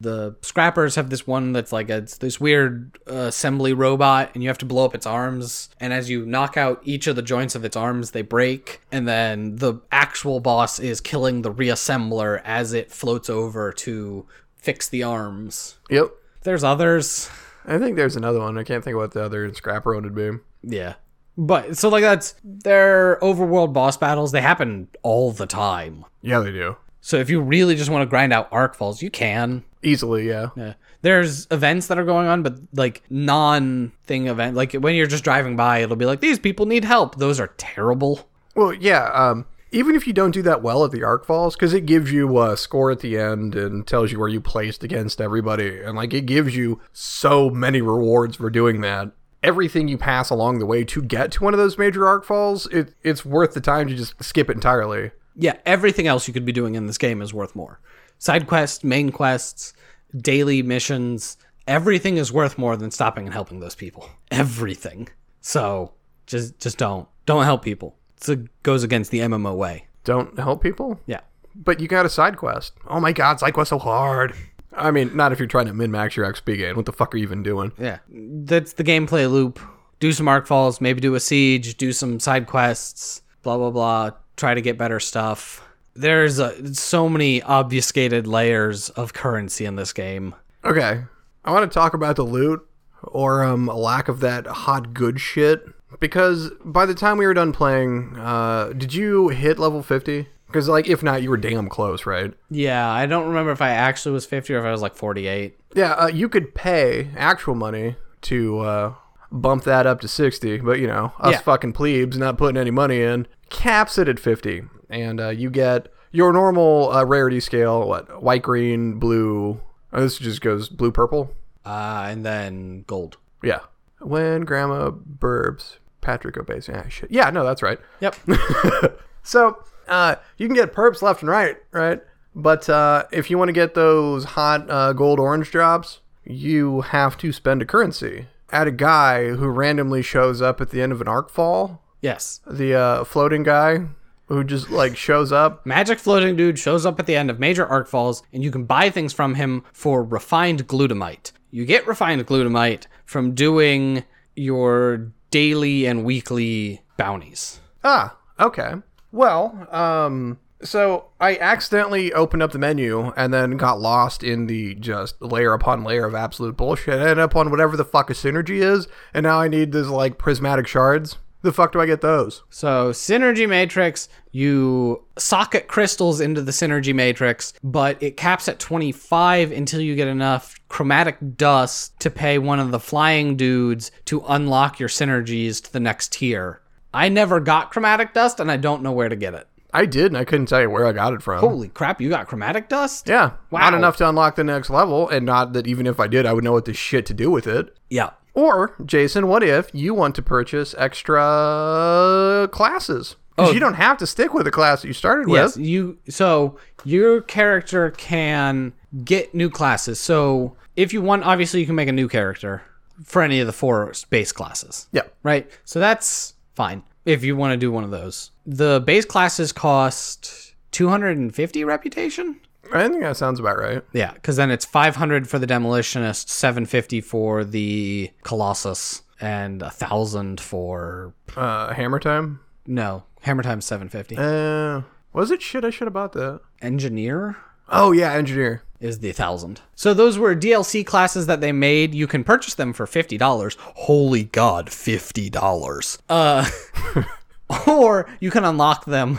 The 0.00 0.36
scrappers 0.42 0.94
have 0.94 1.10
this 1.10 1.26
one 1.26 1.52
that's 1.52 1.72
like 1.72 1.90
a, 1.90 1.98
it's 1.98 2.18
this 2.18 2.40
weird 2.40 2.98
uh, 3.10 3.26
assembly 3.26 3.72
robot, 3.72 4.30
and 4.34 4.42
you 4.42 4.48
have 4.48 4.58
to 4.58 4.64
blow 4.64 4.84
up 4.84 4.94
its 4.94 5.06
arms. 5.06 5.68
And 5.78 5.92
as 5.92 6.08
you 6.08 6.24
knock 6.24 6.56
out 6.56 6.80
each 6.84 7.06
of 7.06 7.16
the 7.16 7.22
joints 7.22 7.54
of 7.54 7.64
its 7.64 7.76
arms, 7.76 8.12
they 8.12 8.22
break. 8.22 8.80
And 8.90 9.06
then 9.06 9.56
the 9.56 9.74
actual 9.90 10.40
boss 10.40 10.78
is 10.78 11.00
killing 11.00 11.42
the 11.42 11.52
reassembler 11.52 12.40
as 12.44 12.72
it 12.72 12.90
floats 12.90 13.28
over 13.28 13.72
to 13.72 14.26
fix 14.56 14.88
the 14.88 15.02
arms. 15.02 15.76
Yep. 15.90 16.10
There's 16.42 16.64
others. 16.64 17.28
I 17.66 17.78
think 17.78 17.96
there's 17.96 18.16
another 18.16 18.40
one. 18.40 18.58
I 18.58 18.64
can't 18.64 18.82
think 18.82 18.94
of 18.94 19.00
what 19.00 19.12
the 19.12 19.24
other 19.24 19.52
scrapper 19.54 19.94
one 19.94 20.04
would 20.04 20.14
be. 20.14 20.30
Yeah. 20.62 20.94
But 21.36 21.76
so 21.76 21.88
like 21.88 22.02
that's 22.02 22.34
their 22.44 23.18
overworld 23.20 23.72
boss 23.72 23.96
battles, 23.96 24.32
they 24.32 24.40
happen 24.42 24.88
all 25.02 25.32
the 25.32 25.46
time. 25.46 26.04
Yeah, 26.20 26.40
they 26.40 26.52
do. 26.52 26.76
So 27.02 27.18
if 27.18 27.28
you 27.28 27.40
really 27.40 27.74
just 27.74 27.90
want 27.90 28.02
to 28.02 28.06
grind 28.06 28.32
out 28.32 28.48
arc 28.52 28.76
falls, 28.76 29.02
you 29.02 29.10
can. 29.10 29.64
Easily, 29.82 30.28
yeah. 30.28 30.50
Yeah. 30.56 30.74
There's 31.02 31.48
events 31.50 31.88
that 31.88 31.98
are 31.98 32.04
going 32.04 32.28
on, 32.28 32.44
but 32.44 32.58
like 32.72 33.02
non 33.10 33.90
thing 34.06 34.28
event, 34.28 34.56
like 34.56 34.72
when 34.72 34.94
you're 34.94 35.08
just 35.08 35.24
driving 35.24 35.56
by, 35.56 35.80
it'll 35.80 35.96
be 35.96 36.06
like 36.06 36.20
these 36.20 36.38
people 36.38 36.64
need 36.64 36.84
help. 36.84 37.16
Those 37.16 37.40
are 37.40 37.48
terrible. 37.58 38.28
Well, 38.54 38.72
yeah. 38.72 39.10
Um, 39.12 39.46
even 39.72 39.96
if 39.96 40.06
you 40.06 40.12
don't 40.12 40.30
do 40.30 40.42
that 40.42 40.62
well 40.62 40.84
at 40.84 40.92
the 40.92 41.02
arc 41.02 41.24
falls, 41.26 41.56
because 41.56 41.74
it 41.74 41.86
gives 41.86 42.12
you 42.12 42.40
a 42.40 42.56
score 42.56 42.92
at 42.92 43.00
the 43.00 43.18
end 43.18 43.56
and 43.56 43.84
tells 43.84 44.12
you 44.12 44.20
where 44.20 44.28
you 44.28 44.40
placed 44.40 44.84
against 44.84 45.20
everybody, 45.20 45.80
and 45.82 45.96
like 45.96 46.14
it 46.14 46.26
gives 46.26 46.54
you 46.54 46.80
so 46.92 47.50
many 47.50 47.82
rewards 47.82 48.36
for 48.36 48.48
doing 48.48 48.80
that. 48.82 49.10
Everything 49.42 49.88
you 49.88 49.98
pass 49.98 50.30
along 50.30 50.60
the 50.60 50.66
way 50.66 50.84
to 50.84 51.02
get 51.02 51.32
to 51.32 51.42
one 51.42 51.52
of 51.52 51.58
those 51.58 51.76
major 51.76 52.06
arc 52.06 52.24
falls, 52.24 52.66
it, 52.68 52.94
it's 53.02 53.24
worth 53.24 53.54
the 53.54 53.60
time 53.60 53.88
to 53.88 53.96
just 53.96 54.22
skip 54.22 54.48
it 54.48 54.54
entirely. 54.54 55.10
Yeah, 55.36 55.56
everything 55.66 56.06
else 56.06 56.26
you 56.28 56.34
could 56.34 56.44
be 56.44 56.52
doing 56.52 56.74
in 56.74 56.86
this 56.86 56.98
game 56.98 57.22
is 57.22 57.32
worth 57.32 57.54
more. 57.56 57.80
Side 58.18 58.46
quests, 58.46 58.84
main 58.84 59.10
quests, 59.10 59.72
daily 60.16 60.62
missions, 60.62 61.36
everything 61.66 62.16
is 62.18 62.32
worth 62.32 62.58
more 62.58 62.76
than 62.76 62.90
stopping 62.90 63.24
and 63.24 63.32
helping 63.32 63.60
those 63.60 63.74
people. 63.74 64.08
Everything. 64.30 65.08
So 65.40 65.92
just 66.26 66.58
just 66.58 66.78
don't 66.78 67.08
don't 67.26 67.44
help 67.44 67.62
people. 67.64 67.96
It 68.28 68.62
goes 68.62 68.82
against 68.84 69.10
the 69.10 69.20
MMO 69.20 69.56
way. 69.56 69.86
Don't 70.04 70.38
help 70.38 70.62
people, 70.62 71.00
Yeah. 71.06 71.20
but 71.54 71.80
you 71.80 71.88
got 71.88 72.06
a 72.06 72.08
side 72.08 72.36
quest. 72.36 72.72
Oh 72.88 73.00
my 73.00 73.12
god, 73.12 73.40
side 73.40 73.54
quest 73.54 73.70
so 73.70 73.78
hard. 73.78 74.34
I 74.74 74.90
mean, 74.90 75.14
not 75.16 75.32
if 75.32 75.38
you're 75.38 75.48
trying 75.48 75.66
to 75.66 75.74
min 75.74 75.90
max 75.90 76.16
your 76.16 76.30
XP 76.32 76.56
gain. 76.56 76.76
What 76.76 76.86
the 76.86 76.92
fuck 76.92 77.12
are 77.14 77.16
you 77.18 77.24
even 77.24 77.42
doing? 77.42 77.72
Yeah. 77.78 77.98
That's 78.10 78.72
the 78.74 78.84
gameplay 78.84 79.30
loop. 79.30 79.58
Do 80.00 80.12
some 80.12 80.28
arc 80.28 80.46
falls, 80.46 80.80
maybe 80.80 81.00
do 81.00 81.14
a 81.14 81.20
siege, 81.20 81.76
do 81.76 81.92
some 81.92 82.18
side 82.20 82.46
quests, 82.46 83.22
blah 83.42 83.56
blah 83.56 83.70
blah. 83.70 84.10
Try 84.36 84.54
to 84.54 84.60
get 84.60 84.78
better 84.78 84.98
stuff. 85.00 85.66
There's 85.94 86.40
uh 86.40 86.72
so 86.72 87.08
many 87.08 87.42
obfuscated 87.42 88.26
layers 88.26 88.88
of 88.90 89.12
currency 89.12 89.64
in 89.66 89.76
this 89.76 89.92
game. 89.92 90.34
Okay. 90.64 91.02
I 91.44 91.50
want 91.52 91.70
to 91.70 91.74
talk 91.74 91.92
about 91.94 92.16
the 92.16 92.22
loot 92.22 92.66
or 93.02 93.44
um 93.44 93.68
a 93.68 93.76
lack 93.76 94.08
of 94.08 94.20
that 94.20 94.46
hot 94.46 94.94
good 94.94 95.20
shit 95.20 95.66
because 96.00 96.50
by 96.64 96.86
the 96.86 96.94
time 96.94 97.18
we 97.18 97.26
were 97.26 97.34
done 97.34 97.52
playing, 97.52 98.16
uh 98.18 98.72
did 98.76 98.94
you 98.94 99.28
hit 99.28 99.58
level 99.58 99.82
50? 99.82 100.28
Cuz 100.50 100.68
like 100.68 100.88
if 100.88 101.02
not 101.02 101.22
you 101.22 101.28
were 101.30 101.36
damn 101.36 101.68
close, 101.68 102.06
right? 102.06 102.32
Yeah, 102.50 102.90
I 102.90 103.04
don't 103.06 103.26
remember 103.28 103.52
if 103.52 103.60
I 103.60 103.70
actually 103.70 104.12
was 104.12 104.24
50 104.24 104.54
or 104.54 104.58
if 104.60 104.64
I 104.64 104.70
was 104.72 104.82
like 104.82 104.94
48. 104.96 105.56
Yeah, 105.74 105.92
uh, 105.92 106.06
you 106.08 106.28
could 106.28 106.54
pay 106.54 107.10
actual 107.16 107.54
money 107.54 107.96
to 108.22 108.60
uh 108.60 108.94
bump 109.30 109.64
that 109.64 109.86
up 109.86 110.00
to 110.02 110.08
60, 110.08 110.58
but 110.58 110.78
you 110.78 110.86
know, 110.86 111.12
us 111.18 111.32
Yeah. 111.32 111.38
fucking 111.40 111.72
plebes 111.72 112.16
not 112.18 112.36
putting 112.38 112.58
any 112.60 112.70
money 112.70 113.00
in 113.02 113.26
caps 113.52 113.98
it 113.98 114.08
at 114.08 114.18
50 114.18 114.64
and 114.90 115.20
uh, 115.20 115.28
you 115.28 115.48
get 115.50 115.88
your 116.10 116.32
normal 116.32 116.90
uh, 116.92 117.04
rarity 117.04 117.38
scale, 117.40 117.86
what? 117.88 118.22
White, 118.22 118.42
green, 118.42 118.98
blue. 118.98 119.60
Oh, 119.92 120.00
this 120.00 120.18
just 120.18 120.40
goes 120.40 120.68
blue, 120.68 120.90
purple. 120.92 121.32
Uh, 121.64 122.06
and 122.10 122.24
then 122.26 122.84
gold. 122.86 123.16
Yeah. 123.42 123.60
When 124.00 124.42
grandma 124.42 124.90
burbs, 124.90 125.78
Patrick 126.00 126.36
obeys. 126.36 126.66
Yeah, 126.68 126.88
shit. 126.88 127.10
Yeah, 127.10 127.30
no, 127.30 127.44
that's 127.44 127.62
right. 127.62 127.78
Yep. 128.00 128.16
So, 129.24 129.62
uh, 129.86 130.16
you 130.36 130.48
can 130.48 130.56
get 130.56 130.72
perps 130.72 131.00
left 131.00 131.22
and 131.22 131.30
right, 131.30 131.56
right? 131.70 132.00
But 132.34 132.68
uh, 132.68 133.04
if 133.12 133.30
you 133.30 133.38
want 133.38 133.50
to 133.50 133.52
get 133.52 133.74
those 133.74 134.24
hot 134.24 134.68
uh, 134.68 134.92
gold 134.94 135.20
orange 135.20 135.52
drops, 135.52 136.00
you 136.24 136.80
have 136.80 137.16
to 137.18 137.30
spend 137.32 137.62
a 137.62 137.64
currency. 137.64 138.26
at 138.50 138.66
a 138.66 138.72
guy 138.72 139.28
who 139.28 139.46
randomly 139.48 140.02
shows 140.02 140.42
up 140.42 140.60
at 140.60 140.70
the 140.70 140.82
end 140.82 140.90
of 140.90 141.00
an 141.00 141.06
arc 141.06 141.30
fall. 141.30 141.80
Yes. 142.02 142.40
The 142.46 142.74
uh, 142.74 143.04
floating 143.04 143.44
guy 143.44 143.86
who 144.26 144.44
just 144.44 144.70
like 144.70 144.96
shows 144.96 145.32
up. 145.32 145.64
Magic 145.64 145.98
floating 145.98 146.36
dude 146.36 146.58
shows 146.58 146.84
up 146.84 146.98
at 146.98 147.06
the 147.06 147.16
end 147.16 147.30
of 147.30 147.38
major 147.38 147.66
arc 147.66 147.88
falls, 147.88 148.22
and 148.32 148.42
you 148.42 148.50
can 148.50 148.64
buy 148.64 148.90
things 148.90 149.12
from 149.12 149.34
him 149.34 149.62
for 149.72 150.02
refined 150.02 150.66
glutamite. 150.66 151.32
You 151.50 151.64
get 151.64 151.86
refined 151.86 152.26
glutamite 152.26 152.86
from 153.04 153.34
doing 153.34 154.04
your 154.34 155.12
daily 155.30 155.86
and 155.86 156.04
weekly 156.04 156.82
bounties. 156.96 157.60
Ah, 157.84 158.16
okay. 158.40 158.74
Well, 159.12 159.68
um, 159.70 160.38
so 160.62 161.10
I 161.20 161.36
accidentally 161.36 162.12
opened 162.12 162.42
up 162.42 162.52
the 162.52 162.58
menu 162.58 163.12
and 163.16 163.34
then 163.34 163.56
got 163.56 163.80
lost 163.80 164.22
in 164.22 164.46
the 164.46 164.74
just 164.76 165.20
layer 165.20 165.52
upon 165.52 165.84
layer 165.84 166.06
of 166.06 166.14
absolute 166.14 166.56
bullshit. 166.56 166.94
I 166.94 167.02
ended 167.02 167.18
up 167.18 167.36
on 167.36 167.50
whatever 167.50 167.76
the 167.76 167.84
fuck 167.84 168.08
a 168.08 168.14
synergy 168.14 168.62
is, 168.62 168.88
and 169.12 169.24
now 169.24 169.40
I 169.40 169.48
need 169.48 169.72
this 169.72 169.88
like 169.88 170.18
prismatic 170.18 170.66
shards. 170.66 171.18
The 171.42 171.52
fuck 171.52 171.72
do 171.72 171.80
I 171.80 171.86
get 171.86 172.00
those? 172.00 172.42
So, 172.50 172.90
Synergy 172.92 173.48
Matrix, 173.48 174.08
you 174.30 175.04
socket 175.18 175.68
crystals 175.68 176.20
into 176.20 176.40
the 176.40 176.52
Synergy 176.52 176.94
Matrix, 176.94 177.52
but 177.62 178.00
it 178.02 178.16
caps 178.16 178.48
at 178.48 178.58
25 178.60 179.52
until 179.52 179.80
you 179.80 179.94
get 179.96 180.08
enough 180.08 180.54
chromatic 180.68 181.16
dust 181.36 181.98
to 182.00 182.10
pay 182.10 182.38
one 182.38 182.60
of 182.60 182.70
the 182.70 182.78
flying 182.80 183.36
dudes 183.36 183.90
to 184.06 184.22
unlock 184.28 184.78
your 184.80 184.88
synergies 184.88 185.62
to 185.64 185.72
the 185.72 185.80
next 185.80 186.12
tier. 186.12 186.60
I 186.94 187.08
never 187.08 187.40
got 187.40 187.70
chromatic 187.70 188.14
dust 188.14 188.38
and 188.38 188.50
I 188.50 188.56
don't 188.56 188.82
know 188.82 188.92
where 188.92 189.08
to 189.08 189.16
get 189.16 189.34
it. 189.34 189.48
I 189.74 189.86
did, 189.86 190.06
and 190.06 190.18
I 190.18 190.26
couldn't 190.26 190.46
tell 190.46 190.60
you 190.60 190.68
where 190.68 190.86
I 190.86 190.92
got 190.92 191.14
it 191.14 191.22
from. 191.22 191.40
Holy 191.40 191.68
crap, 191.68 191.98
you 191.98 192.10
got 192.10 192.26
chromatic 192.28 192.68
dust? 192.68 193.08
Yeah, 193.08 193.32
Wow. 193.50 193.60
not 193.60 193.74
enough 193.74 193.96
to 193.96 194.08
unlock 194.08 194.36
the 194.36 194.44
next 194.44 194.68
level, 194.68 195.08
and 195.08 195.24
not 195.24 195.54
that 195.54 195.66
even 195.66 195.86
if 195.86 195.98
I 195.98 196.08
did, 196.08 196.26
I 196.26 196.34
would 196.34 196.44
know 196.44 196.52
what 196.52 196.66
the 196.66 196.74
shit 196.74 197.06
to 197.06 197.14
do 197.14 197.30
with 197.30 197.46
it. 197.46 197.74
Yeah. 197.88 198.10
Or, 198.34 198.74
Jason, 198.84 199.28
what 199.28 199.42
if 199.42 199.68
you 199.74 199.94
want 199.94 200.14
to 200.14 200.22
purchase 200.22 200.74
extra 200.78 202.48
classes? 202.50 203.16
Because 203.36 203.50
oh. 203.50 203.52
you 203.52 203.60
don't 203.60 203.74
have 203.74 203.98
to 203.98 204.06
stick 204.06 204.34
with 204.34 204.44
the 204.44 204.50
class 204.50 204.82
that 204.82 204.88
you 204.88 204.94
started 204.94 205.26
with. 205.26 205.40
Yes, 205.40 205.56
with. 205.56 205.66
you 205.66 205.98
so 206.08 206.58
your 206.84 207.22
character 207.22 207.90
can 207.92 208.72
get 209.04 209.34
new 209.34 209.48
classes. 209.50 209.98
So, 209.98 210.56
if 210.76 210.92
you 210.92 211.02
want 211.02 211.24
obviously 211.24 211.60
you 211.60 211.66
can 211.66 211.74
make 211.74 211.88
a 211.88 211.92
new 211.92 212.08
character 212.08 212.62
for 213.04 213.22
any 213.22 213.40
of 213.40 213.46
the 213.46 213.52
four 213.52 213.92
base 214.10 214.32
classes. 214.32 214.88
Yeah. 214.92 215.02
right? 215.22 215.50
So 215.64 215.80
that's 215.80 216.34
fine 216.54 216.82
if 217.04 217.24
you 217.24 217.36
want 217.36 217.52
to 217.52 217.56
do 217.56 217.72
one 217.72 217.84
of 217.84 217.90
those. 217.90 218.30
The 218.46 218.80
base 218.80 219.04
classes 219.04 219.52
cost 219.52 220.54
250 220.72 221.64
reputation. 221.64 222.40
I 222.72 222.88
think 222.88 223.02
that 223.02 223.16
sounds 223.16 223.38
about 223.38 223.58
right. 223.58 223.82
Yeah, 223.92 224.12
because 224.14 224.36
then 224.36 224.50
it's 224.50 224.64
500 224.64 225.28
for 225.28 225.38
the 225.38 225.46
demolitionist, 225.46 226.28
750 226.28 227.00
for 227.00 227.44
the 227.44 228.10
colossus, 228.22 229.02
and 229.20 229.62
a 229.62 229.70
thousand 229.70 230.40
for 230.40 231.12
Uh, 231.36 231.72
hammer 231.74 231.98
time? 231.98 232.40
no 232.66 233.04
hammer 233.22 233.42
time 233.42 233.60
750. 233.60 234.16
Uh, 234.18 234.82
was 235.12 235.30
it 235.30 235.42
shit? 235.42 235.64
I 235.64 235.70
should 235.70 235.86
have 235.86 235.92
bought 235.94 236.12
that. 236.14 236.40
Engineer 236.60 237.36
Oh, 237.68 237.92
yeah, 237.92 238.12
engineer. 238.12 238.62
is 238.80 238.98
the 238.98 239.12
thousand. 239.12 239.60
So 239.76 239.94
those 239.94 240.18
were 240.18 240.34
DLC 240.34 240.84
classes 240.84 241.26
that 241.26 241.40
they 241.40 241.52
made. 241.52 241.94
You 241.94 242.06
can 242.06 242.24
purchase 242.24 242.54
them 242.54 242.72
for 242.72 242.86
fifty 242.86 243.16
dollars. 243.16 243.56
Holy 243.60 244.24
God, 244.24 244.68
fifty 244.70 245.30
dollars. 245.30 245.98
Uh, 246.08 246.48
or 247.66 248.08
you 248.20 248.30
can 248.30 248.44
unlock 248.44 248.84
them 248.84 249.18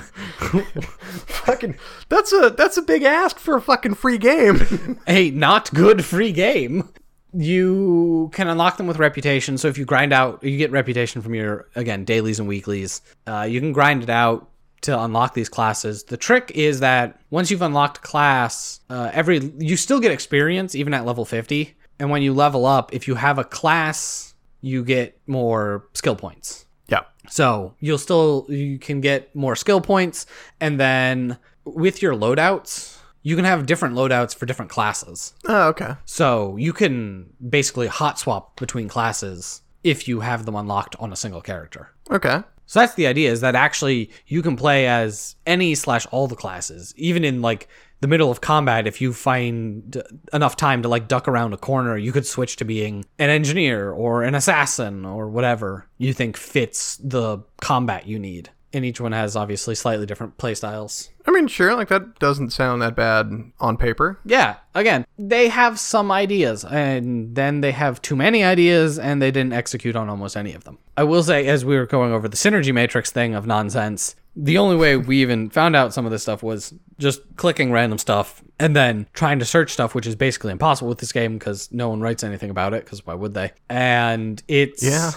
Fucking, 1.43 1.77
that's 2.09 2.33
a 2.33 2.49
that's 2.51 2.77
a 2.77 2.81
big 2.81 3.03
ask 3.03 3.39
for 3.39 3.55
a 3.55 3.61
fucking 3.61 3.95
free 3.95 4.17
game. 4.17 4.99
a 5.07 5.31
not 5.31 5.73
good 5.73 6.03
free 6.05 6.31
game. 6.31 6.89
You 7.33 8.29
can 8.33 8.47
unlock 8.47 8.77
them 8.77 8.87
with 8.87 8.97
reputation. 8.97 9.57
So 9.57 9.67
if 9.67 9.77
you 9.77 9.85
grind 9.85 10.13
out, 10.13 10.43
you 10.43 10.57
get 10.57 10.71
reputation 10.71 11.21
from 11.21 11.33
your 11.33 11.67
again 11.75 12.05
dailies 12.05 12.39
and 12.39 12.47
weeklies. 12.47 13.01
Uh, 13.25 13.47
you 13.49 13.59
can 13.59 13.73
grind 13.73 14.03
it 14.03 14.09
out 14.09 14.49
to 14.81 15.01
unlock 15.01 15.33
these 15.33 15.49
classes. 15.49 16.03
The 16.03 16.17
trick 16.17 16.51
is 16.53 16.81
that 16.81 17.19
once 17.29 17.49
you've 17.49 17.61
unlocked 17.61 18.01
class, 18.01 18.81
uh, 18.89 19.09
every 19.13 19.39
you 19.57 19.77
still 19.77 19.99
get 19.99 20.11
experience 20.11 20.75
even 20.75 20.93
at 20.93 21.05
level 21.05 21.25
fifty. 21.25 21.75
And 21.99 22.09
when 22.09 22.21
you 22.21 22.33
level 22.33 22.65
up, 22.65 22.93
if 22.93 23.07
you 23.07 23.15
have 23.15 23.37
a 23.37 23.43
class, 23.43 24.33
you 24.61 24.83
get 24.83 25.19
more 25.27 25.87
skill 25.93 26.15
points. 26.15 26.62
So 27.33 27.73
you'll 27.79 27.97
still 27.97 28.45
you 28.47 28.77
can 28.77 29.01
get 29.01 29.35
more 29.35 29.55
skill 29.55 29.81
points, 29.81 30.27
and 30.61 30.79
then 30.79 31.39
with 31.65 31.99
your 31.99 32.13
loadouts, 32.13 32.99
you 33.23 33.35
can 33.35 33.43
have 33.43 33.65
different 33.65 33.95
loadouts 33.95 34.35
for 34.35 34.45
different 34.45 34.69
classes. 34.69 35.33
Oh, 35.47 35.69
okay. 35.69 35.95
So 36.05 36.57
you 36.57 36.73
can 36.73 37.33
basically 37.49 37.87
hot 37.87 38.19
swap 38.19 38.59
between 38.59 38.87
classes 38.87 39.63
if 39.83 40.07
you 40.07 40.19
have 40.19 40.45
them 40.45 40.55
unlocked 40.55 40.95
on 40.99 41.11
a 41.11 41.15
single 41.15 41.41
character. 41.41 41.89
Okay. 42.11 42.43
So 42.67 42.81
that's 42.81 42.93
the 42.93 43.07
idea 43.07 43.31
is 43.31 43.41
that 43.41 43.55
actually 43.55 44.11
you 44.27 44.43
can 44.43 44.55
play 44.55 44.85
as 44.85 45.35
any 45.47 45.73
slash 45.73 46.05
all 46.11 46.27
the 46.27 46.35
classes, 46.35 46.93
even 46.97 47.23
in 47.23 47.41
like 47.41 47.67
the 48.03 48.07
middle 48.09 48.29
of 48.29 48.41
combat. 48.41 48.85
If 48.85 48.99
you 48.99 49.13
find 49.13 50.03
enough 50.33 50.57
time 50.57 50.81
to 50.81 50.89
like 50.89 51.07
duck 51.07 51.25
around 51.25 51.53
a 51.53 51.57
corner, 51.57 51.97
you 51.97 52.11
could 52.11 52.27
switch 52.27 52.57
to 52.57 52.65
being 52.65 53.05
an 53.17 53.29
engineer 53.29 53.91
or 53.91 54.23
an 54.23 54.35
assassin 54.35 55.05
or 55.05 55.29
whatever 55.29 55.87
you 55.97 56.11
think 56.11 56.35
fits 56.35 56.97
the 56.97 57.39
combat 57.61 58.05
you 58.05 58.19
need. 58.19 58.49
And 58.73 58.83
each 58.83 58.99
one 58.99 59.13
has 59.13 59.37
obviously 59.37 59.73
slightly 59.73 60.05
different 60.05 60.37
playstyles. 60.37 61.09
I 61.25 61.31
mean, 61.31 61.47
sure, 61.47 61.75
like 61.75 61.87
that 61.87 62.19
doesn't 62.19 62.49
sound 62.49 62.81
that 62.81 62.95
bad 62.95 63.31
on 63.59 63.77
paper. 63.77 64.19
Yeah, 64.25 64.57
again, 64.75 65.05
they 65.17 65.47
have 65.47 65.79
some 65.79 66.11
ideas, 66.11 66.65
and 66.65 67.35
then 67.35 67.61
they 67.61 67.71
have 67.71 68.01
too 68.01 68.15
many 68.15 68.43
ideas, 68.43 68.99
and 68.99 69.21
they 69.21 69.31
didn't 69.31 69.53
execute 69.53 69.95
on 69.95 70.09
almost 70.09 70.35
any 70.35 70.53
of 70.53 70.65
them. 70.65 70.79
I 70.97 71.03
will 71.03 71.23
say, 71.23 71.47
as 71.47 71.63
we 71.63 71.77
were 71.77 71.85
going 71.85 72.11
over 72.11 72.27
the 72.27 72.35
synergy 72.35 72.73
matrix 72.73 73.11
thing 73.11 73.35
of 73.35 73.45
nonsense, 73.45 74.15
the 74.35 74.57
only 74.57 74.75
way 74.75 74.97
we 74.97 75.21
even 75.21 75.49
found 75.49 75.75
out 75.75 75.93
some 75.93 76.05
of 76.05 76.11
this 76.11 76.23
stuff 76.23 76.41
was 76.41 76.73
just 76.97 77.21
clicking 77.35 77.71
random 77.71 77.97
stuff 77.97 78.43
and 78.59 78.75
then 78.75 79.07
trying 79.13 79.39
to 79.39 79.45
search 79.45 79.71
stuff, 79.71 79.93
which 79.93 80.07
is 80.07 80.15
basically 80.15 80.51
impossible 80.51 80.89
with 80.89 80.97
this 80.99 81.11
game 81.11 81.37
because 81.37 81.71
no 81.71 81.89
one 81.89 82.01
writes 82.01 82.23
anything 82.23 82.49
about 82.49 82.73
it, 82.73 82.83
because 82.85 83.05
why 83.05 83.13
would 83.13 83.33
they? 83.33 83.51
And 83.69 84.41
it's 84.47 84.83
Yeah. 84.83 85.11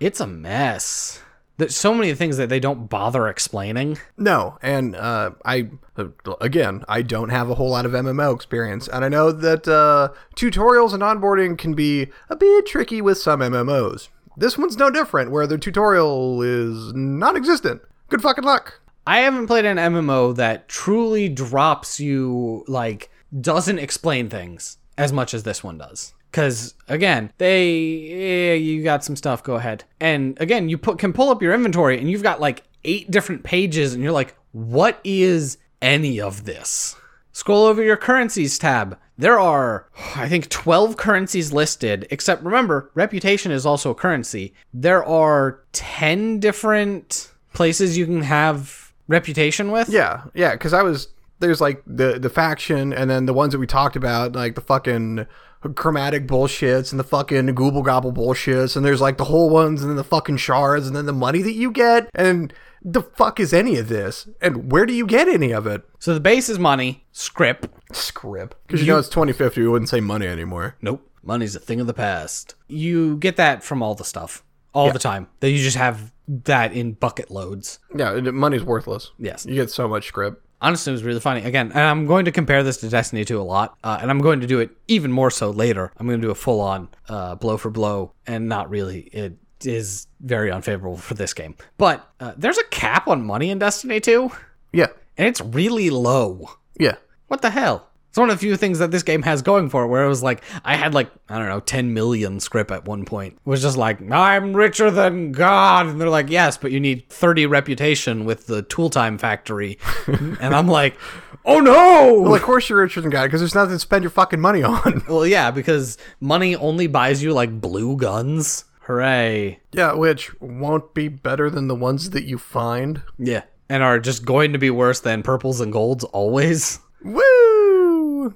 it's 0.00 0.20
a 0.20 0.26
mess. 0.26 1.20
There's 1.58 1.76
so 1.76 1.92
many 1.94 2.14
things 2.14 2.38
that 2.38 2.48
they 2.48 2.58
don't 2.58 2.88
bother 2.88 3.28
explaining. 3.28 3.98
No, 4.16 4.58
and 4.62 4.96
uh, 4.96 5.32
I 5.44 5.68
uh, 5.98 6.06
again, 6.40 6.82
I 6.88 7.02
don't 7.02 7.28
have 7.28 7.50
a 7.50 7.54
whole 7.54 7.68
lot 7.70 7.84
of 7.84 7.92
MMO 7.92 8.34
experience, 8.34 8.88
and 8.88 9.04
I 9.04 9.08
know 9.08 9.30
that 9.32 9.68
uh, 9.68 10.08
tutorials 10.34 10.94
and 10.94 11.02
onboarding 11.02 11.58
can 11.58 11.74
be 11.74 12.08
a 12.30 12.36
bit 12.36 12.66
tricky 12.66 13.02
with 13.02 13.18
some 13.18 13.40
MMOs. 13.40 14.08
This 14.34 14.56
one's 14.56 14.78
no 14.78 14.90
different, 14.90 15.30
where 15.30 15.46
the 15.46 15.58
tutorial 15.58 16.40
is 16.40 16.94
non-existent. 16.94 17.82
Good 18.12 18.20
fucking 18.20 18.44
luck. 18.44 18.78
I 19.06 19.20
haven't 19.20 19.46
played 19.46 19.64
an 19.64 19.78
MMO 19.78 20.36
that 20.36 20.68
truly 20.68 21.30
drops 21.30 21.98
you, 21.98 22.62
like, 22.68 23.10
doesn't 23.40 23.78
explain 23.78 24.28
things 24.28 24.76
as 24.98 25.14
much 25.14 25.32
as 25.32 25.44
this 25.44 25.64
one 25.64 25.78
does. 25.78 26.12
Because, 26.30 26.74
again, 26.88 27.32
they, 27.38 28.50
eh, 28.50 28.54
you 28.56 28.84
got 28.84 29.02
some 29.02 29.16
stuff, 29.16 29.42
go 29.42 29.54
ahead. 29.54 29.84
And 29.98 30.38
again, 30.42 30.68
you 30.68 30.76
put, 30.76 30.98
can 30.98 31.14
pull 31.14 31.30
up 31.30 31.40
your 31.40 31.54
inventory 31.54 31.98
and 31.98 32.10
you've 32.10 32.22
got 32.22 32.38
like 32.38 32.64
eight 32.84 33.10
different 33.10 33.44
pages 33.44 33.94
and 33.94 34.02
you're 34.02 34.12
like, 34.12 34.36
what 34.50 35.00
is 35.04 35.56
any 35.80 36.20
of 36.20 36.44
this? 36.44 36.94
Scroll 37.32 37.64
over 37.64 37.82
your 37.82 37.96
currencies 37.96 38.58
tab. 38.58 38.98
There 39.16 39.40
are, 39.40 39.88
I 40.16 40.28
think, 40.28 40.50
12 40.50 40.98
currencies 40.98 41.50
listed, 41.50 42.06
except 42.10 42.42
remember, 42.42 42.90
reputation 42.92 43.52
is 43.52 43.64
also 43.64 43.92
a 43.92 43.94
currency. 43.94 44.52
There 44.74 45.02
are 45.02 45.60
10 45.72 46.40
different 46.40 47.31
places 47.52 47.96
you 47.96 48.06
can 48.06 48.22
have 48.22 48.92
reputation 49.08 49.70
with. 49.70 49.88
Yeah, 49.88 50.24
yeah, 50.34 50.52
because 50.52 50.72
I 50.72 50.82
was 50.82 51.08
there's 51.40 51.60
like 51.60 51.82
the 51.86 52.18
the 52.18 52.30
faction, 52.30 52.92
and 52.92 53.10
then 53.10 53.26
the 53.26 53.34
ones 53.34 53.52
that 53.52 53.58
we 53.58 53.66
talked 53.66 53.96
about, 53.96 54.32
like 54.32 54.54
the 54.54 54.60
fucking 54.60 55.26
chromatic 55.74 56.26
bullshits 56.26 56.90
and 56.90 56.98
the 56.98 57.04
fucking 57.04 57.46
Google 57.54 57.82
Gobble 57.82 58.12
bullshits, 58.12 58.76
and 58.76 58.84
there's 58.84 59.00
like 59.00 59.18
the 59.18 59.24
whole 59.24 59.50
ones, 59.50 59.82
and 59.82 59.90
then 59.90 59.96
the 59.96 60.04
fucking 60.04 60.38
shards, 60.38 60.86
and 60.86 60.96
then 60.96 61.06
the 61.06 61.12
money 61.12 61.42
that 61.42 61.52
you 61.52 61.70
get, 61.70 62.08
and 62.14 62.52
the 62.82 63.02
fuck 63.02 63.38
is 63.38 63.52
any 63.52 63.76
of 63.76 63.88
this, 63.88 64.28
and 64.40 64.72
where 64.72 64.86
do 64.86 64.92
you 64.92 65.06
get 65.06 65.28
any 65.28 65.52
of 65.52 65.66
it? 65.66 65.82
So 65.98 66.14
the 66.14 66.20
base 66.20 66.48
is 66.48 66.58
money, 66.58 67.04
script. 67.12 67.68
Script, 67.92 68.56
because 68.66 68.80
you, 68.80 68.92
know 68.92 68.98
it's 68.98 69.08
2050, 69.08 69.60
we 69.60 69.68
wouldn't 69.68 69.88
say 69.88 70.00
money 70.00 70.26
anymore. 70.26 70.76
Nope. 70.80 71.08
Money's 71.22 71.54
a 71.54 71.60
thing 71.60 71.80
of 71.80 71.86
the 71.86 71.94
past. 71.94 72.56
You 72.66 73.16
get 73.18 73.36
that 73.36 73.62
from 73.62 73.82
all 73.82 73.94
the 73.94 74.04
stuff. 74.04 74.42
All 74.74 74.90
the 74.90 74.98
time. 74.98 75.28
That 75.40 75.50
you 75.50 75.58
just 75.58 75.76
have 75.76 76.11
that 76.28 76.72
in 76.72 76.92
bucket 76.92 77.30
loads. 77.30 77.78
Yeah, 77.94 78.18
money's 78.20 78.62
worthless. 78.64 79.10
Yes. 79.18 79.44
you 79.46 79.54
get 79.54 79.70
so 79.70 79.88
much 79.88 80.06
script. 80.08 80.44
honestly 80.60 80.90
it 80.92 80.94
was 80.94 81.02
really 81.02 81.18
funny 81.20 81.42
again 81.42 81.72
and 81.72 81.80
i'm 81.80 82.06
going 82.06 82.24
to 82.24 82.30
compare 82.32 82.62
this 82.62 82.76
to 82.78 82.88
destiny 82.88 83.24
2 83.24 83.40
a 83.40 83.42
lot 83.42 83.76
uh, 83.82 83.98
and 84.00 84.10
i'm 84.10 84.20
going 84.20 84.40
to 84.40 84.46
do 84.46 84.60
it 84.60 84.70
even 84.86 85.10
more 85.10 85.28
so 85.30 85.50
later 85.50 85.90
i'm 85.96 86.06
going 86.06 86.20
to 86.20 86.26
do 86.26 86.30
a 86.30 86.34
full-on 86.36 86.88
uh, 87.08 87.34
blow 87.34 87.56
for 87.56 87.68
blow 87.70 88.12
and 88.28 88.48
not 88.48 88.70
really 88.70 89.00
it 89.12 89.36
is 89.64 90.06
very 90.20 90.50
unfavorable 90.52 90.96
for 90.96 91.14
this 91.14 91.34
game 91.34 91.56
but 91.78 92.08
uh, 92.20 92.32
there's 92.36 92.58
a 92.58 92.64
cap 92.70 93.08
on 93.08 93.24
money 93.24 93.50
in 93.50 93.58
destiny 93.58 93.98
2 94.00 94.30
Yeah, 94.72 94.86
and 95.18 95.26
it's 95.26 95.40
really 95.40 95.90
low 95.90 96.48
yeah. 96.78 96.94
what 97.26 97.42
the 97.42 97.50
hell 97.50 97.88
It's 98.12 98.18
one 98.18 98.28
of 98.28 98.36
the 98.36 98.40
few 98.40 98.58
things 98.58 98.78
that 98.80 98.90
this 98.90 99.02
game 99.02 99.22
has 99.22 99.40
going 99.40 99.70
for 99.70 99.84
it, 99.84 99.86
where 99.86 100.04
it 100.04 100.08
was 100.08 100.22
like, 100.22 100.42
I 100.66 100.76
had 100.76 100.92
like, 100.92 101.10
I 101.30 101.38
don't 101.38 101.48
know, 101.48 101.60
10 101.60 101.94
million 101.94 102.40
script 102.40 102.70
at 102.70 102.84
one 102.84 103.06
point. 103.06 103.38
It 103.46 103.48
was 103.48 103.62
just 103.62 103.78
like, 103.78 104.02
I'm 104.12 104.52
richer 104.52 104.90
than 104.90 105.32
God. 105.32 105.86
And 105.86 105.98
they're 105.98 106.10
like, 106.10 106.28
yes, 106.28 106.58
but 106.58 106.72
you 106.72 106.78
need 106.78 107.08
30 107.08 107.46
reputation 107.46 108.26
with 108.26 108.48
the 108.48 108.60
Tool 108.64 108.90
Time 108.90 109.16
Factory. 109.16 109.78
and 110.06 110.54
I'm 110.54 110.68
like, 110.68 110.98
oh 111.46 111.60
no! 111.60 112.20
Well, 112.20 112.34
of 112.34 112.42
course 112.42 112.68
you're 112.68 112.82
richer 112.82 113.00
than 113.00 113.08
God 113.08 113.24
because 113.24 113.40
there's 113.40 113.54
nothing 113.54 113.76
to 113.76 113.78
spend 113.78 114.04
your 114.04 114.10
fucking 114.10 114.40
money 114.40 114.62
on. 114.62 115.02
Well, 115.08 115.26
yeah, 115.26 115.50
because 115.50 115.96
money 116.20 116.54
only 116.54 116.88
buys 116.88 117.22
you 117.22 117.32
like 117.32 117.62
blue 117.62 117.96
guns. 117.96 118.66
Hooray. 118.80 119.58
yeah, 119.72 119.94
which 119.94 120.38
won't 120.38 120.92
be 120.92 121.08
better 121.08 121.48
than 121.48 121.68
the 121.68 121.74
ones 121.74 122.10
that 122.10 122.24
you 122.24 122.36
find. 122.36 123.00
Yeah. 123.18 123.44
And 123.70 123.82
are 123.82 123.98
just 123.98 124.26
going 124.26 124.52
to 124.52 124.58
be 124.58 124.68
worse 124.68 125.00
than 125.00 125.22
purples 125.22 125.62
and 125.62 125.72
golds 125.72 126.04
always. 126.04 126.78
Woo! 127.02 127.22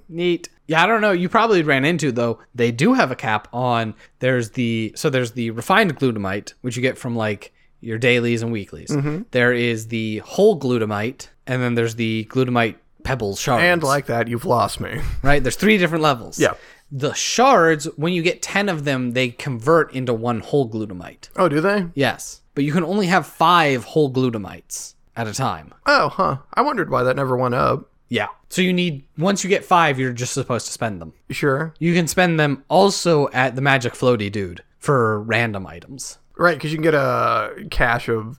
Neat. 0.09 0.49
Yeah, 0.67 0.83
I 0.83 0.87
don't 0.87 1.01
know. 1.01 1.13
You 1.13 1.29
probably 1.29 1.63
ran 1.63 1.85
into 1.85 2.13
though. 2.13 2.41
They 2.55 2.73
do 2.73 2.95
have 2.95 3.11
a 3.11 3.17
cap 3.17 3.49
on. 3.53 3.95
There's 4.19 4.51
the 4.51 4.93
so 4.97 5.11
there's 5.11 5.33
the 5.33 5.51
refined 5.51 5.97
glutamite, 5.99 6.55
which 6.63 6.77
you 6.77 6.83
get 6.83 6.99
from 6.99 7.17
like 7.17 7.53
your 7.81 7.99
dailies 7.99 8.43
and 8.43 8.51
weeklies. 8.51 8.91
Mm-hmm. 8.91 9.23
There 9.31 9.53
is 9.53 9.89
the 9.89 10.19
whole 10.19 10.59
glutamite, 10.59 11.29
and 11.47 11.63
then 11.63 11.75
there's 11.75 11.95
the 11.95 12.27
glutamite 12.31 12.77
pebbles 13.05 13.41
shards. 13.41 13.63
And 13.63 13.83
like 13.83 14.07
that, 14.07 14.29
you've 14.29 14.45
lost 14.45 14.81
me. 14.81 15.01
right, 15.23 15.43
there's 15.43 15.57
three 15.57 15.79
different 15.79 16.03
levels. 16.03 16.39
Yeah. 16.39 16.55
The 16.91 17.13
shards, 17.15 17.87
when 17.97 18.13
you 18.13 18.23
get 18.23 18.43
ten 18.43 18.69
of 18.69 18.85
them, 18.85 19.13
they 19.13 19.31
convert 19.31 19.93
into 19.93 20.15
one 20.15 20.41
whole 20.41 20.69
glutamite. 20.69 21.29
Oh, 21.37 21.49
do 21.49 21.61
they? 21.61 21.87
Yes, 21.95 22.43
but 22.55 22.65
you 22.65 22.73
can 22.73 22.85
only 22.85 23.07
have 23.07 23.27
five 23.27 23.85
whole 23.85 24.13
glutamites 24.13 24.95
at 25.17 25.27
a 25.27 25.33
time. 25.33 25.73
Oh, 25.87 26.09
huh. 26.09 26.39
I 26.55 26.63
wondered 26.63 26.91
why 26.91 27.03
that 27.03 27.17
never 27.17 27.37
went 27.37 27.55
up. 27.55 27.91
Yeah. 28.09 28.29
So 28.49 28.63
you 28.63 28.73
need 28.73 29.05
once 29.19 29.43
you 29.43 29.51
get 29.51 29.65
five, 29.65 29.99
you're 29.99 30.13
just 30.13 30.35
supposed 30.35 30.67
to 30.67 30.73
spend 30.73 31.01
them. 31.01 31.13
Sure. 31.31 31.75
You 31.79 31.95
can 31.95 32.07
spend 32.07 32.39
them 32.39 32.65
also 32.69 33.29
at 33.31 33.57
the 33.57 33.63
Magic 33.63 33.95
Floaty 33.95 34.31
Dude 34.31 34.63
for 34.79 35.21
random 35.23 35.67
items. 35.67 36.19
Right, 36.39 36.55
because 36.55 36.71
you 36.71 36.77
can 36.77 36.85
get 36.85 36.95
a 36.95 37.67
cache 37.71 38.09
of 38.09 38.39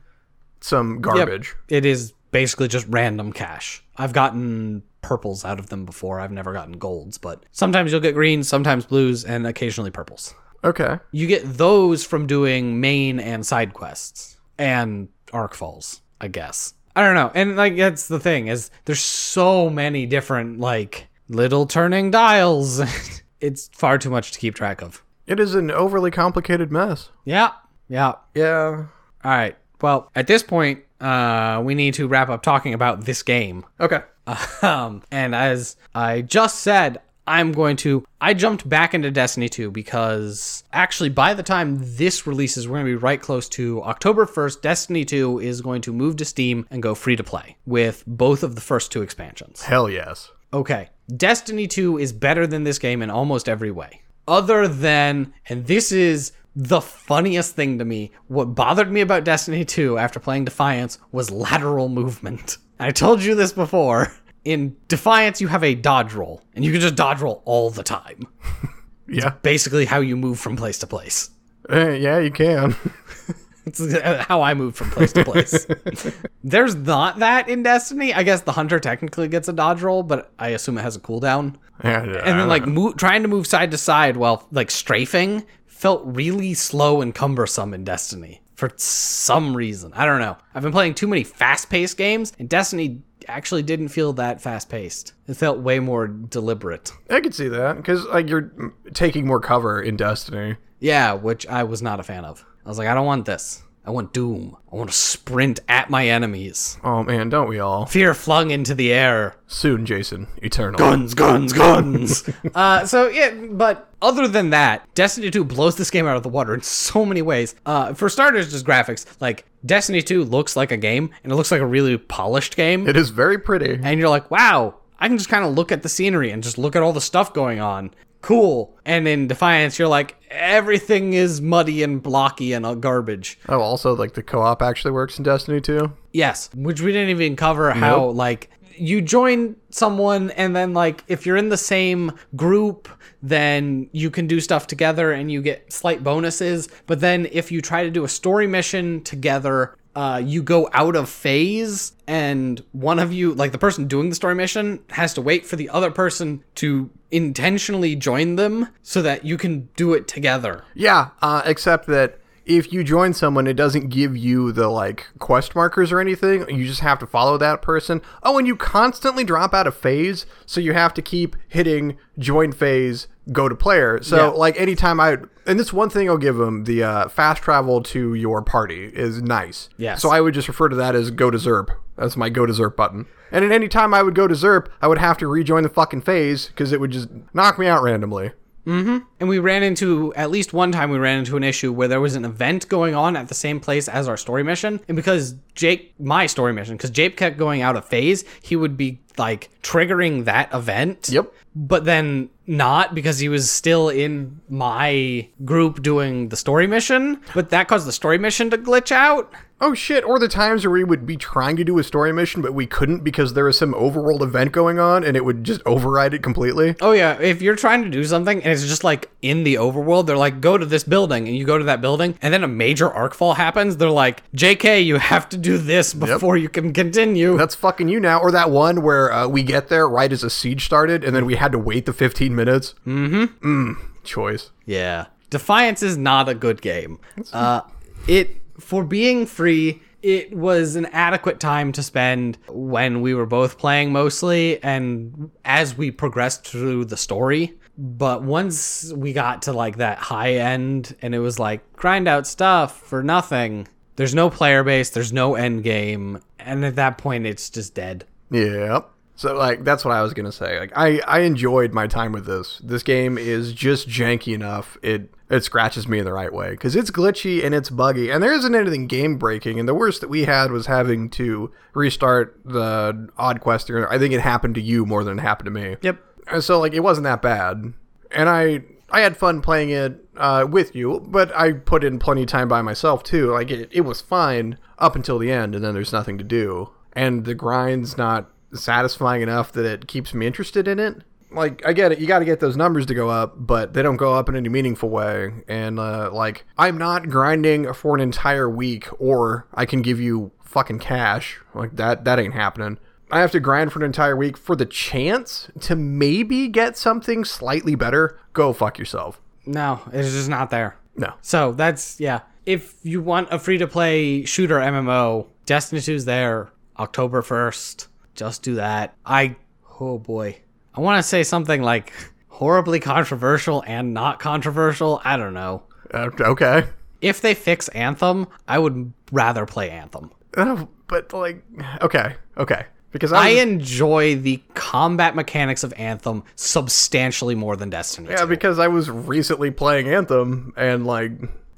some 0.62 1.02
garbage. 1.02 1.56
It 1.68 1.86
is 1.86 2.14
basically 2.32 2.68
just 2.68 2.86
random 2.90 3.34
cash. 3.34 3.84
I've 3.98 4.14
gotten 4.14 4.84
purples 5.02 5.44
out 5.44 5.60
of 5.60 5.70
them 5.70 5.86
before. 5.86 6.20
I've 6.20 6.32
never 6.32 6.54
gotten 6.54 6.74
golds, 6.74 7.18
but 7.18 7.44
sometimes 7.52 7.92
you'll 7.92 8.02
get 8.02 8.14
greens, 8.14 8.48
sometimes 8.48 8.86
blues, 8.86 9.24
and 9.26 9.48
occasionally 9.48 9.92
purples. 9.92 10.36
Okay. 10.64 10.98
You 11.12 11.28
get 11.28 11.58
those 11.58 12.04
from 12.04 12.28
doing 12.28 12.80
main 12.80 13.20
and 13.20 13.46
side 13.46 13.74
quests 13.74 14.38
and 14.58 15.10
Arkfalls, 15.28 16.02
I 16.20 16.28
guess. 16.28 16.74
I 16.98 17.04
don't 17.04 17.14
know. 17.14 17.32
And 17.36 17.56
like 17.56 17.78
that's 17.78 18.08
the 18.08 18.20
thing 18.20 18.48
is 18.48 18.72
there's 18.86 19.02
so 19.02 19.70
many 19.70 20.08
different 20.08 20.60
like 20.60 21.08
little 21.30 21.68
turning 21.68 22.10
dials. 22.10 22.82
it's 23.40 23.70
far 23.72 24.00
too 24.00 24.10
much 24.10 24.32
to 24.32 24.40
keep 24.40 24.56
track 24.56 24.82
of. 24.82 25.04
It 25.28 25.40
is 25.40 25.54
an 25.54 25.70
overly 25.70 26.10
complicated 26.10 26.72
mess. 26.72 27.12
Yeah. 27.24 27.52
Yeah. 27.88 28.14
Yeah. 28.34 28.88
All 29.24 29.32
right. 29.32 29.56
Well, 29.80 30.10
at 30.16 30.26
this 30.26 30.42
point, 30.42 30.86
uh, 31.00 31.62
we 31.64 31.76
need 31.76 31.94
to 31.94 32.08
wrap 32.08 32.30
up 32.30 32.42
talking 32.42 32.74
about 32.74 33.06
this 33.06 33.22
game. 33.22 33.64
Okay. 33.80 34.02
Um, 34.62 35.04
and 35.10 35.34
as 35.34 35.78
I 35.96 36.22
just 36.22 36.60
said, 36.60 37.00
I'm 37.28 37.52
going 37.52 37.76
to. 37.78 38.06
I 38.22 38.34
jumped 38.34 38.68
back 38.68 38.94
into 38.94 39.12
Destiny 39.12 39.50
2 39.50 39.70
because 39.70 40.64
actually, 40.72 41.10
by 41.10 41.34
the 41.34 41.44
time 41.44 41.80
this 41.82 42.26
releases, 42.26 42.68
we're 42.68 42.78
going 42.78 42.86
to 42.86 42.92
be 42.92 42.96
right 42.96 43.22
close 43.22 43.50
to 43.50 43.84
October 43.84 44.26
1st. 44.26 44.62
Destiny 44.62 45.06
2 45.06 45.40
is 45.40 45.62
going 45.62 45.82
to 45.82 45.94
move 45.94 46.16
to 46.18 46.26
Steam 46.26 46.66
and 46.72 46.82
go 46.82 46.96
free 46.96 47.16
to 47.16 47.24
play 47.24 47.58
with 47.66 48.04
both 48.08 48.44
of 48.44 48.56
the 48.56 48.62
first 48.62 48.92
two 48.92 49.02
expansions. 49.02 49.62
Hell 49.62 49.90
yes. 49.90 50.32
Okay. 50.54 50.90
Destiny 51.16 51.68
2 51.68 51.98
is 52.00 52.14
better 52.14 52.48
than 52.48 52.64
this 52.64 52.80
game 52.80 53.02
in 53.02 53.10
almost 53.10 53.50
every 53.50 53.72
way. 53.72 54.02
Other 54.28 54.68
than, 54.68 55.34
and 55.48 55.68
this 55.68 55.92
is 55.92 56.32
the 56.56 56.82
funniest 56.82 57.56
thing 57.56 57.78
to 57.78 57.86
me, 57.86 58.12
what 58.28 58.56
bothered 58.56 58.92
me 58.92 59.02
about 59.02 59.24
Destiny 59.24 59.64
2 59.64 59.98
after 59.98 60.20
playing 60.20 60.46
Defiance 60.46 60.98
was 61.12 61.30
lateral 61.30 61.90
movement. 61.90 62.58
I 62.80 62.92
told 62.92 63.24
you 63.24 63.36
this 63.36 63.54
before. 63.54 64.12
In 64.48 64.78
Defiance, 64.88 65.42
you 65.42 65.50
have 65.50 65.62
a 65.62 65.76
dodge 65.76 66.14
roll, 66.14 66.42
and 66.56 66.64
you 66.64 66.72
can 66.72 66.80
just 66.80 66.96
dodge 66.96 67.20
roll 67.20 67.42
all 67.46 67.70
the 67.70 67.84
time. 67.84 68.28
Yeah. 69.10 69.36
Basically, 69.42 69.86
how 69.86 70.02
you 70.02 70.18
move 70.18 70.38
from 70.38 70.58
place 70.58 70.80
to 70.80 70.88
place. 70.88 71.30
Eh, 71.70 71.92
yeah, 71.94 72.20
you 72.20 72.30
can. 72.32 72.76
It's 73.66 73.82
how 74.28 74.42
I 74.42 74.54
move 74.54 74.76
from 74.76 74.92
place 74.92 75.14
to 75.14 75.24
place. 75.26 75.66
There's 76.44 76.76
not 76.76 77.20
that 77.20 77.48
in 77.50 77.64
Destiny. 77.64 78.14
I 78.14 78.24
guess 78.24 78.42
the 78.42 78.52
hunter 78.54 78.80
technically 78.80 79.28
gets 79.30 79.48
a 79.48 79.54
dodge 79.54 79.82
roll, 79.82 80.04
but 80.04 80.32
I 80.40 80.50
assume 80.50 80.78
it 80.78 80.82
has 80.82 80.96
a 80.98 81.00
cooldown. 81.02 81.56
yeah, 81.84 82.02
and 82.04 82.40
then 82.40 82.48
like 82.50 82.66
mo- 82.66 82.92
trying 82.94 83.22
to 83.24 83.28
move 83.30 83.48
side 83.48 83.72
to 83.72 83.78
side 83.78 84.18
while 84.18 84.46
like 84.52 84.72
strafing 84.72 85.46
felt 85.66 86.02
really 86.06 86.54
slow 86.54 87.02
and 87.02 87.16
cumbersome 87.16 87.74
in 87.74 87.84
Destiny 87.86 88.42
for 88.56 88.72
some 88.78 89.56
reason. 89.56 89.94
I 89.94 90.06
don't 90.06 90.20
know. 90.20 90.36
I've 90.56 90.64
been 90.64 90.72
playing 90.74 90.96
too 90.96 91.08
many 91.08 91.24
fast-paced 91.24 91.98
games, 91.98 92.34
and 92.40 92.48
Destiny 92.50 93.02
actually 93.28 93.64
didn't 93.64 93.90
feel 93.90 94.14
that 94.14 94.42
fast-paced. 94.42 95.14
It 95.28 95.36
felt 95.36 95.60
way 95.60 95.80
more 95.80 96.08
deliberate. 96.08 96.92
I 97.10 97.22
could 97.22 97.36
see 97.36 97.48
that 97.50 97.78
because 97.78 98.06
like 98.06 98.30
you're 98.30 98.52
taking 98.94 99.28
more 99.28 99.40
cover 99.40 99.82
in 99.82 99.98
Destiny. 99.98 100.58
Yeah, 100.80 101.14
which 101.14 101.48
I 101.48 101.64
was 101.64 101.82
not 101.82 102.00
a 102.00 102.04
fan 102.04 102.26
of. 102.26 102.46
I 102.66 102.70
was 102.70 102.78
like, 102.78 102.88
I 102.88 102.94
don't 102.94 103.06
want 103.06 103.26
this. 103.26 103.64
I 103.88 103.92
want 103.92 104.12
Doom. 104.12 104.58
I 104.70 104.76
want 104.76 104.90
to 104.90 104.96
sprint 104.96 105.62
at 105.70 105.90
my 105.90 106.10
enemies. 106.10 106.78
Oh 106.84 107.04
man, 107.04 107.30
don't 107.30 107.48
we 107.48 107.60
all? 107.60 107.86
Fear 107.86 108.14
flung 108.14 108.52
into 108.52 108.76
the 108.76 108.92
air. 108.92 109.38
Soon, 109.48 109.86
Jason. 109.86 110.28
Eternal. 110.44 110.78
guns, 110.78 111.14
guns, 111.14 111.54
guns. 111.54 112.30
uh, 112.54 112.86
so 112.86 113.08
yeah, 113.08 113.32
but 113.50 113.90
other 114.02 114.28
than 114.28 114.50
that, 114.50 114.94
Destiny 114.94 115.32
2 115.32 115.46
blows 115.46 115.78
this 115.78 115.90
game 115.90 116.06
out 116.06 116.18
of 116.18 116.24
the 116.24 116.30
water 116.30 116.54
in 116.54 116.62
so 116.62 117.06
many 117.06 117.22
ways. 117.22 117.56
Uh, 117.66 117.94
for 117.94 118.10
starters, 118.10 118.52
just 118.52 118.66
graphics. 118.66 119.06
Like 119.22 119.46
Destiny 119.66 120.02
2 120.02 120.26
looks 120.26 120.58
like 120.58 120.74
a 120.74 120.78
game, 120.78 121.10
and 121.24 121.32
it 121.32 121.36
looks 121.36 121.50
like 121.52 121.62
a 121.62 121.66
really 121.66 121.98
polished 121.98 122.58
game. 122.58 122.90
It 122.90 122.98
is 122.98 123.10
very 123.10 123.38
pretty. 123.38 123.80
and 123.82 123.98
you're 124.02 124.10
like, 124.10 124.30
wow, 124.30 124.76
I 125.00 125.08
can 125.08 125.18
just 125.18 125.30
kind 125.30 125.46
of 125.46 125.54
look 125.54 125.72
at 125.72 125.82
the 125.82 125.90
scenery 125.90 126.32
and 126.32 126.44
just 126.44 126.58
look 126.58 126.76
at 126.76 126.84
all 126.84 126.92
the 126.92 127.00
stuff 127.00 127.32
going 127.34 127.62
on. 127.62 127.92
Cool. 128.22 128.78
And 128.86 129.08
in 129.08 129.28
Defiance, 129.28 129.78
you're 129.78 129.88
like, 129.88 130.16
everything 130.30 131.14
is 131.14 131.42
muddy 131.42 131.84
and 131.84 132.02
blocky 132.02 132.54
and 132.54 132.66
uh, 132.66 132.76
garbage. 132.76 133.40
Oh, 133.48 133.60
also 133.60 133.96
like 133.96 134.14
the 134.14 134.24
co-op 134.24 134.62
actually 134.62 134.92
works 134.92 135.18
in 135.18 135.24
Destiny 135.24 135.62
too. 135.62 135.94
Yes, 136.14 136.50
which 136.56 136.82
we 136.82 136.92
didn't 136.92 137.10
even 137.10 137.36
cover 137.36 137.72
how 137.72 138.06
like 138.06 138.50
you 138.76 139.02
join 139.02 139.56
someone 139.70 140.32
and 140.32 140.56
then 140.56 140.74
like 140.74 141.04
if 141.08 141.26
you're 141.26 141.38
in 141.38 141.50
the 141.50 141.58
same 141.58 142.12
group 142.36 142.88
then 143.24 143.90
you 143.92 144.12
can 144.12 144.28
do 144.28 144.40
stuff 144.40 144.68
together 144.68 145.12
and 145.12 145.32
you 145.32 145.42
get 145.42 145.72
slight 145.74 146.04
bonuses 146.04 146.70
but 146.86 147.00
then 147.00 147.28
if 147.32 147.52
you 147.52 147.62
try 147.62 147.84
to 147.84 147.90
do 147.90 148.04
a 148.04 148.08
story 148.08 148.46
mission 148.46 149.02
together 149.04 149.76
uh, 149.98 150.22
you 150.24 150.44
go 150.44 150.70
out 150.74 150.96
of 150.96 151.10
phase 151.10 151.94
and 152.06 152.64
one 152.72 153.00
of 153.00 153.12
you 153.12 153.34
like 153.34 153.52
the 153.52 153.58
person 153.58 153.88
doing 153.88 154.10
the 154.10 154.16
story 154.16 154.36
mission 154.36 154.80
has 154.92 155.12
to 155.16 155.22
wait 155.22 155.44
for 155.44 155.56
the 155.56 155.68
other 155.70 155.90
person 155.90 156.44
to 156.54 156.88
intentionally 157.10 157.96
join 157.96 158.36
them 158.36 158.68
so 158.84 159.02
that 159.02 159.26
you 159.26 159.38
can 159.38 159.68
do 159.76 159.96
it 159.96 160.08
together 160.08 160.64
Yeah, 160.76 161.10
uh, 161.24 161.42
except 161.46 161.88
that 161.88 162.20
if 162.46 162.72
you 162.72 162.84
join 162.84 163.14
someone, 163.14 163.46
it 163.48 163.56
doesn't 163.56 163.90
give 163.90 164.16
you 164.16 164.52
the 164.52 164.70
like 164.70 165.08
quest 165.20 165.56
markers 165.56 165.92
or 165.92 166.00
anything. 166.00 166.48
You 166.48 166.66
just 166.66 166.80
have 166.82 167.00
to 167.00 167.08
follow 167.08 167.38
that 167.40 167.62
person. 167.62 168.02
Oh, 168.24 168.38
and 168.38 168.48
you 168.48 168.56
constantly 168.56 169.24
drop 169.24 169.54
out 169.54 169.68
of 169.68 169.76
phase, 169.76 170.26
so 170.46 170.62
you 170.62 170.74
have 170.74 170.94
to 170.94 171.02
keep 171.02 171.36
hitting 171.50 171.98
join 172.18 172.54
phase, 172.54 173.08
go 173.32 173.50
to 173.50 173.56
player. 173.56 174.02
So 174.02 174.16
Yeah. 174.18 174.26
like 174.28 174.60
anytime 174.60 175.00
I 175.00 175.18
and 175.46 175.60
this 175.60 175.72
one 175.74 175.90
thing 175.90 176.10
I'll 176.10 176.18
give 176.18 176.38
them 176.38 176.64
the 176.66 176.84
uh, 176.84 177.08
fast 177.10 177.42
travel 177.42 177.82
to 177.84 178.14
your 178.14 178.42
party 178.42 178.86
is 178.94 179.22
nice. 179.22 179.70
Yeah. 179.78 179.96
So 179.96 180.10
I 180.10 180.22
would 180.22 180.34
just 180.34 180.48
refer 180.48 180.70
to 180.70 180.76
that 180.76 180.96
as 180.96 181.12
go 181.12 181.30
to 181.32 181.38
Zerp. 181.38 181.68
That's 181.98 182.16
my 182.18 182.30
go 182.30 182.46
to 182.46 182.54
Zerp 182.54 182.76
button. 182.76 183.06
And 183.32 183.44
at 183.44 183.52
any 183.52 183.68
time 183.68 183.94
I 183.94 184.04
would 184.04 184.16
go 184.16 184.28
to 184.28 184.36
Zerp, 184.36 184.68
I 184.82 184.88
would 184.88 184.98
have 185.00 185.18
to 185.18 185.28
rejoin 185.28 185.64
the 185.64 185.70
fucking 185.70 186.02
phase 186.02 186.48
because 186.48 186.72
it 186.72 186.80
would 186.80 186.92
just 186.92 187.10
knock 187.34 187.58
me 187.60 187.68
out 187.68 187.82
randomly. 187.84 188.32
Mm-hmm. 188.68 188.98
And 189.22 189.30
we 189.30 189.40
ran 189.40 189.64
into, 189.64 190.14
at 190.16 190.30
least 190.30 190.52
one 190.52 190.74
time, 190.74 190.92
we 190.92 190.98
ran 190.98 191.20
into 191.20 191.38
an 191.38 191.44
issue 191.44 191.72
where 191.72 191.88
there 191.88 192.02
was 192.02 192.16
an 192.16 192.26
event 192.26 192.68
going 192.68 192.94
on 192.94 193.16
at 193.16 193.30
the 193.30 193.34
same 193.34 193.62
place 193.62 193.88
as 193.88 194.10
our 194.10 194.18
story 194.18 194.44
mission. 194.44 194.82
And 194.90 194.98
because 194.98 195.36
Jake, 195.56 195.94
my 196.00 196.26
story 196.26 196.52
mission, 196.52 196.76
because 196.76 196.90
Jake 196.90 197.16
kept 197.16 197.38
going 197.38 197.62
out 197.62 197.78
of 197.78 197.86
phase, 197.86 198.26
he 198.42 198.58
would 198.58 198.76
be 198.76 199.00
like 199.18 199.50
triggering 199.64 200.26
that 200.26 200.54
event. 200.54 201.10
Yep. 201.10 201.34
But 201.56 201.86
then 201.86 202.30
not 202.46 202.94
because 202.94 203.20
he 203.20 203.30
was 203.30 203.50
still 203.50 203.90
in 203.90 204.42
my 204.50 205.28
group 205.46 205.82
doing 205.82 206.30
the 206.30 206.36
story 206.36 206.68
mission. 206.68 207.22
But 207.34 207.50
that 207.52 207.68
caused 207.68 207.88
the 207.88 207.92
story 207.94 208.18
mission 208.18 208.50
to 208.50 208.58
glitch 208.58 208.92
out. 208.92 209.34
Oh 209.60 209.74
shit, 209.74 210.04
or 210.04 210.20
the 210.20 210.28
times 210.28 210.64
where 210.66 210.72
we 210.72 210.84
would 210.84 211.06
be 211.06 211.18
trying 211.18 211.56
to 211.56 211.64
do 211.64 211.80
a 211.80 211.84
story 211.84 212.14
mission 212.14 212.42
but 212.42 212.54
we 212.54 212.68
couldn't 212.68 213.04
because 213.04 213.34
there 213.34 213.46
was 213.46 213.58
some 213.58 213.74
overworld 213.74 214.22
event 214.22 214.52
going 214.52 214.78
on 214.78 215.04
and 215.04 215.18
it 215.18 215.26
would 215.26 215.44
just 215.44 215.62
override 215.66 216.14
it 216.14 216.22
completely. 216.22 216.76
Oh 216.80 216.92
yeah, 216.92 217.20
if 217.20 217.42
you're 217.42 217.56
trying 217.56 217.84
to 217.84 217.90
do 217.90 218.04
something 218.04 218.44
and 218.44 218.54
it's 218.54 218.68
just 218.68 218.84
like 218.84 219.10
in 219.22 219.44
the 219.44 219.56
overworld, 219.56 220.06
they're 220.06 220.18
like, 220.18 220.42
go 220.42 220.58
to 220.58 220.66
this 220.66 220.84
building, 220.84 221.28
and 221.28 221.36
you 221.36 221.46
go 221.46 221.58
to 221.58 221.64
that 221.64 221.82
building, 221.82 222.18
and 222.22 222.34
then 222.34 222.44
a 222.44 222.48
major 222.48 222.90
Arkfall 222.90 223.36
happens. 223.36 223.78
They're 223.78 223.90
like, 223.90 224.22
JK, 224.34 224.86
you 224.86 224.98
have 224.98 225.28
to 225.30 225.38
do 225.38 225.58
this 225.58 225.94
before 225.94 226.38
you 226.38 226.50
can 226.50 226.72
continue. 226.74 227.38
That's 227.38 227.56
fucking 227.56 227.90
you 227.90 228.00
now. 228.00 228.20
Or 228.20 228.32
that 228.32 228.52
one 228.52 228.84
where 228.84 229.12
uh, 229.12 229.28
we 229.28 229.44
get 229.44 229.70
there 229.70 229.88
right 229.88 230.12
as 230.12 230.24
a 230.24 230.30
siege 230.30 230.66
started, 230.66 231.04
and 231.04 231.16
then 231.16 231.26
we 231.26 231.36
had 231.36 231.52
to 231.52 231.60
wait 231.60 231.86
the 231.86 231.94
15 231.94 232.36
minutes. 232.36 232.76
Mm-hmm. 232.86 233.70
Mm, 233.70 234.04
choice. 234.04 234.52
Yeah. 234.66 235.08
Defiance 235.30 235.84
is 235.84 235.98
not 235.98 236.30
a 236.30 236.36
good 236.36 236.62
game. 236.62 237.00
Uh, 237.34 237.62
it 238.08 238.47
for 238.60 238.84
being 238.84 239.26
free, 239.26 239.82
it 240.02 240.36
was 240.36 240.76
an 240.76 240.86
adequate 240.88 241.40
time 241.40 241.72
to 241.74 241.84
spend 241.84 242.38
when 242.48 243.02
we 243.02 243.14
were 243.14 243.26
both 243.26 243.58
playing 243.58 243.92
mostly 243.92 244.62
and 244.64 245.32
as 245.44 245.78
we 245.78 245.92
progressed 245.92 246.48
through 246.48 246.86
the 246.86 246.98
story. 246.98 247.58
But 247.78 248.24
once 248.24 248.92
we 248.96 249.14
got 249.14 249.44
to 249.44 249.54
like 249.54 249.78
that 249.78 249.98
high 249.98 250.34
end 250.36 250.96
and 251.02 251.14
it 251.14 251.20
was 251.20 251.40
like 251.40 251.74
grind 251.74 252.08
out 252.08 252.26
stuff 252.26 252.80
for 252.80 253.04
nothing, 253.04 253.68
there's 253.98 254.16
no 254.16 254.30
player 254.30 254.64
base, 254.64 254.90
there's 254.92 255.14
no 255.14 255.36
end 255.36 255.64
game, 255.64 256.22
and 256.40 256.64
at 256.66 256.76
that 256.76 256.98
point 256.98 257.26
it's 257.26 257.50
just 257.50 257.74
dead. 257.74 258.06
Yeah. 258.32 258.82
So 259.16 259.36
like 259.36 259.64
that's 259.64 259.84
what 259.84 259.96
I 259.96 260.02
was 260.02 260.14
gonna 260.14 260.32
say. 260.32 260.60
Like 260.60 260.72
I 260.76 261.00
I 261.08 261.20
enjoyed 261.22 261.74
my 261.74 261.88
time 261.88 262.12
with 262.12 262.26
this. 262.26 262.62
This 262.64 262.84
game 262.84 263.18
is 263.18 263.52
just 263.52 263.90
janky 263.90 264.34
enough. 264.34 264.78
It 264.82 265.12
it 265.30 265.44
scratches 265.44 265.88
me 265.88 266.00
in 266.00 266.06
the 266.06 266.14
right 266.14 266.32
way 266.32 266.52
because 266.52 266.76
it's 266.76 266.92
glitchy 266.92 267.44
and 267.44 267.54
it's 267.54 267.70
buggy 267.70 268.10
and 268.10 268.24
there 268.24 268.32
isn't 268.32 268.56
anything 268.56 268.88
game 268.88 269.18
breaking. 269.18 269.60
And 269.60 269.68
the 269.68 269.74
worst 269.74 270.02
that 270.02 270.10
we 270.10 270.24
had 270.24 270.52
was 270.52 270.68
having 270.68 271.10
to 271.12 271.52
restart 271.74 272.40
the 272.46 273.10
odd 273.18 273.42
quest. 273.42 273.70
I 273.70 273.98
think 273.98 274.14
it 274.14 274.22
happened 274.22 274.56
to 274.56 274.62
you 274.62 274.86
more 274.86 275.04
than 275.04 275.20
it 275.20 275.22
happened 275.22 275.46
to 275.46 275.52
me. 275.52 275.76
Yep. 275.82 276.00
And 276.28 276.44
so 276.44 276.60
like 276.60 276.74
it 276.74 276.82
wasn't 276.82 277.06
that 277.06 277.22
bad, 277.22 277.74
and 278.12 278.30
I 278.30 278.64
I 278.90 279.02
had 279.02 279.18
fun 279.18 279.42
playing 279.42 279.70
it 279.70 280.06
uh, 280.16 280.46
with 280.50 280.76
you, 280.76 281.06
but 281.08 281.36
I 281.36 281.54
put 281.54 281.84
in 281.84 282.00
plenty 282.00 282.24
of 282.24 282.28
time 282.28 282.48
by 282.48 282.62
myself 282.62 283.04
too. 283.04 283.32
Like 283.32 283.52
it, 283.52 283.70
it 283.72 283.82
was 283.82 284.02
fine 284.02 284.58
up 284.78 284.96
until 284.96 285.20
the 285.20 285.32
end, 285.32 285.56
and 285.56 285.64
then 285.64 285.74
there's 285.74 285.94
nothing 285.94 286.18
to 286.18 286.24
do, 286.24 286.72
and 286.94 287.26
the 287.26 287.36
grind's 287.36 287.98
not 287.98 288.30
satisfying 288.54 289.22
enough 289.22 289.52
that 289.54 289.66
it 289.66 289.88
keeps 289.88 290.14
me 290.14 290.26
interested 290.26 290.68
in 290.68 290.80
it. 290.80 291.04
Like 291.32 291.66
I 291.66 291.74
get 291.74 291.92
it, 291.92 292.00
you 292.00 292.08
got 292.08 292.20
to 292.20 292.26
get 292.26 292.40
those 292.40 292.56
numbers 292.56 292.86
to 292.88 292.94
go 292.94 293.10
up, 293.10 293.34
but 293.38 293.74
they 293.74 293.82
don't 293.82 293.98
go 293.98 294.14
up 294.14 294.30
in 294.30 294.36
any 294.36 294.50
meaningful 294.50 294.90
way. 294.90 295.34
And 295.48 295.80
uh, 295.80 296.10
like 296.14 296.46
I'm 296.58 296.78
not 296.78 297.10
grinding 297.10 297.74
for 297.74 297.96
an 297.96 298.02
entire 298.02 298.50
week, 298.50 298.88
or 299.00 299.48
I 299.54 299.66
can 299.66 299.82
give 299.82 300.00
you 300.00 300.32
fucking 300.44 300.80
cash. 300.80 301.40
Like 301.54 301.76
that, 301.76 302.06
that 302.06 302.20
ain't 302.20 302.34
happening. 302.34 302.80
I 303.12 303.22
have 303.22 303.32
to 303.32 303.40
grind 303.40 303.72
for 303.72 303.80
an 303.80 303.86
entire 303.86 304.16
week 304.16 304.38
for 304.38 304.56
the 304.56 304.66
chance 304.66 305.50
to 305.62 305.76
maybe 305.76 306.50
get 306.50 306.78
something 306.78 307.24
slightly 307.24 307.76
better. 307.76 308.20
Go 308.34 308.52
fuck 308.52 308.78
yourself. 308.78 309.22
No, 309.46 309.82
it's 309.94 310.12
just 310.12 310.30
not 310.30 310.50
there. 310.50 310.78
No. 310.96 311.14
So 311.22 311.54
that's 311.54 312.00
yeah. 312.00 312.22
If 312.46 312.76
you 312.84 313.02
want 313.02 313.30
a 313.32 313.40
free 313.40 313.58
to 313.58 313.68
play 313.68 314.24
shooter 314.26 314.56
MMO, 314.56 315.28
Destiny 315.46 315.82
2's 315.82 316.06
there 316.06 316.50
October 316.80 317.22
1st. 317.22 317.88
Just 318.16 318.44
do 318.44 318.56
that. 318.56 318.96
I 319.06 319.36
oh 319.80 320.00
boy. 320.00 320.42
I 320.78 320.82
want 320.82 321.00
to 321.00 321.04
say 321.04 321.24
something 321.24 321.64
like 321.64 321.92
horribly 322.28 322.80
controversial 322.80 323.64
and 323.66 323.96
not 323.96 324.20
controversial. 324.20 325.02
I 325.04 325.18
don't 325.18 325.34
know. 325.34 325.64
Uh, 325.92 326.12
okay. 326.20 326.66
If 327.02 327.22
they 327.22 327.34
fix 327.34 327.68
Anthem, 327.70 328.28
I 328.48 328.60
would 328.60 328.94
rather 329.12 329.48
play 329.48 329.72
Anthem. 329.72 330.12
Uh, 330.36 330.66
but 330.88 331.12
like, 331.14 331.44
okay, 331.82 332.16
okay. 332.38 332.66
Because 332.92 333.12
I 333.12 333.26
I, 333.26 333.30
enjoy 333.30 334.16
the 334.16 334.42
combat 334.54 335.16
mechanics 335.16 335.64
of 335.64 335.74
Anthem 335.78 336.24
substantially 336.36 337.34
more 337.36 337.56
than 337.56 337.72
Destiny. 337.72 338.10
yeah, 338.12 338.22
2. 338.22 338.28
because 338.28 338.60
I 338.60 338.68
was 338.68 338.90
recently 338.90 339.50
playing 339.50 339.90
Anthem 339.90 340.54
and 340.56 340.86
like 340.86 341.12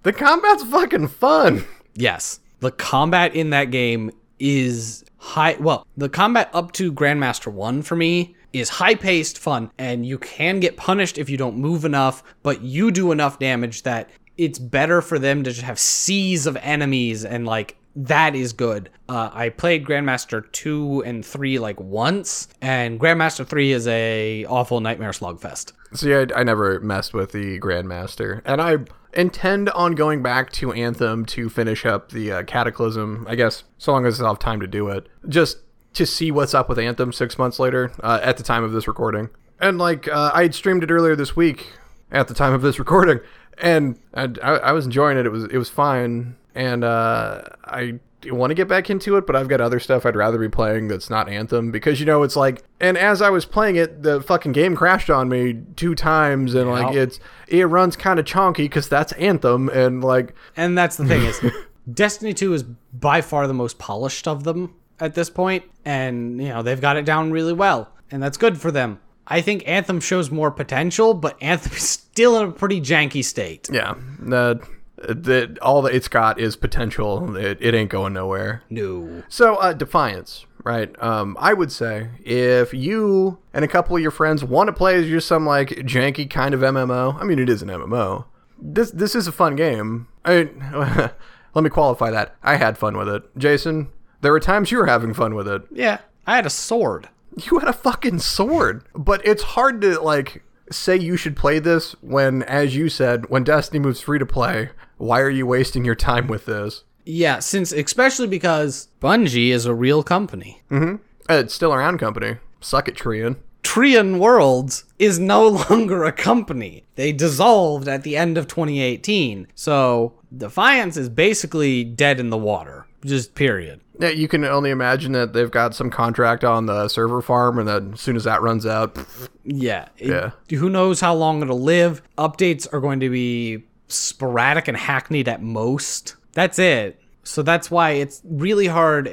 the 0.04 0.14
combat's 0.14 0.64
fucking 0.64 1.10
fun. 1.10 1.66
Yes. 1.94 2.40
The 2.62 2.72
combat 2.72 3.36
in 3.36 3.50
that 3.50 3.66
game 3.66 4.12
is 4.40 5.04
high. 5.18 5.58
Well, 5.60 5.86
the 5.98 6.08
combat 6.08 6.50
up 6.54 6.72
to 6.74 6.94
Grandmaster 6.94 7.52
1 7.52 7.82
for 7.82 7.98
me 7.98 8.36
is 8.54 8.70
high 8.70 8.96
paced, 8.96 9.38
fun, 9.38 9.72
and 9.78 10.06
you 10.06 10.18
can 10.18 10.60
get 10.60 10.78
punished 10.78 11.18
if 11.18 11.30
you 11.30 11.38
don't 11.38 11.58
move 11.58 11.86
enough, 11.86 12.24
but 12.44 12.62
you 12.62 12.92
do 12.92 13.12
enough 13.12 13.40
damage 13.40 13.84
that 13.84 14.10
it's 14.38 14.60
better 14.60 15.02
for 15.02 15.20
them 15.20 15.44
to 15.44 15.52
just 15.52 15.64
have 15.64 15.78
seas 15.78 16.48
of 16.48 16.58
enemies 16.58 17.26
and 17.26 17.46
like 17.46 17.76
that 17.96 18.36
is 18.36 18.54
good. 18.54 18.90
Uh, 19.08 19.30
I 19.34 19.50
played 19.50 19.86
Grandmaster 19.86 20.50
2 20.52 21.04
and 21.06 21.26
3 21.26 21.60
like 21.60 21.80
once, 21.80 22.48
and 22.62 23.00
Grandmaster 23.00 23.46
3 23.46 23.72
is 23.72 23.88
a 23.88 24.46
awful 24.46 24.80
nightmare 24.80 25.12
slugfest. 25.12 25.74
See, 25.94 26.14
I, 26.14 26.28
I 26.36 26.44
never 26.44 26.80
messed 26.80 27.14
with 27.14 27.32
the 27.32 27.60
Grandmaster, 27.60 28.42
and 28.46 28.62
I 28.62 28.78
intend 29.14 29.70
on 29.72 29.96
going 29.96 30.22
back 30.22 30.52
to 30.54 30.72
Anthem 30.72 31.26
to 31.26 31.50
finish 31.50 31.86
up 31.86 32.12
the 32.12 32.32
uh, 32.32 32.44
Cataclysm. 32.44 33.26
I 33.28 33.36
guess 33.36 33.64
so 33.78 33.92
long 33.92 34.06
as 34.06 34.22
I 34.22 34.28
have 34.28 34.40
time 34.40 34.60
to 34.62 34.68
do 34.68 34.88
it, 34.90 35.08
just 35.28 35.58
to 35.94 36.06
see 36.06 36.32
what's 36.32 36.54
up 36.54 36.70
with 36.70 36.80
Anthem 36.80 37.12
six 37.12 37.38
months 37.38 37.60
later 37.60 37.92
uh, 38.02 38.20
at 38.22 38.38
the 38.38 38.44
time 38.44 38.64
of 38.64 38.72
this 38.72 38.88
recording. 38.88 39.30
And 39.60 39.78
like 39.78 40.08
uh, 40.08 40.32
I 40.34 40.44
had 40.44 40.56
streamed 40.56 40.84
it 40.84 40.92
earlier 40.92 41.16
this 41.16 41.36
week 41.36 41.74
at 42.12 42.28
the 42.28 42.34
time 42.34 42.54
of 42.54 42.62
this 42.62 42.80
recording, 42.80 43.20
and 43.58 44.00
I, 44.14 44.30
I, 44.42 44.52
I 44.52 44.72
was 44.72 44.86
enjoying 44.86 45.18
it. 45.18 45.26
It 45.26 45.32
was 45.32 45.46
it 45.46 45.58
was 45.58 45.70
fine, 45.70 46.36
and 46.56 46.84
uh, 46.84 47.42
I 47.66 48.00
want 48.28 48.52
to 48.52 48.56
get 48.56 48.68
back 48.68 48.90
into 48.90 49.18
it, 49.18 49.26
but 49.26 49.36
I've 49.36 49.48
got 49.48 49.62
other 49.62 49.80
stuff 49.80 50.06
I'd 50.06 50.16
rather 50.16 50.38
be 50.38 50.50
playing 50.50 50.88
that's 50.88 51.10
not 51.10 51.30
Anthem 51.30 51.72
because 51.72 52.00
you 52.00 52.06
know 52.06 52.24
it's 52.24 52.36
like. 52.36 52.64
And 52.80 52.98
as 52.98 53.22
I 53.22 53.30
was 53.30 53.46
playing 53.46 53.76
it, 53.76 54.04
the 54.04 54.22
fucking 54.22 54.54
game 54.54 54.76
crashed 54.76 55.10
on 55.10 55.28
me 55.28 55.62
two 55.76 55.96
times, 55.96 56.56
and 56.56 56.70
like 56.70 56.96
it's 56.96 57.20
it 57.48 57.66
runs 57.66 57.98
kind 57.98 58.20
of 58.20 58.26
chonky 58.26 58.58
because 58.58 58.88
that's 58.88 59.12
Anthem, 59.14 59.68
and 59.70 60.02
like 60.04 60.34
And 60.56 60.78
that's 60.78 60.96
the 60.96 61.06
thing 61.06 61.24
is 61.24 61.42
Destiny 61.94 62.34
2 62.34 62.54
is 62.54 62.64
by 62.64 63.22
far 63.22 63.48
the 63.48 63.54
most 63.54 63.80
polished 63.80 64.28
of 64.28 64.44
them 64.44 64.76
at 65.00 65.16
this 65.16 65.30
point 65.30 65.64
and 65.86 66.42
you 66.42 66.50
know 66.50 66.62
they've 66.62 66.82
got 66.82 66.98
it 66.98 67.06
down 67.06 67.32
really 67.32 67.54
well 67.54 67.92
and 68.12 68.22
that's 68.22 68.38
good 68.38 68.60
for 68.60 68.72
them. 68.72 69.00
I 69.28 69.42
think 69.42 69.64
Anthem 69.68 70.00
shows 70.00 70.32
more 70.32 70.50
potential, 70.50 71.14
but 71.14 71.38
Anthem 71.42 71.74
is 71.74 71.88
still 71.88 72.40
in 72.42 72.50
a 72.50 72.52
pretty 72.52 72.82
janky 72.82 73.24
state. 73.24 73.70
yeah, 73.72 73.96
the 74.20 74.60
the 74.98 75.58
all 75.62 75.82
that 75.84 75.96
it's 75.96 76.08
got 76.08 76.40
is 76.40 76.56
potential. 76.56 77.36
It, 77.36 77.58
it 77.62 77.74
ain't 77.74 77.90
going 77.90 78.14
nowhere. 78.14 78.64
No. 78.70 79.24
So, 79.30 79.56
uh, 79.56 79.74
Defiance, 79.74 80.46
right? 80.64 80.92
Um, 81.02 81.38
I 81.40 81.54
would 81.54 81.72
say 81.72 82.10
if 82.24 82.74
you 82.74 83.38
and 83.54 83.64
a 83.64 83.68
couple 83.68 83.96
of 83.96 84.02
your 84.02 84.12
friends 84.12 84.44
want 84.44 84.68
to 84.68 84.74
play 84.74 84.96
as 84.96 85.08
just 85.08 85.28
some 85.28 85.46
like 85.46 85.70
janky 85.70 86.30
kind 86.30 86.54
of 86.54 86.62
MMO, 86.62 87.20
I 87.20 87.24
mean, 87.24 87.40
it 87.40 87.50
is 87.50 87.62
an 87.62 87.70
MMO. 87.70 88.26
This 88.62 88.92
this 88.92 89.16
is 89.16 89.28
a 89.28 89.32
fun 89.32 89.56
game. 89.56 90.08
I 90.26 90.50
let 91.54 91.64
me 91.64 91.70
qualify 91.70 92.12
that. 92.12 92.36
I 92.44 92.56
had 92.56 92.78
fun 92.78 92.98
with 92.98 93.08
it, 93.08 93.24
Jason. 93.38 93.88
There 94.22 94.32
were 94.32 94.40
times 94.40 94.72
you 94.72 94.78
were 94.78 94.88
having 94.88 95.14
fun 95.14 95.36
with 95.36 95.48
it. 95.48 95.64
Yeah, 95.72 96.00
I 96.28 96.36
had 96.36 96.46
a 96.46 96.50
sword. 96.50 97.10
You 97.44 97.60
had 97.60 97.68
a 97.70 97.74
fucking 97.74 98.20
sword, 98.20 98.84
but 98.94 99.26
it's 99.26 99.44
hard 99.44 99.82
to 99.82 100.00
like 100.02 100.44
say 100.72 100.98
you 100.98 101.18
should 101.18 101.36
play 101.36 101.60
this 101.60 101.94
when, 102.02 102.44
as 102.44 102.76
you 102.76 102.90
said, 102.90 103.30
when 103.30 103.44
Destiny 103.44 103.80
moves 103.80 104.02
free 104.02 104.20
to 104.20 104.26
play. 104.26 104.70
Why 104.98 105.22
are 105.22 105.30
you 105.30 105.46
wasting 105.46 105.86
your 105.86 105.96
time 105.96 106.28
with 106.28 106.46
this? 106.46 106.84
Yeah, 107.06 107.40
since 107.40 107.72
especially 107.72 108.28
because 108.28 108.90
Bungie 109.02 109.50
is 109.50 109.66
a 109.66 109.74
real 109.74 110.04
company. 110.04 110.62
Mm 110.70 110.84
hmm. 110.84 110.96
It's 111.30 111.54
still 111.54 111.74
around, 111.74 112.00
company. 112.00 112.38
Suck 112.60 112.88
it, 112.88 112.96
Trion. 112.96 113.38
Trion 113.64 114.18
Worlds 114.18 114.86
is 114.98 115.20
no 115.20 115.48
longer 115.70 116.04
a 116.04 116.12
company. 116.12 116.86
They 116.96 117.12
dissolved 117.12 117.88
at 117.88 118.04
the 118.04 118.18
end 118.18 118.38
of 118.38 118.48
2018. 118.48 119.48
So 119.54 120.14
Defiance 120.36 120.98
is 120.98 121.10
basically 121.10 121.84
dead 121.84 122.20
in 122.20 122.30
the 122.30 122.38
water. 122.38 122.88
Just 123.06 123.36
period. 123.36 123.82
Yeah, 124.00 124.10
you 124.10 124.28
can 124.28 124.44
only 124.46 124.70
imagine 124.70 125.12
that 125.12 125.34
they've 125.34 125.52
got 125.52 125.76
some 125.76 125.90
contract 125.90 126.44
on 126.44 126.66
the 126.66 126.88
server 126.88 127.22
farm, 127.22 127.60
and 127.60 127.68
then 127.68 127.92
as 127.94 128.02
soon 128.02 128.16
as 128.16 128.24
that 128.24 128.42
runs 128.42 128.66
out, 128.66 128.96
pff, 128.96 129.28
Yeah. 129.44 129.88
it- 129.98 130.08
Yeah. 130.50 130.58
Who 130.58 130.70
knows 130.70 131.02
how 131.02 131.14
long 131.14 131.42
it'll 131.42 131.62
live? 131.62 132.02
Updates 132.18 132.66
are 132.74 132.80
going 132.80 133.02
to 133.02 133.10
be 133.10 133.66
sporadic 133.90 134.68
and 134.68 134.78
hackneyed 134.78 135.28
at 135.28 135.42
most. 135.44 136.16
That's 136.34 136.58
it. 136.60 137.00
So 137.24 137.42
that's 137.44 137.70
why 137.70 137.92
it's 137.92 138.22
really 138.24 138.68
hard 138.68 139.12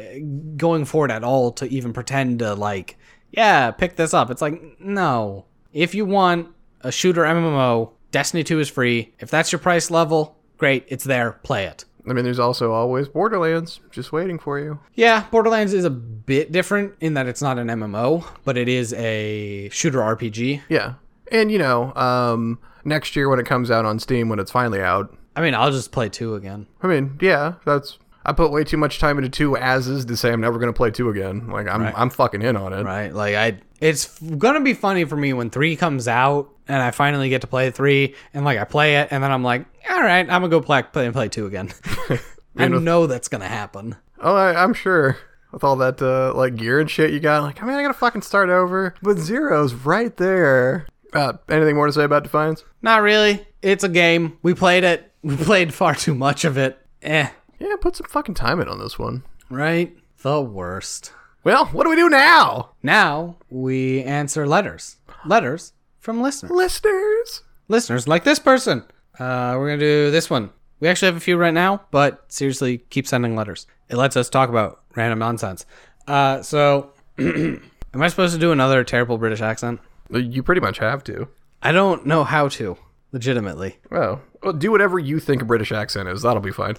going 0.57 0.85
forward 0.85 1.11
at 1.11 1.25
all 1.25 1.51
to 1.53 1.67
even 1.67 1.93
pretend 1.93 2.39
to 2.39 2.55
like, 2.55 2.97
yeah, 3.33 3.73
pick 3.73 3.97
this 3.97 4.15
up. 4.15 4.31
It's 4.31 4.41
like, 4.41 4.63
no. 4.81 5.47
If 5.73 5.95
you 5.95 6.07
want 6.07 6.49
a 6.83 6.93
shooter 6.93 7.23
MMO, 7.25 7.91
Destiny 8.13 8.45
2 8.45 8.61
is 8.61 8.69
free. 8.71 9.13
If 9.19 9.31
that's 9.31 9.51
your 9.51 9.59
price 9.59 9.91
level, 9.91 10.37
great, 10.59 10.85
it's 10.89 11.05
there. 11.05 11.33
Play 11.43 11.65
it. 11.65 11.85
I 12.09 12.13
mean, 12.13 12.25
there's 12.25 12.39
also 12.39 12.73
always 12.73 13.09
Borderlands 13.09 13.81
just 13.91 14.13
waiting 14.13 14.39
for 14.39 14.59
you. 14.59 14.79
Yeah, 14.95 15.25
Borderlands 15.31 15.73
is 15.73 15.85
a 15.85 15.91
bit 15.91 16.53
different 16.53 16.95
in 17.01 17.15
that 17.15 17.27
it's 17.27 17.43
not 17.43 17.59
an 17.59 17.69
MMO, 17.69 18.25
but 18.45 18.57
it 18.57 18.69
is 18.69 18.93
a 18.95 19.69
shooter 19.71 19.99
RPG. 19.99 20.63
Yeah, 20.69 20.95
and 21.33 21.51
you 21.51 21.59
know, 21.59 21.93
um, 21.95 22.59
next 22.85 23.17
year 23.17 23.29
when 23.29 23.41
it 23.41 23.47
comes 23.47 23.71
out 23.71 23.85
on 23.85 23.99
Steam, 23.99 24.29
when 24.29 24.39
it's 24.39 24.51
finally 24.51 24.81
out, 24.81 25.17
I 25.35 25.41
mean, 25.43 25.55
I'll 25.55 25.71
just 25.71 25.93
play 25.93 26.09
2 26.09 26.35
again. 26.35 26.67
I 26.83 26.87
mean, 26.87 27.19
yeah, 27.21 27.55
that's. 27.65 27.99
I 28.25 28.33
put 28.33 28.51
way 28.51 28.65
too 28.65 28.77
much 28.77 28.99
time 28.99 29.19
into 29.19 29.31
two 29.31 29.57
as 29.57 29.87
is 29.87 30.05
to 30.07 30.17
say 30.17 30.33
I'm 30.33 30.41
never 30.41 30.59
gonna 30.59 30.73
play 30.73 30.91
two 30.91 31.11
again. 31.11 31.47
Like 31.49 31.69
I'm, 31.69 31.83
I'm 31.95 32.11
fucking 32.11 32.43
in 32.43 32.57
on 32.57 32.73
it. 32.73 32.83
right? 32.83 33.15
Like 33.15 33.37
I, 33.37 33.61
it's 33.81 34.19
gonna 34.19 34.63
be 34.63 34.75
funny 34.75 35.05
for 35.05 35.17
me 35.17 35.33
when 35.33 35.49
three 35.49 35.77
comes 35.77 36.09
out 36.09 36.51
and 36.67 36.83
I 36.83 36.91
finally 36.91 37.29
get 37.29 37.43
to 37.43 37.47
play 37.47 37.71
three, 37.71 38.17
and 38.35 38.45
like 38.45 38.59
I 38.59 38.65
play 38.65 38.97
it, 38.97 39.09
and 39.13 39.23
then 39.23 39.31
I'm 39.31 39.45
like, 39.45 39.67
all 39.91 40.03
right, 40.03 40.21
I'm 40.21 40.27
gonna 40.43 40.49
go 40.49 40.61
play 40.61 40.83
play 40.83 41.07
and 41.07 41.15
play 41.15 41.29
two 41.29 41.47
again. 41.47 41.73
I 42.57 42.69
know 42.69 43.07
that's 43.07 43.29
gonna 43.29 43.49
happen. 43.49 43.97
Oh, 44.21 44.35
I, 44.35 44.63
I'm 44.63 44.73
sure. 44.75 45.19
with 45.53 45.65
all 45.65 45.77
that 45.77 46.01
uh, 46.01 46.35
like 46.35 46.57
gear 46.57 46.81
and 46.81 46.91
shit 46.91 47.13
you 47.13 47.21
got. 47.21 47.43
Like, 47.43 47.63
I 47.63 47.67
mean, 47.67 47.77
I 47.77 47.83
gotta 47.83 47.95
fucking 47.95 48.23
start 48.23 48.49
over. 48.49 48.95
But 49.03 49.19
zero's 49.19 49.75
right 49.75 50.17
there. 50.17 50.87
Uh, 51.13 51.35
anything 51.49 51.77
more 51.77 51.87
to 51.87 51.93
say 51.93 52.05
about 52.05 52.25
Defiance? 52.25 52.65
Not 52.83 53.03
really. 53.03 53.47
It's 53.63 53.85
a 53.85 53.89
game. 53.89 54.39
We 54.43 54.55
played 54.55 54.85
it. 54.85 55.13
We 55.23 55.37
played 55.37 55.73
far 55.73 55.95
too 55.95 56.15
much 56.15 56.45
of 56.45 56.57
it. 56.59 56.79
Eh. 57.03 57.29
Yeah, 57.59 57.77
put 57.81 57.97
some 57.97 58.07
fucking 58.07 58.35
time 58.35 58.61
in 58.61 58.69
on 58.69 58.79
this 58.79 58.99
one. 58.99 59.23
Right? 59.49 59.97
The 60.23 60.43
worst. 60.43 61.13
Well, 61.45 61.67
what 61.67 61.85
do 61.85 61.91
we 61.91 61.97
do 61.97 62.09
now, 62.11 62.71
Now 62.83 63.37
we 63.49 64.03
answer 64.03 64.47
letters. 64.49 64.97
Letters 65.25 65.73
from 66.01 66.21
listeners. 66.21 66.51
listeners? 66.51 67.43
Listeners 67.69 68.09
like 68.09 68.25
this 68.25 68.41
person. 68.41 68.85
Uh, 69.19 69.55
we're 69.59 69.69
going 69.69 69.79
to 69.81 69.85
do 70.07 70.11
this 70.11 70.29
one. 70.31 70.51
We 70.81 70.89
actually 70.89 71.07
have 71.07 71.17
a 71.17 71.21
few 71.21 71.37
right 71.37 71.55
now, 71.55 71.83
but 71.91 72.25
seriously, 72.31 72.79
keep 72.79 73.07
sending 73.07 73.35
letters. 73.35 73.67
It 73.89 73.97
lets 73.97 74.17
us 74.17 74.29
talk 74.29 74.49
about 74.51 74.83
random 74.95 75.19
nonsense. 75.19 75.65
Uh, 76.07 76.43
so, 76.43 76.91
am 77.19 77.61
I 77.95 78.09
supposed 78.09 78.35
to 78.35 78.41
do 78.41 78.53
another 78.53 78.85
terrible 78.85 79.17
British 79.19 79.41
accent? 79.41 79.81
Uh, 80.13 80.19
You 80.19 80.43
pretty 80.43 80.61
much 80.61 80.79
have 80.79 81.03
to. 81.05 81.29
I 81.63 81.73
don't 81.73 82.05
know 82.07 82.25
how 82.25 82.49
to, 82.49 82.77
legitimately. 83.13 83.79
Well, 83.91 84.21
well, 84.43 84.53
do 84.53 84.71
whatever 84.71 84.99
you 84.99 85.19
think 85.19 85.41
a 85.41 85.47
British 85.47 85.73
accent 85.73 86.09
is. 86.09 86.23
That'll 86.23 86.43
be 86.43 86.53
fine. 86.53 86.77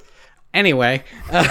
Anyway, 0.54 1.04
uh, 1.32 1.48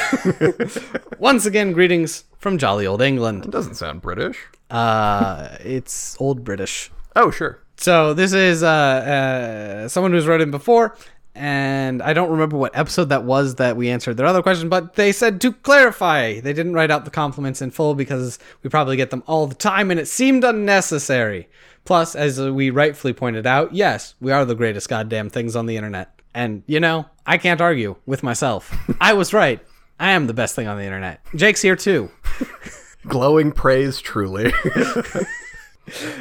once 1.18 1.47
again, 1.47 1.72
greetings 1.72 2.24
from 2.39 2.59
jolly 2.59 2.87
old 2.87 3.03
England. 3.03 3.45
It 3.45 3.51
doesn't 3.51 3.74
sound 3.74 4.03
British. 4.03 4.39
Uh, 4.70 5.57
it's 5.61 6.16
old 6.20 6.45
British. 6.45 6.91
Oh, 7.14 7.30
sure. 7.30 7.61
So 7.77 8.14
this 8.14 8.33
is 8.33 8.62
uh, 8.62 8.66
uh, 8.68 9.89
someone 9.89 10.12
who's 10.12 10.27
wrote 10.27 10.41
in 10.41 10.51
before, 10.51 10.97
and 11.35 12.03
I 12.03 12.14
don't 12.14 12.31
remember 12.31 12.57
what 12.57 12.77
episode 12.77 13.11
that 13.11 13.24
was 13.24 13.57
that 13.57 13.77
we 13.77 13.91
answered 13.91 14.16
their 14.16 14.27
other 14.27 14.43
question, 14.43 14.68
but 14.68 14.95
they 14.95 15.12
said 15.12 15.41
to 15.43 15.53
clarify, 15.53 16.41
they 16.41 16.53
didn't 16.53 16.72
write 16.72 16.91
out 16.91 17.05
the 17.05 17.11
compliments 17.11 17.61
in 17.61 17.70
full 17.70 17.95
because 17.95 18.39
we 18.62 18.70
probably 18.70 18.97
get 18.97 19.11
them 19.11 19.22
all 19.27 19.47
the 19.47 19.55
time, 19.55 19.91
and 19.91 20.01
it 20.01 20.09
seemed 20.09 20.45
unnecessary. 20.45 21.49
Plus, 21.85 22.16
as 22.16 22.41
we 22.41 22.70
rightfully 22.70 23.12
pointed 23.12 23.47
out, 23.47 23.74
yes, 23.74 24.14
we 24.20 24.33
are 24.33 24.45
the 24.45 24.57
greatest 24.57 24.89
goddamn 24.89 25.31
things 25.31 25.55
on 25.55 25.66
the 25.66 25.77
internet. 25.77 26.20
And, 26.35 26.64
you 26.66 26.81
know, 26.81 27.07
I 27.24 27.39
can't 27.39 27.61
argue 27.61 27.97
with 28.07 28.22
myself. 28.24 28.77
I 29.01 29.12
was 29.12 29.33
right. 29.33 29.61
I 30.01 30.11
am 30.11 30.27
the 30.27 30.35
best 30.35 30.57
thing 30.57 30.66
on 30.66 30.79
the 30.79 30.85
internet. 30.85 31.20
Jake's 31.37 31.62
here 31.62 31.77
too. 31.77 32.11
Glowing 33.07 33.53
praise, 33.53 34.01
truly. 34.01 34.53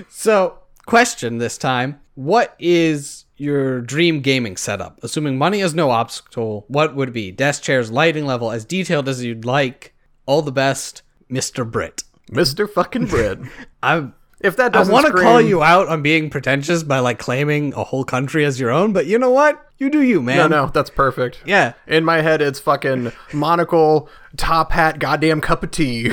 So, 0.10 0.60
question 0.86 1.38
this 1.38 1.57
time 1.57 1.99
What 2.15 2.55
is 2.59 3.25
your 3.38 3.81
dream 3.81 4.21
gaming 4.21 4.57
setup? 4.57 5.03
Assuming 5.03 5.38
money 5.38 5.61
is 5.61 5.73
no 5.73 5.89
obstacle, 5.91 6.65
what 6.67 6.95
would 6.95 7.11
be? 7.13 7.31
Desk 7.31 7.61
chairs, 7.61 7.91
lighting 7.91 8.25
level, 8.25 8.51
as 8.51 8.65
detailed 8.65 9.09
as 9.09 9.23
you'd 9.23 9.45
like. 9.45 9.93
All 10.25 10.41
the 10.41 10.51
best, 10.51 11.01
Mr. 11.29 11.69
Brit. 11.69 12.03
Mr. 12.31 12.69
fucking 12.69 13.05
Brit. 13.07 13.39
I'm. 13.83 14.15
If 14.41 14.57
that 14.57 14.75
I 14.75 14.79
doesn't 14.79 14.93
want 14.93 15.07
to 15.07 15.13
call 15.13 15.41
you 15.41 15.63
out 15.63 15.88
on 15.88 16.01
being 16.01 16.29
pretentious 16.29 16.83
by 16.83 16.99
like 16.99 17.17
claiming 17.19 17.73
a 17.73 17.83
whole 17.83 18.03
country 18.03 18.45
as 18.45 18.59
your 18.59 18.69
own, 18.69 18.93
but 18.93 19.07
you 19.07 19.17
know 19.17 19.31
what? 19.31 19.65
You 19.77 19.89
do 19.89 20.01
you, 20.01 20.21
man. 20.21 20.38
No, 20.38 20.47
no, 20.47 20.67
that's 20.67 20.89
perfect. 20.89 21.41
Yeah. 21.45 21.73
In 21.88 22.03
my 22.05 22.21
head, 22.21 22.41
it's 22.41 22.59
fucking 22.59 23.11
monocle, 23.33 24.09
top 24.38 24.71
hat, 24.71 24.99
goddamn 24.99 25.41
cup 25.41 25.63
of 25.63 25.71
tea. 25.71 26.11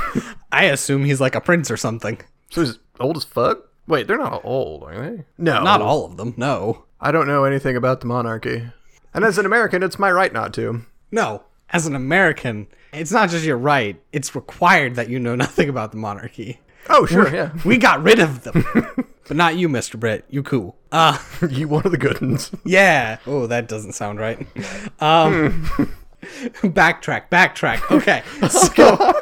I 0.52 0.64
assume 0.64 1.04
he's 1.04 1.20
like 1.20 1.34
a 1.34 1.40
prince 1.40 1.70
or 1.70 1.76
something. 1.76 2.20
so 2.50 2.62
he's 2.62 2.78
old 2.98 3.16
as 3.18 3.24
fuck? 3.24 3.58
Wait, 3.86 4.06
they're 4.06 4.18
not 4.18 4.44
old, 4.44 4.82
are 4.84 4.94
they? 4.94 5.24
No. 5.38 5.62
Not 5.62 5.80
all 5.80 6.04
of 6.04 6.16
them. 6.16 6.34
No. 6.36 6.84
I 7.00 7.12
don't 7.12 7.26
know 7.28 7.44
anything 7.44 7.76
about 7.76 8.00
the 8.00 8.06
monarchy. 8.06 8.64
And 9.14 9.24
as 9.24 9.38
an 9.38 9.46
American, 9.46 9.82
it's 9.82 9.98
my 9.98 10.10
right 10.10 10.32
not 10.32 10.52
to. 10.54 10.82
No. 11.10 11.44
As 11.70 11.86
an 11.86 11.94
American, 11.94 12.66
it's 12.92 13.12
not 13.12 13.30
just 13.30 13.44
your 13.44 13.56
right, 13.56 14.00
it's 14.12 14.34
required 14.34 14.94
that 14.96 15.08
you 15.08 15.18
know 15.18 15.34
nothing 15.36 15.68
about 15.68 15.90
the 15.92 15.98
monarchy. 15.98 16.60
Oh, 16.88 17.06
sure, 17.06 17.32
yeah. 17.34 17.50
We 17.64 17.78
got 17.78 18.02
rid 18.02 18.20
of 18.20 18.44
them. 18.44 18.64
but 19.28 19.36
not 19.36 19.56
you, 19.56 19.68
Mr. 19.68 19.98
Britt. 19.98 20.24
You 20.30 20.42
cool. 20.42 20.76
Uh 20.92 21.18
you 21.50 21.66
one 21.68 21.84
of 21.84 21.90
the 21.92 21.98
good 21.98 22.20
ones. 22.20 22.50
yeah. 22.64 23.18
Oh, 23.26 23.46
that 23.48 23.66
doesn't 23.68 23.92
sound 23.94 24.20
right. 24.20 24.38
Um 25.00 25.68
backtrack, 26.62 27.28
backtrack. 27.28 27.90
Okay. 27.90 28.22
So 28.48 29.12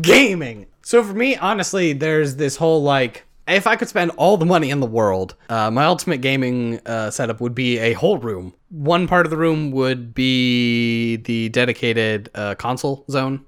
gaming. 0.00 0.66
So 0.82 1.04
for 1.04 1.14
me, 1.14 1.36
honestly, 1.36 1.92
there's 1.92 2.36
this 2.36 2.56
whole 2.56 2.82
like 2.82 3.24
if 3.48 3.66
I 3.66 3.76
could 3.76 3.88
spend 3.88 4.12
all 4.16 4.36
the 4.36 4.46
money 4.46 4.70
in 4.70 4.80
the 4.80 4.86
world, 4.86 5.34
uh, 5.48 5.70
my 5.70 5.84
ultimate 5.84 6.18
gaming 6.18 6.80
uh, 6.86 7.10
setup 7.10 7.40
would 7.40 7.54
be 7.54 7.78
a 7.78 7.92
whole 7.94 8.18
room. 8.18 8.54
One 8.70 9.06
part 9.08 9.26
of 9.26 9.30
the 9.30 9.36
room 9.36 9.70
would 9.72 10.14
be 10.14 11.16
the 11.16 11.48
dedicated 11.50 12.30
uh, 12.34 12.54
console 12.54 13.04
zone. 13.10 13.44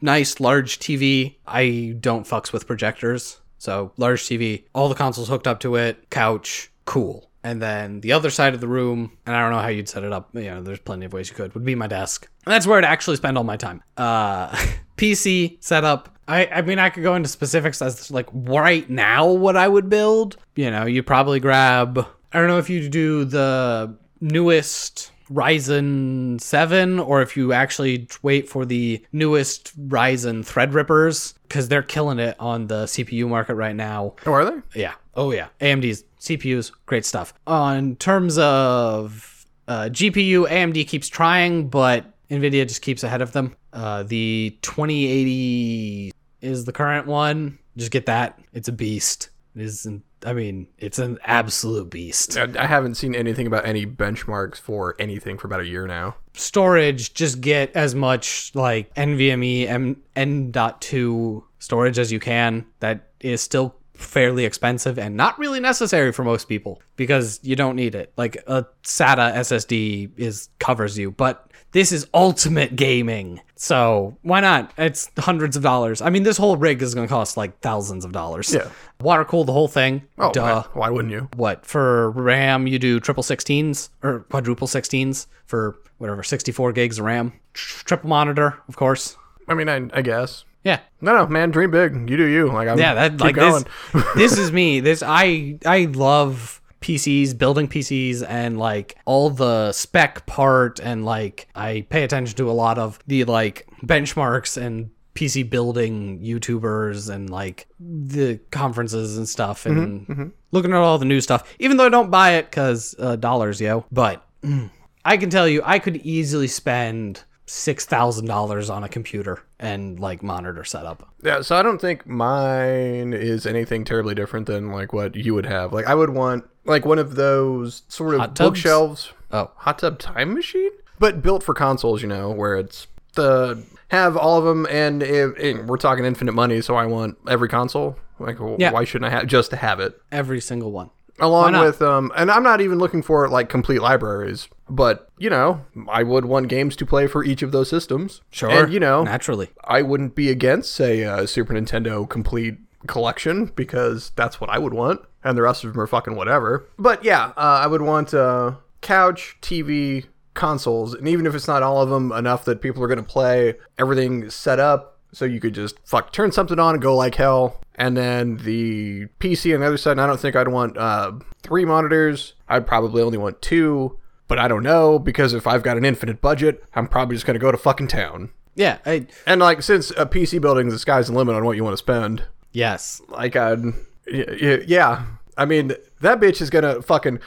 Nice 0.00 0.38
large 0.40 0.78
TV. 0.78 1.36
I 1.46 1.96
don't 1.98 2.26
fucks 2.26 2.52
with 2.52 2.66
projectors, 2.66 3.40
so 3.58 3.92
large 3.96 4.22
TV. 4.22 4.64
All 4.74 4.88
the 4.88 4.94
consoles 4.94 5.28
hooked 5.28 5.46
up 5.48 5.60
to 5.60 5.74
it. 5.76 6.08
Couch, 6.10 6.70
cool. 6.84 7.27
And 7.44 7.62
then 7.62 8.00
the 8.00 8.12
other 8.12 8.30
side 8.30 8.54
of 8.54 8.60
the 8.60 8.68
room, 8.68 9.12
and 9.24 9.34
I 9.34 9.42
don't 9.42 9.52
know 9.52 9.60
how 9.60 9.68
you'd 9.68 9.88
set 9.88 10.04
it 10.04 10.12
up. 10.12 10.30
You 10.34 10.50
know, 10.50 10.62
there's 10.62 10.80
plenty 10.80 11.06
of 11.06 11.12
ways 11.12 11.30
you 11.30 11.36
could. 11.36 11.54
Would 11.54 11.64
be 11.64 11.74
my 11.74 11.86
desk. 11.86 12.28
And 12.44 12.52
that's 12.52 12.66
where 12.66 12.78
I'd 12.78 12.84
actually 12.84 13.16
spend 13.16 13.38
all 13.38 13.44
my 13.44 13.56
time. 13.56 13.82
Uh, 13.96 14.48
PC 14.96 15.62
setup. 15.62 16.16
I, 16.26 16.46
I 16.46 16.62
mean, 16.62 16.78
I 16.78 16.90
could 16.90 17.02
go 17.02 17.14
into 17.14 17.28
specifics 17.28 17.80
as 17.80 18.10
like 18.10 18.28
right 18.32 18.88
now 18.90 19.30
what 19.30 19.56
I 19.56 19.68
would 19.68 19.88
build. 19.88 20.36
You 20.56 20.70
know, 20.70 20.84
you 20.84 21.02
probably 21.02 21.40
grab. 21.40 22.06
I 22.32 22.38
don't 22.38 22.48
know 22.48 22.58
if 22.58 22.68
you 22.68 22.88
do 22.88 23.24
the 23.24 23.96
newest 24.20 25.12
Ryzen 25.30 26.40
7 26.40 26.98
or 26.98 27.22
if 27.22 27.36
you 27.36 27.52
actually 27.52 28.08
wait 28.22 28.48
for 28.48 28.64
the 28.64 29.04
newest 29.12 29.88
Ryzen 29.88 30.40
Threadrippers 30.44 31.34
because 31.42 31.68
they're 31.68 31.82
killing 31.82 32.18
it 32.18 32.36
on 32.38 32.66
the 32.66 32.84
CPU 32.84 33.28
market 33.28 33.54
right 33.54 33.76
now. 33.76 34.14
Oh, 34.26 34.32
are 34.32 34.44
they? 34.44 34.80
Yeah. 34.80 34.94
Oh 35.14 35.30
yeah. 35.32 35.48
AMD's 35.60 36.04
CPUs, 36.20 36.72
great 36.86 37.04
stuff. 37.04 37.34
On 37.46 37.96
terms 37.96 38.38
of 38.38 39.46
uh, 39.66 39.88
GPU, 39.90 40.48
AMD 40.48 40.86
keeps 40.88 41.08
trying, 41.08 41.68
but 41.68 42.04
Nvidia 42.30 42.66
just 42.66 42.82
keeps 42.82 43.02
ahead 43.02 43.22
of 43.22 43.32
them. 43.32 43.54
Uh, 43.72 44.02
the 44.02 44.56
2080 44.62 46.12
is 46.40 46.64
the 46.64 46.72
current 46.72 47.06
one. 47.06 47.58
Just 47.76 47.90
get 47.90 48.06
that. 48.06 48.38
It's 48.52 48.68
a 48.68 48.72
beast. 48.72 49.30
It 49.54 49.62
is. 49.62 49.86
An, 49.86 50.02
I 50.26 50.32
mean, 50.32 50.66
it's 50.78 50.98
an 50.98 51.18
absolute 51.24 51.90
beast. 51.90 52.36
I, 52.36 52.48
I 52.58 52.66
haven't 52.66 52.96
seen 52.96 53.14
anything 53.14 53.46
about 53.46 53.64
any 53.64 53.86
benchmarks 53.86 54.56
for 54.56 54.96
anything 54.98 55.38
for 55.38 55.46
about 55.46 55.60
a 55.60 55.66
year 55.66 55.86
now. 55.86 56.16
storage 56.34 57.14
just 57.14 57.40
get 57.40 57.74
as 57.76 57.94
much 57.94 58.50
like 58.54 58.92
NVMe 58.94 59.68
M- 59.68 60.02
M.2 60.16 61.42
storage 61.60 61.98
as 61.98 62.10
you 62.10 62.20
can 62.20 62.66
that 62.80 63.08
is 63.20 63.40
still 63.40 63.74
fairly 63.98 64.44
expensive 64.44 64.98
and 64.98 65.16
not 65.16 65.38
really 65.38 65.60
necessary 65.60 66.12
for 66.12 66.22
most 66.24 66.48
people 66.48 66.80
because 66.96 67.40
you 67.42 67.56
don't 67.56 67.74
need 67.76 67.94
it 67.94 68.12
like 68.16 68.36
a 68.46 68.64
SATA 68.84 69.34
SSD 69.34 70.10
is 70.16 70.48
covers 70.60 70.96
you 70.96 71.10
but 71.10 71.50
this 71.72 71.90
is 71.90 72.06
ultimate 72.14 72.76
gaming 72.76 73.40
so 73.56 74.16
why 74.22 74.38
not 74.40 74.72
it's 74.78 75.10
hundreds 75.18 75.56
of 75.56 75.64
dollars 75.64 76.00
I 76.00 76.10
mean 76.10 76.22
this 76.22 76.36
whole 76.36 76.56
rig 76.56 76.80
is 76.80 76.94
going 76.94 77.08
to 77.08 77.12
cost 77.12 77.36
like 77.36 77.58
thousands 77.60 78.04
of 78.04 78.12
dollars 78.12 78.54
Yeah. 78.54 78.68
water 79.00 79.24
cool 79.24 79.42
the 79.44 79.52
whole 79.52 79.66
thing 79.68 80.02
Oh, 80.16 80.30
duh 80.32 80.62
why, 80.74 80.80
why 80.80 80.90
wouldn't 80.90 81.12
you? 81.12 81.28
what 81.36 81.66
for 81.66 82.12
RAM 82.12 82.68
you 82.68 82.78
do 82.78 83.00
triple 83.00 83.24
16s 83.24 83.88
or 84.04 84.20
quadruple 84.30 84.68
16s 84.68 85.26
for 85.44 85.76
whatever 85.98 86.22
64 86.22 86.72
gigs 86.72 87.00
of 87.00 87.04
RAM. 87.04 87.32
Triple 87.54 88.08
monitor, 88.08 88.54
of 88.68 88.76
course. 88.76 89.16
I 89.48 89.54
mean, 89.54 89.68
I, 89.68 89.88
I 89.92 90.02
guess. 90.02 90.44
Yeah, 90.64 90.80
No, 91.00 91.14
no, 91.14 91.26
man, 91.26 91.50
dream 91.50 91.70
big. 91.70 92.10
You 92.10 92.16
do 92.16 92.26
you. 92.26 92.48
Like, 92.48 92.68
I'm, 92.68 92.78
yeah. 92.78 92.94
That 92.94 93.20
like 93.20 93.36
going. 93.36 93.64
this. 93.92 94.04
this 94.16 94.38
is 94.38 94.52
me. 94.52 94.80
This 94.80 95.02
I 95.06 95.58
I 95.64 95.84
love 95.84 96.60
PCs, 96.80 97.36
building 97.36 97.68
PCs, 97.68 98.24
and 98.28 98.58
like 98.58 98.96
all 99.04 99.30
the 99.30 99.72
spec 99.72 100.26
part, 100.26 100.80
and 100.80 101.04
like 101.04 101.48
I 101.54 101.86
pay 101.90 102.02
attention 102.02 102.36
to 102.36 102.50
a 102.50 102.52
lot 102.52 102.78
of 102.78 102.98
the 103.06 103.24
like 103.24 103.68
benchmarks 103.84 104.60
and 104.60 104.90
PC 105.14 105.48
building 105.48 106.20
YouTubers 106.20 107.12
and 107.12 107.28
like 107.28 107.66
the 107.80 108.38
conferences 108.50 109.16
and 109.18 109.28
stuff, 109.28 109.66
and 109.66 110.32
looking 110.52 110.72
at 110.72 110.78
all 110.78 110.98
the 110.98 111.04
new 111.04 111.20
stuff. 111.20 111.52
Even 111.58 111.76
though 111.76 111.86
I 111.86 111.90
don't 111.90 112.10
buy 112.10 112.32
it 112.34 112.46
because 112.50 112.94
uh, 112.98 113.16
dollars, 113.16 113.60
yo. 113.60 113.84
But 113.90 114.24
mm, 114.42 114.70
I 115.04 115.16
can 115.16 115.30
tell 115.30 115.48
you, 115.48 115.62
I 115.64 115.78
could 115.78 115.96
easily 115.98 116.48
spend 116.48 117.24
six 117.48 117.84
thousand 117.86 118.26
dollars 118.26 118.68
on 118.68 118.84
a 118.84 118.88
computer 118.88 119.42
and 119.58 119.98
like 119.98 120.22
monitor 120.22 120.62
setup. 120.64 121.08
Yeah, 121.22 121.40
so 121.40 121.56
I 121.56 121.62
don't 121.62 121.80
think 121.80 122.06
mine 122.06 123.12
is 123.12 123.46
anything 123.46 123.84
terribly 123.84 124.14
different 124.14 124.46
than 124.46 124.70
like 124.70 124.92
what 124.92 125.16
you 125.16 125.34
would 125.34 125.46
have. 125.46 125.72
Like 125.72 125.86
I 125.86 125.94
would 125.94 126.10
want 126.10 126.44
like 126.64 126.84
one 126.84 126.98
of 126.98 127.14
those 127.16 127.82
sort 127.88 128.14
of 128.14 128.34
bookshelves. 128.34 129.12
Oh. 129.30 129.50
hot 129.56 129.78
tub 129.80 129.98
time 129.98 130.32
machine, 130.34 130.70
but 130.98 131.22
built 131.22 131.42
for 131.42 131.54
consoles. 131.54 132.02
You 132.02 132.08
know, 132.08 132.30
where 132.30 132.56
it's 132.56 132.86
the 133.14 133.62
have 133.88 134.16
all 134.16 134.38
of 134.38 134.44
them, 134.44 134.66
and 134.70 135.02
and 135.02 135.68
we're 135.68 135.76
talking 135.78 136.04
infinite 136.04 136.32
money, 136.32 136.60
so 136.60 136.76
I 136.76 136.86
want 136.86 137.16
every 137.28 137.48
console. 137.48 137.96
Like, 138.20 138.40
well, 138.40 138.56
Yeah. 138.58 138.72
why 138.72 138.84
shouldn't 138.84 139.10
I 139.12 139.16
have 139.16 139.26
just 139.28 139.50
to 139.50 139.56
have 139.56 139.78
it? 139.80 140.00
Every 140.10 140.40
single 140.40 140.72
one. 140.72 140.90
Along 141.20 141.52
with 141.58 141.80
um 141.82 142.12
and 142.16 142.30
i'm 142.30 142.42
not 142.42 142.60
even 142.60 142.78
looking 142.78 143.02
for 143.02 143.28
like 143.28 143.48
complete 143.48 143.80
libraries 143.80 144.48
but 144.70 145.10
you 145.18 145.28
know 145.30 145.64
i 145.88 146.02
would 146.02 146.24
want 146.24 146.48
games 146.48 146.76
to 146.76 146.86
play 146.86 147.06
for 147.06 147.24
each 147.24 147.42
of 147.42 147.52
those 147.52 147.68
systems 147.68 148.20
Sure. 148.30 148.50
and 148.50 148.72
you 148.72 148.80
know 148.80 149.02
naturally. 149.04 149.48
i 149.64 149.82
wouldn't 149.82 150.14
be 150.14 150.30
against 150.30 150.72
say 150.72 151.02
a 151.02 151.26
super 151.26 151.52
nintendo 151.54 152.08
complete 152.08 152.58
collection 152.86 153.46
because 153.46 154.10
that's 154.16 154.40
what 154.40 154.50
i 154.50 154.58
would 154.58 154.72
want 154.74 155.00
and 155.24 155.36
the 155.36 155.42
rest 155.42 155.64
of 155.64 155.72
them 155.72 155.80
are 155.80 155.86
fucking 155.86 156.14
whatever 156.14 156.68
but 156.78 157.04
yeah 157.04 157.32
uh, 157.36 157.60
i 157.62 157.66
would 157.66 157.82
want 157.82 158.14
uh 158.14 158.52
couch 158.80 159.36
tv 159.42 160.04
consoles 160.34 160.94
and 160.94 161.08
even 161.08 161.26
if 161.26 161.34
it's 161.34 161.48
not 161.48 161.62
all 161.64 161.82
of 161.82 161.88
them 161.90 162.12
enough 162.12 162.44
that 162.44 162.60
people 162.62 162.82
are 162.82 162.86
going 162.86 162.96
to 162.96 163.02
play 163.02 163.54
everything 163.76 164.30
set 164.30 164.60
up 164.60 164.96
so 165.12 165.24
you 165.24 165.40
could 165.40 165.52
just 165.54 165.76
fuck 165.84 166.12
turn 166.12 166.30
something 166.30 166.60
on 166.60 166.74
and 166.74 166.82
go 166.82 166.94
like 166.94 167.16
hell 167.16 167.60
and 167.78 167.96
then 167.96 168.36
the 168.38 169.06
pc 169.20 169.54
on 169.54 169.60
the 169.60 169.66
other 169.66 169.76
side 169.78 169.98
i 169.98 170.06
don't 170.06 170.20
think 170.20 170.36
i'd 170.36 170.48
want 170.48 170.76
uh, 170.76 171.12
three 171.42 171.64
monitors 171.64 172.34
i'd 172.48 172.66
probably 172.66 173.02
only 173.02 173.16
want 173.18 173.40
two 173.40 173.96
but 174.26 174.38
i 174.38 174.46
don't 174.48 174.62
know 174.62 174.98
because 174.98 175.32
if 175.32 175.46
i've 175.46 175.62
got 175.62 175.76
an 175.78 175.84
infinite 175.84 176.20
budget 176.20 176.62
i'm 176.74 176.86
probably 176.88 177.16
just 177.16 177.24
going 177.26 177.34
to 177.34 177.40
go 177.40 177.50
to 177.52 177.58
fucking 177.58 177.88
town 177.88 178.30
Yeah. 178.56 178.78
I, 178.84 179.06
and 179.26 179.40
like 179.40 179.62
since 179.62 179.90
a 179.92 180.04
pc 180.06 180.40
building 180.40 180.68
the 180.68 180.78
sky's 180.78 181.06
the 181.06 181.12
limit 181.14 181.34
on 181.36 181.44
what 181.44 181.56
you 181.56 181.64
want 181.64 181.74
to 181.74 181.78
spend 181.78 182.24
yes. 182.52 183.00
like 183.08 183.36
I'd, 183.36 183.62
y- 183.64 183.74
y- 184.06 184.64
yeah. 184.66 185.04
I 185.38 185.44
mean, 185.44 185.72
that 186.00 186.20
bitch 186.20 186.42
is 186.42 186.50
gonna 186.50 186.82
fucking 186.82 187.20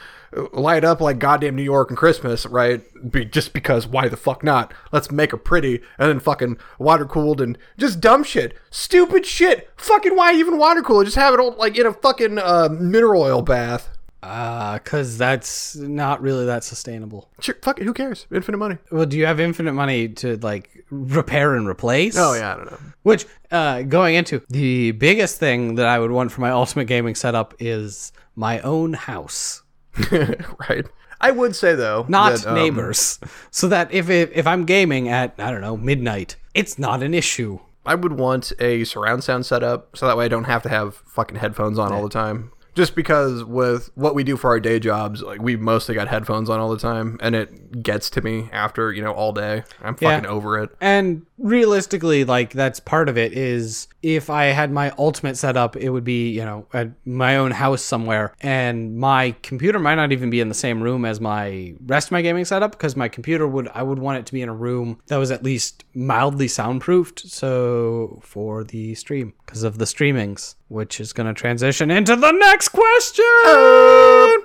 light 0.52 0.84
up 0.84 1.00
like 1.00 1.18
goddamn 1.18 1.56
New 1.56 1.62
York 1.62 1.90
and 1.90 1.96
Christmas, 1.96 2.46
right? 2.46 2.82
Be, 3.10 3.24
just 3.24 3.52
because 3.52 3.86
why 3.86 4.08
the 4.08 4.16
fuck 4.16 4.44
not? 4.44 4.72
Let's 4.92 5.10
make 5.10 5.30
her 5.30 5.36
pretty 5.36 5.76
and 5.98 6.08
then 6.08 6.20
fucking 6.20 6.58
water 6.78 7.06
cooled 7.06 7.40
and 7.40 7.58
just 7.78 8.00
dumb 8.00 8.22
shit, 8.22 8.56
stupid 8.70 9.26
shit. 9.26 9.70
Fucking 9.76 10.14
why 10.14 10.34
even 10.34 10.58
water 10.58 10.82
cool? 10.82 11.04
Just 11.04 11.16
have 11.16 11.34
it 11.34 11.40
all 11.40 11.56
like 11.56 11.76
in 11.76 11.86
a 11.86 11.92
fucking 11.92 12.38
uh, 12.38 12.68
mineral 12.70 13.22
oil 13.22 13.42
bath. 13.42 13.88
Uh, 14.22 14.78
cause 14.80 15.18
that's 15.18 15.74
not 15.74 16.22
really 16.22 16.46
that 16.46 16.62
sustainable. 16.62 17.28
Sure, 17.40 17.56
fuck 17.60 17.80
it. 17.80 17.84
Who 17.84 17.92
cares? 17.92 18.26
Infinite 18.32 18.58
money. 18.58 18.78
Well, 18.92 19.04
do 19.04 19.18
you 19.18 19.26
have 19.26 19.40
infinite 19.40 19.72
money 19.72 20.08
to 20.10 20.36
like 20.36 20.84
repair 20.90 21.56
and 21.56 21.66
replace? 21.66 22.16
Oh 22.16 22.34
yeah, 22.34 22.52
I 22.52 22.56
don't 22.56 22.70
know. 22.70 22.78
Which, 23.02 23.26
uh, 23.50 23.82
going 23.82 24.14
into 24.14 24.40
the 24.48 24.92
biggest 24.92 25.40
thing 25.40 25.74
that 25.74 25.86
I 25.86 25.98
would 25.98 26.12
want 26.12 26.30
for 26.30 26.40
my 26.40 26.50
ultimate 26.50 26.84
gaming 26.84 27.16
setup 27.16 27.54
is 27.58 28.12
my 28.36 28.60
own 28.60 28.92
house, 28.92 29.62
right. 30.12 30.86
I 31.20 31.30
would 31.32 31.56
say 31.56 31.74
though, 31.74 32.06
not 32.08 32.34
that, 32.36 32.46
um, 32.46 32.54
neighbors, 32.54 33.18
so 33.50 33.66
that 33.68 33.92
if 33.92 34.08
it, 34.08 34.30
if 34.34 34.46
I'm 34.46 34.64
gaming 34.64 35.08
at 35.08 35.34
I 35.38 35.50
don't 35.50 35.60
know 35.62 35.76
midnight, 35.76 36.36
it's 36.54 36.78
not 36.78 37.02
an 37.02 37.12
issue. 37.12 37.58
I 37.84 37.96
would 37.96 38.12
want 38.12 38.52
a 38.60 38.84
surround 38.84 39.24
sound 39.24 39.46
setup 39.46 39.96
so 39.96 40.06
that 40.06 40.16
way 40.16 40.26
I 40.26 40.28
don't 40.28 40.44
have 40.44 40.62
to 40.62 40.68
have 40.68 40.94
fucking 40.94 41.38
headphones 41.38 41.80
on 41.80 41.92
all 41.92 42.04
the 42.04 42.08
time. 42.08 42.52
Just 42.74 42.94
because 42.94 43.44
with 43.44 43.90
what 43.94 44.14
we 44.14 44.24
do 44.24 44.36
for 44.36 44.48
our 44.50 44.60
day 44.60 44.78
jobs, 44.78 45.22
like 45.22 45.42
we 45.42 45.56
mostly 45.56 45.94
got 45.94 46.08
headphones 46.08 46.48
on 46.48 46.58
all 46.58 46.70
the 46.70 46.78
time, 46.78 47.18
and 47.20 47.34
it 47.34 47.82
gets 47.82 48.08
to 48.10 48.22
me 48.22 48.48
after 48.52 48.92
you 48.92 49.02
know 49.02 49.12
all 49.12 49.32
day. 49.32 49.64
I'm 49.82 49.96
Yeah. 50.00 50.16
fucking 50.16 50.28
over 50.30 50.58
it. 50.58 50.70
And 50.80 51.26
realistically, 51.38 52.24
like 52.24 52.52
that's 52.52 52.80
part 52.80 53.08
of 53.08 53.18
it 53.18 53.32
is 53.32 53.88
if 54.02 54.30
I 54.30 54.44
had 54.46 54.72
my 54.72 54.90
ultimate 54.98 55.36
setup, 55.36 55.76
it 55.76 55.90
would 55.90 56.02
be, 56.04 56.30
you 56.30 56.44
know, 56.44 56.66
at 56.72 56.90
my 57.04 57.36
own 57.36 57.50
house 57.52 57.82
somewhere. 57.82 58.32
And 58.40 58.96
my 58.96 59.34
computer 59.42 59.78
might 59.78 59.94
not 59.96 60.10
even 60.12 60.30
be 60.30 60.40
in 60.40 60.48
the 60.48 60.54
same 60.54 60.82
room 60.82 61.04
as 61.04 61.20
my 61.20 61.74
rest 61.86 62.08
of 62.08 62.12
my 62.12 62.22
gaming 62.22 62.44
setup 62.44 62.72
because 62.72 62.96
my 62.96 63.08
computer 63.08 63.46
would, 63.46 63.68
I 63.74 63.82
would 63.82 63.98
want 63.98 64.18
it 64.18 64.26
to 64.26 64.32
be 64.32 64.42
in 64.42 64.48
a 64.48 64.54
room 64.54 64.98
that 65.06 65.18
was 65.18 65.30
at 65.30 65.42
least 65.44 65.84
mildly 65.94 66.48
soundproofed. 66.48 67.20
So 67.28 68.20
for 68.24 68.64
the 68.64 68.94
stream, 68.96 69.34
because 69.46 69.62
of 69.62 69.78
the 69.78 69.84
streamings, 69.84 70.54
which 70.72 71.00
is 71.00 71.12
going 71.12 71.26
to 71.26 71.38
transition 71.38 71.90
into 71.90 72.16
the 72.16 72.32
next 72.32 72.70
question. 72.70 73.24
Oh. 73.44 74.40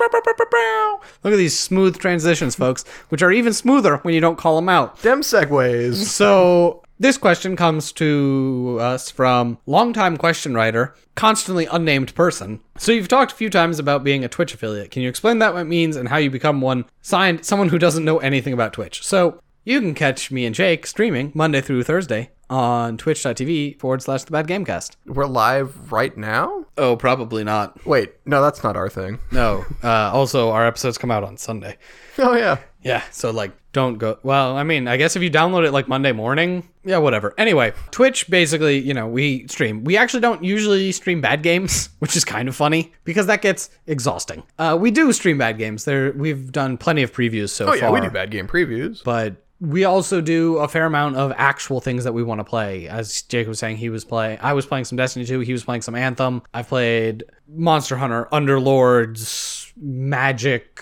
Look 1.23 1.33
at 1.33 1.37
these 1.37 1.57
smooth 1.57 1.97
transitions, 1.97 2.55
folks, 2.55 2.83
which 3.09 3.21
are 3.21 3.31
even 3.31 3.53
smoother 3.53 3.97
when 3.97 4.13
you 4.13 4.19
don't 4.19 4.37
call 4.37 4.57
them 4.57 4.69
out. 4.69 5.01
Dem 5.01 5.21
segues. 5.21 6.05
So 6.17 6.83
this 6.99 7.17
question 7.17 7.55
comes 7.55 7.91
to 7.93 8.77
us 8.81 9.11
from 9.11 9.59
longtime 9.67 10.17
question 10.17 10.55
writer, 10.55 10.95
constantly 11.15 11.67
unnamed 11.67 12.15
person. 12.15 12.59
So 12.77 12.91
you've 12.91 13.07
talked 13.07 13.31
a 13.31 13.35
few 13.35 13.49
times 13.49 13.77
about 13.77 14.03
being 14.03 14.23
a 14.23 14.27
Twitch 14.27 14.53
affiliate. 14.53 14.91
Can 14.91 15.03
you 15.03 15.09
explain 15.09 15.39
that 15.39 15.53
what 15.53 15.61
it 15.61 15.65
means 15.65 15.95
and 15.95 16.09
how 16.09 16.17
you 16.17 16.31
become 16.31 16.59
one? 16.59 16.85
Signed, 17.01 17.45
someone 17.45 17.69
who 17.69 17.77
doesn't 17.77 18.05
know 18.05 18.17
anything 18.17 18.53
about 18.53 18.73
Twitch. 18.73 19.05
So 19.05 19.39
you 19.63 19.79
can 19.79 19.93
catch 19.93 20.31
me 20.31 20.45
and 20.45 20.55
Jake 20.55 20.87
streaming 20.87 21.31
Monday 21.35 21.61
through 21.61 21.83
Thursday 21.83 22.31
on 22.49 22.97
twitch.tv 22.97 23.79
forward 23.79 24.01
slash 24.01 24.23
the 24.23 24.31
bad 24.31 24.47
gamecast. 24.47 24.95
We're 25.05 25.25
live 25.25 25.91
right 25.91 26.15
now. 26.17 26.65
Oh, 26.77 26.95
probably 26.95 27.43
not. 27.43 27.85
Wait, 27.85 28.13
no, 28.25 28.41
that's 28.41 28.63
not 28.63 28.75
our 28.77 28.89
thing. 28.89 29.19
No. 29.31 29.65
Uh, 29.83 30.11
also, 30.13 30.49
our 30.51 30.65
episodes 30.65 30.97
come 30.97 31.11
out 31.11 31.23
on 31.23 31.37
Sunday. 31.37 31.77
Oh 32.19 32.35
yeah. 32.35 32.57
Yeah, 32.81 33.03
so 33.11 33.29
like 33.29 33.51
don't 33.73 33.99
go 33.99 34.17
well, 34.23 34.57
I 34.57 34.63
mean, 34.63 34.87
I 34.87 34.97
guess 34.97 35.15
if 35.15 35.21
you 35.21 35.29
download 35.29 35.67
it 35.67 35.71
like 35.71 35.87
Monday 35.87 36.11
morning, 36.11 36.67
yeah, 36.83 36.97
whatever. 36.97 37.35
Anyway, 37.37 37.73
Twitch 37.91 38.27
basically, 38.27 38.79
you 38.79 38.95
know, 38.95 39.05
we 39.07 39.47
stream. 39.47 39.83
We 39.83 39.97
actually 39.97 40.21
don't 40.21 40.43
usually 40.43 40.91
stream 40.93 41.21
bad 41.21 41.43
games, 41.43 41.89
which 41.99 42.15
is 42.15 42.25
kind 42.25 42.47
of 42.49 42.55
funny 42.55 42.91
because 43.03 43.27
that 43.27 43.43
gets 43.43 43.69
exhausting. 43.85 44.41
Uh 44.57 44.75
we 44.81 44.89
do 44.89 45.13
stream 45.13 45.37
bad 45.37 45.59
games. 45.59 45.85
There 45.85 46.11
we've 46.13 46.51
done 46.51 46.75
plenty 46.77 47.03
of 47.03 47.13
previews 47.13 47.49
so 47.49 47.67
Oh 47.69 47.73
yeah, 47.73 47.81
far. 47.81 47.91
we 47.91 48.01
do 48.01 48.09
bad 48.09 48.31
game 48.31 48.47
previews. 48.47 49.03
But 49.03 49.35
we 49.59 49.85
also 49.85 50.21
do 50.21 50.57
a 50.57 50.67
fair 50.67 50.85
amount 50.85 51.15
of 51.15 51.33
actual 51.35 51.81
things 51.81 52.03
that 52.03 52.13
we 52.13 52.23
want 52.23 52.39
to 52.39 52.43
play. 52.43 52.87
As 52.87 53.23
Jake 53.23 53.47
was 53.47 53.59
saying, 53.59 53.77
he 53.77 53.89
was 53.89 54.05
playing. 54.05 54.37
I 54.41 54.53
was 54.53 54.65
playing 54.65 54.85
some 54.85 54.97
Destiny 54.97 55.25
2. 55.25 55.39
He 55.39 55.51
was 55.51 55.63
playing 55.63 55.81
some 55.81 55.95
Anthem. 55.95 56.43
I 56.53 56.61
played 56.63 57.23
Monster 57.47 57.97
Hunter, 57.97 58.27
Underlords, 58.31 59.71
Magic, 59.75 60.81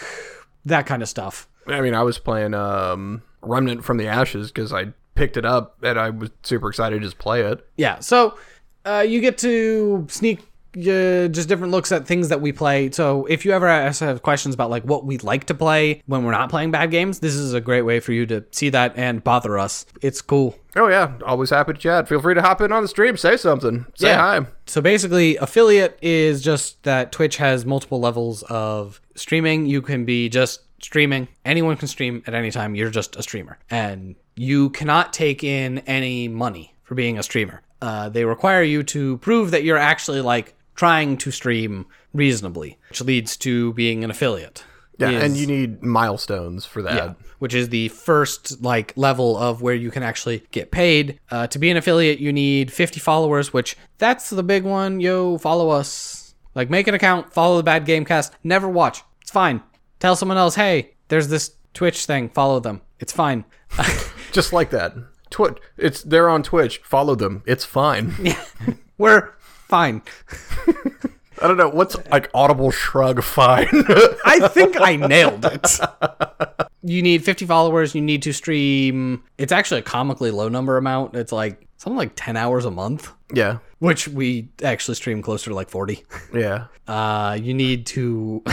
that 0.66 0.86
kind 0.86 1.02
of 1.02 1.08
stuff. 1.08 1.48
I 1.68 1.82
mean, 1.82 1.94
I 1.94 2.04
was 2.04 2.20
playing 2.20 2.54
um, 2.54 3.22
Remnant 3.42 3.84
from 3.84 3.98
the 3.98 4.08
Ashes 4.08 4.52
because 4.52 4.74
I 4.74 4.88
picked 5.16 5.38
it 5.38 5.46
up 5.46 5.78
and 5.82 5.98
I 5.98 6.10
was 6.10 6.30
super 6.44 6.70
excited 6.70 7.00
to 7.00 7.06
just 7.06 7.18
play 7.18 7.42
it. 7.42 7.66
Yeah. 7.78 8.00
So 8.00 8.38
uh, 8.86 9.06
you 9.08 9.22
get 9.22 9.38
to 9.40 10.06
sneak 10.10 10.46
uh, 10.76 11.28
just 11.30 11.48
different 11.50 11.72
looks 11.72 11.92
at 11.92 12.06
things 12.06 12.30
that 12.30 12.42
we 12.42 12.52
play. 12.52 12.92
So 12.92 13.26
if 13.26 13.46
you 13.46 13.52
ever 13.52 13.68
ask- 13.68 14.02
have 14.02 14.22
questions 14.22 14.54
about 14.56 14.70
like 14.70 14.84
what 14.84 15.06
we 15.06 15.18
like 15.20 15.46
to 15.46 15.54
play 15.54 16.02
when 16.06 16.24
we're 16.24 16.32
not 16.32 16.50
playing 16.50 16.72
bad 16.72 16.92
games, 16.92 17.20
this 17.20 17.36
is 17.36 17.54
a 17.54 17.62
great 17.62 17.84
way 17.84 18.00
for 18.00 18.12
you 18.14 18.26
to 18.28 18.44
see 18.52 18.70
that 18.70 18.94
and 18.98 19.24
bother 19.24 19.58
us. 19.58 19.86
It's 20.02 20.22
cool. 20.22 20.58
Oh 20.76 20.88
yeah, 20.88 21.14
always 21.26 21.50
happy 21.52 21.74
to 21.74 21.80
chat. 21.80 22.08
Feel 22.10 22.22
free 22.22 22.34
to 22.36 22.42
hop 22.42 22.60
in 22.62 22.72
on 22.72 22.82
the 22.82 22.90
stream, 22.90 23.16
say 23.18 23.38
something, 23.38 23.86
say 23.96 24.10
Yeah. 24.10 24.18
hi. 24.42 24.46
So 24.66 24.82
basically, 24.82 25.38
affiliate 25.38 25.98
is 26.02 26.42
just 26.42 26.84
that 26.84 27.12
Twitch 27.12 27.38
has 27.38 27.66
multiple 27.66 28.00
levels 28.00 28.44
of 28.44 29.00
streaming. 29.16 29.66
You 29.68 29.82
can 29.82 30.04
be 30.04 30.28
just 30.28 30.62
streaming. 30.82 31.28
Anyone 31.46 31.78
can 31.78 31.88
stream 31.88 32.22
at 32.28 32.34
any 32.34 32.52
time. 32.52 32.76
You're 32.76 32.90
just 32.90 33.16
a 33.16 33.24
streamer. 33.24 33.58
And 33.70 34.16
you 34.36 34.70
cannot 34.72 35.14
take 35.14 35.44
in 35.46 35.80
any 35.88 36.28
money 36.28 36.74
for 36.84 36.96
being 36.96 37.18
a 37.18 37.24
streamer. 37.24 37.62
Uh, 37.82 38.10
they 38.10 38.26
require 38.26 38.64
you 38.64 38.84
to 38.84 39.18
prove 39.20 39.52
that 39.52 39.64
you're 39.64 39.78
actually 39.78 40.20
like 40.22 40.55
trying 40.76 41.18
to 41.18 41.32
stream 41.32 41.86
reasonably, 42.14 42.78
which 42.90 43.02
leads 43.02 43.36
to 43.38 43.74
being 43.74 44.04
an 44.04 44.12
affiliate. 44.12 44.64
Yeah, 44.98 45.10
Is- 45.10 45.24
and 45.24 45.36
you 45.38 45.48
need 45.48 45.84
milestones 45.84 46.66
for 46.66 46.82
that. 46.84 46.96
yeah, 46.96 47.14
which 47.40 47.54
is 47.54 47.68
the 47.70 47.90
first 47.90 48.62
like 48.64 48.94
level 48.96 49.36
of 49.38 49.62
where 49.62 49.76
you 49.76 49.92
can 49.92 50.04
actually 50.04 50.44
get 50.52 50.72
paid. 50.72 51.20
Uh, 51.30 51.48
to 51.48 51.60
be 51.60 51.70
an 51.70 51.76
affiliate, 51.78 52.20
you 52.20 52.32
need 52.32 52.72
50 52.72 53.00
followers, 53.02 53.52
which 53.52 53.76
that's 53.98 54.30
the 54.30 54.44
big 54.44 54.64
one. 54.64 55.00
Yo, 55.02 55.38
follow 55.38 55.70
us. 55.70 56.34
Like, 56.56 56.70
make 56.70 56.88
an 56.88 56.94
account, 56.94 57.34
follow 57.34 57.58
the 57.58 57.64
Bad 57.64 57.86
Gamecast. 57.86 58.32
Never 58.42 58.70
watch. 58.70 59.04
It's 59.22 59.32
fine. 59.32 59.62
Tell 60.00 60.16
someone 60.16 60.38
else, 60.38 60.56
hey, 60.56 60.92
there's 61.10 61.28
this 61.28 61.52
Twitch 61.74 62.06
thing. 62.06 62.30
Follow 62.30 62.62
them. 62.62 62.80
It's 63.02 63.12
fine. 63.12 63.44
Just 64.32 64.54
like 64.54 64.70
that. 64.70 64.94
Twitch. 65.30 65.58
It's 65.78 66.02
they're 66.04 66.30
on 66.30 66.44
Twitch. 66.44 66.78
Follow 66.86 67.16
them. 67.16 67.44
It's 67.46 67.66
fine. 67.66 68.14
We're 68.98 69.34
fine. 69.68 70.02
I 71.42 71.48
don't 71.48 71.58
know 71.58 71.70
what's 71.70 71.96
like 72.10 72.30
audible 72.34 72.72
shrug. 72.72 73.22
Fine. 73.24 73.68
I 74.26 74.48
think 74.52 74.80
I 74.80 74.96
nailed 74.96 75.46
it. 75.46 75.80
You 76.88 77.02
need 77.02 77.26
50 77.26 77.48
followers. 77.48 77.96
You 77.96 78.02
need 78.02 78.22
to 78.22 78.32
stream. 78.32 79.24
It's 79.40 79.52
actually 79.52 79.80
a 79.80 79.82
comically 79.82 80.30
low 80.30 80.50
number 80.50 80.78
amount. 80.78 81.16
It's 81.16 81.32
like 81.32 81.68
something 81.78 81.98
like 81.98 82.12
10 82.16 82.38
hours 82.38 82.64
a 82.64 82.70
month. 82.70 83.12
yeah. 83.34 83.58
which 83.80 84.08
we 84.08 84.50
actually 84.64 84.94
stream 84.94 85.24
closer 85.24 85.50
to 85.50 85.56
like 85.56 85.72
40 85.72 86.04
Yeah. 86.32 86.66
uh 86.88 87.40
you 87.42 87.56
need 87.56 87.88
to 87.88 88.44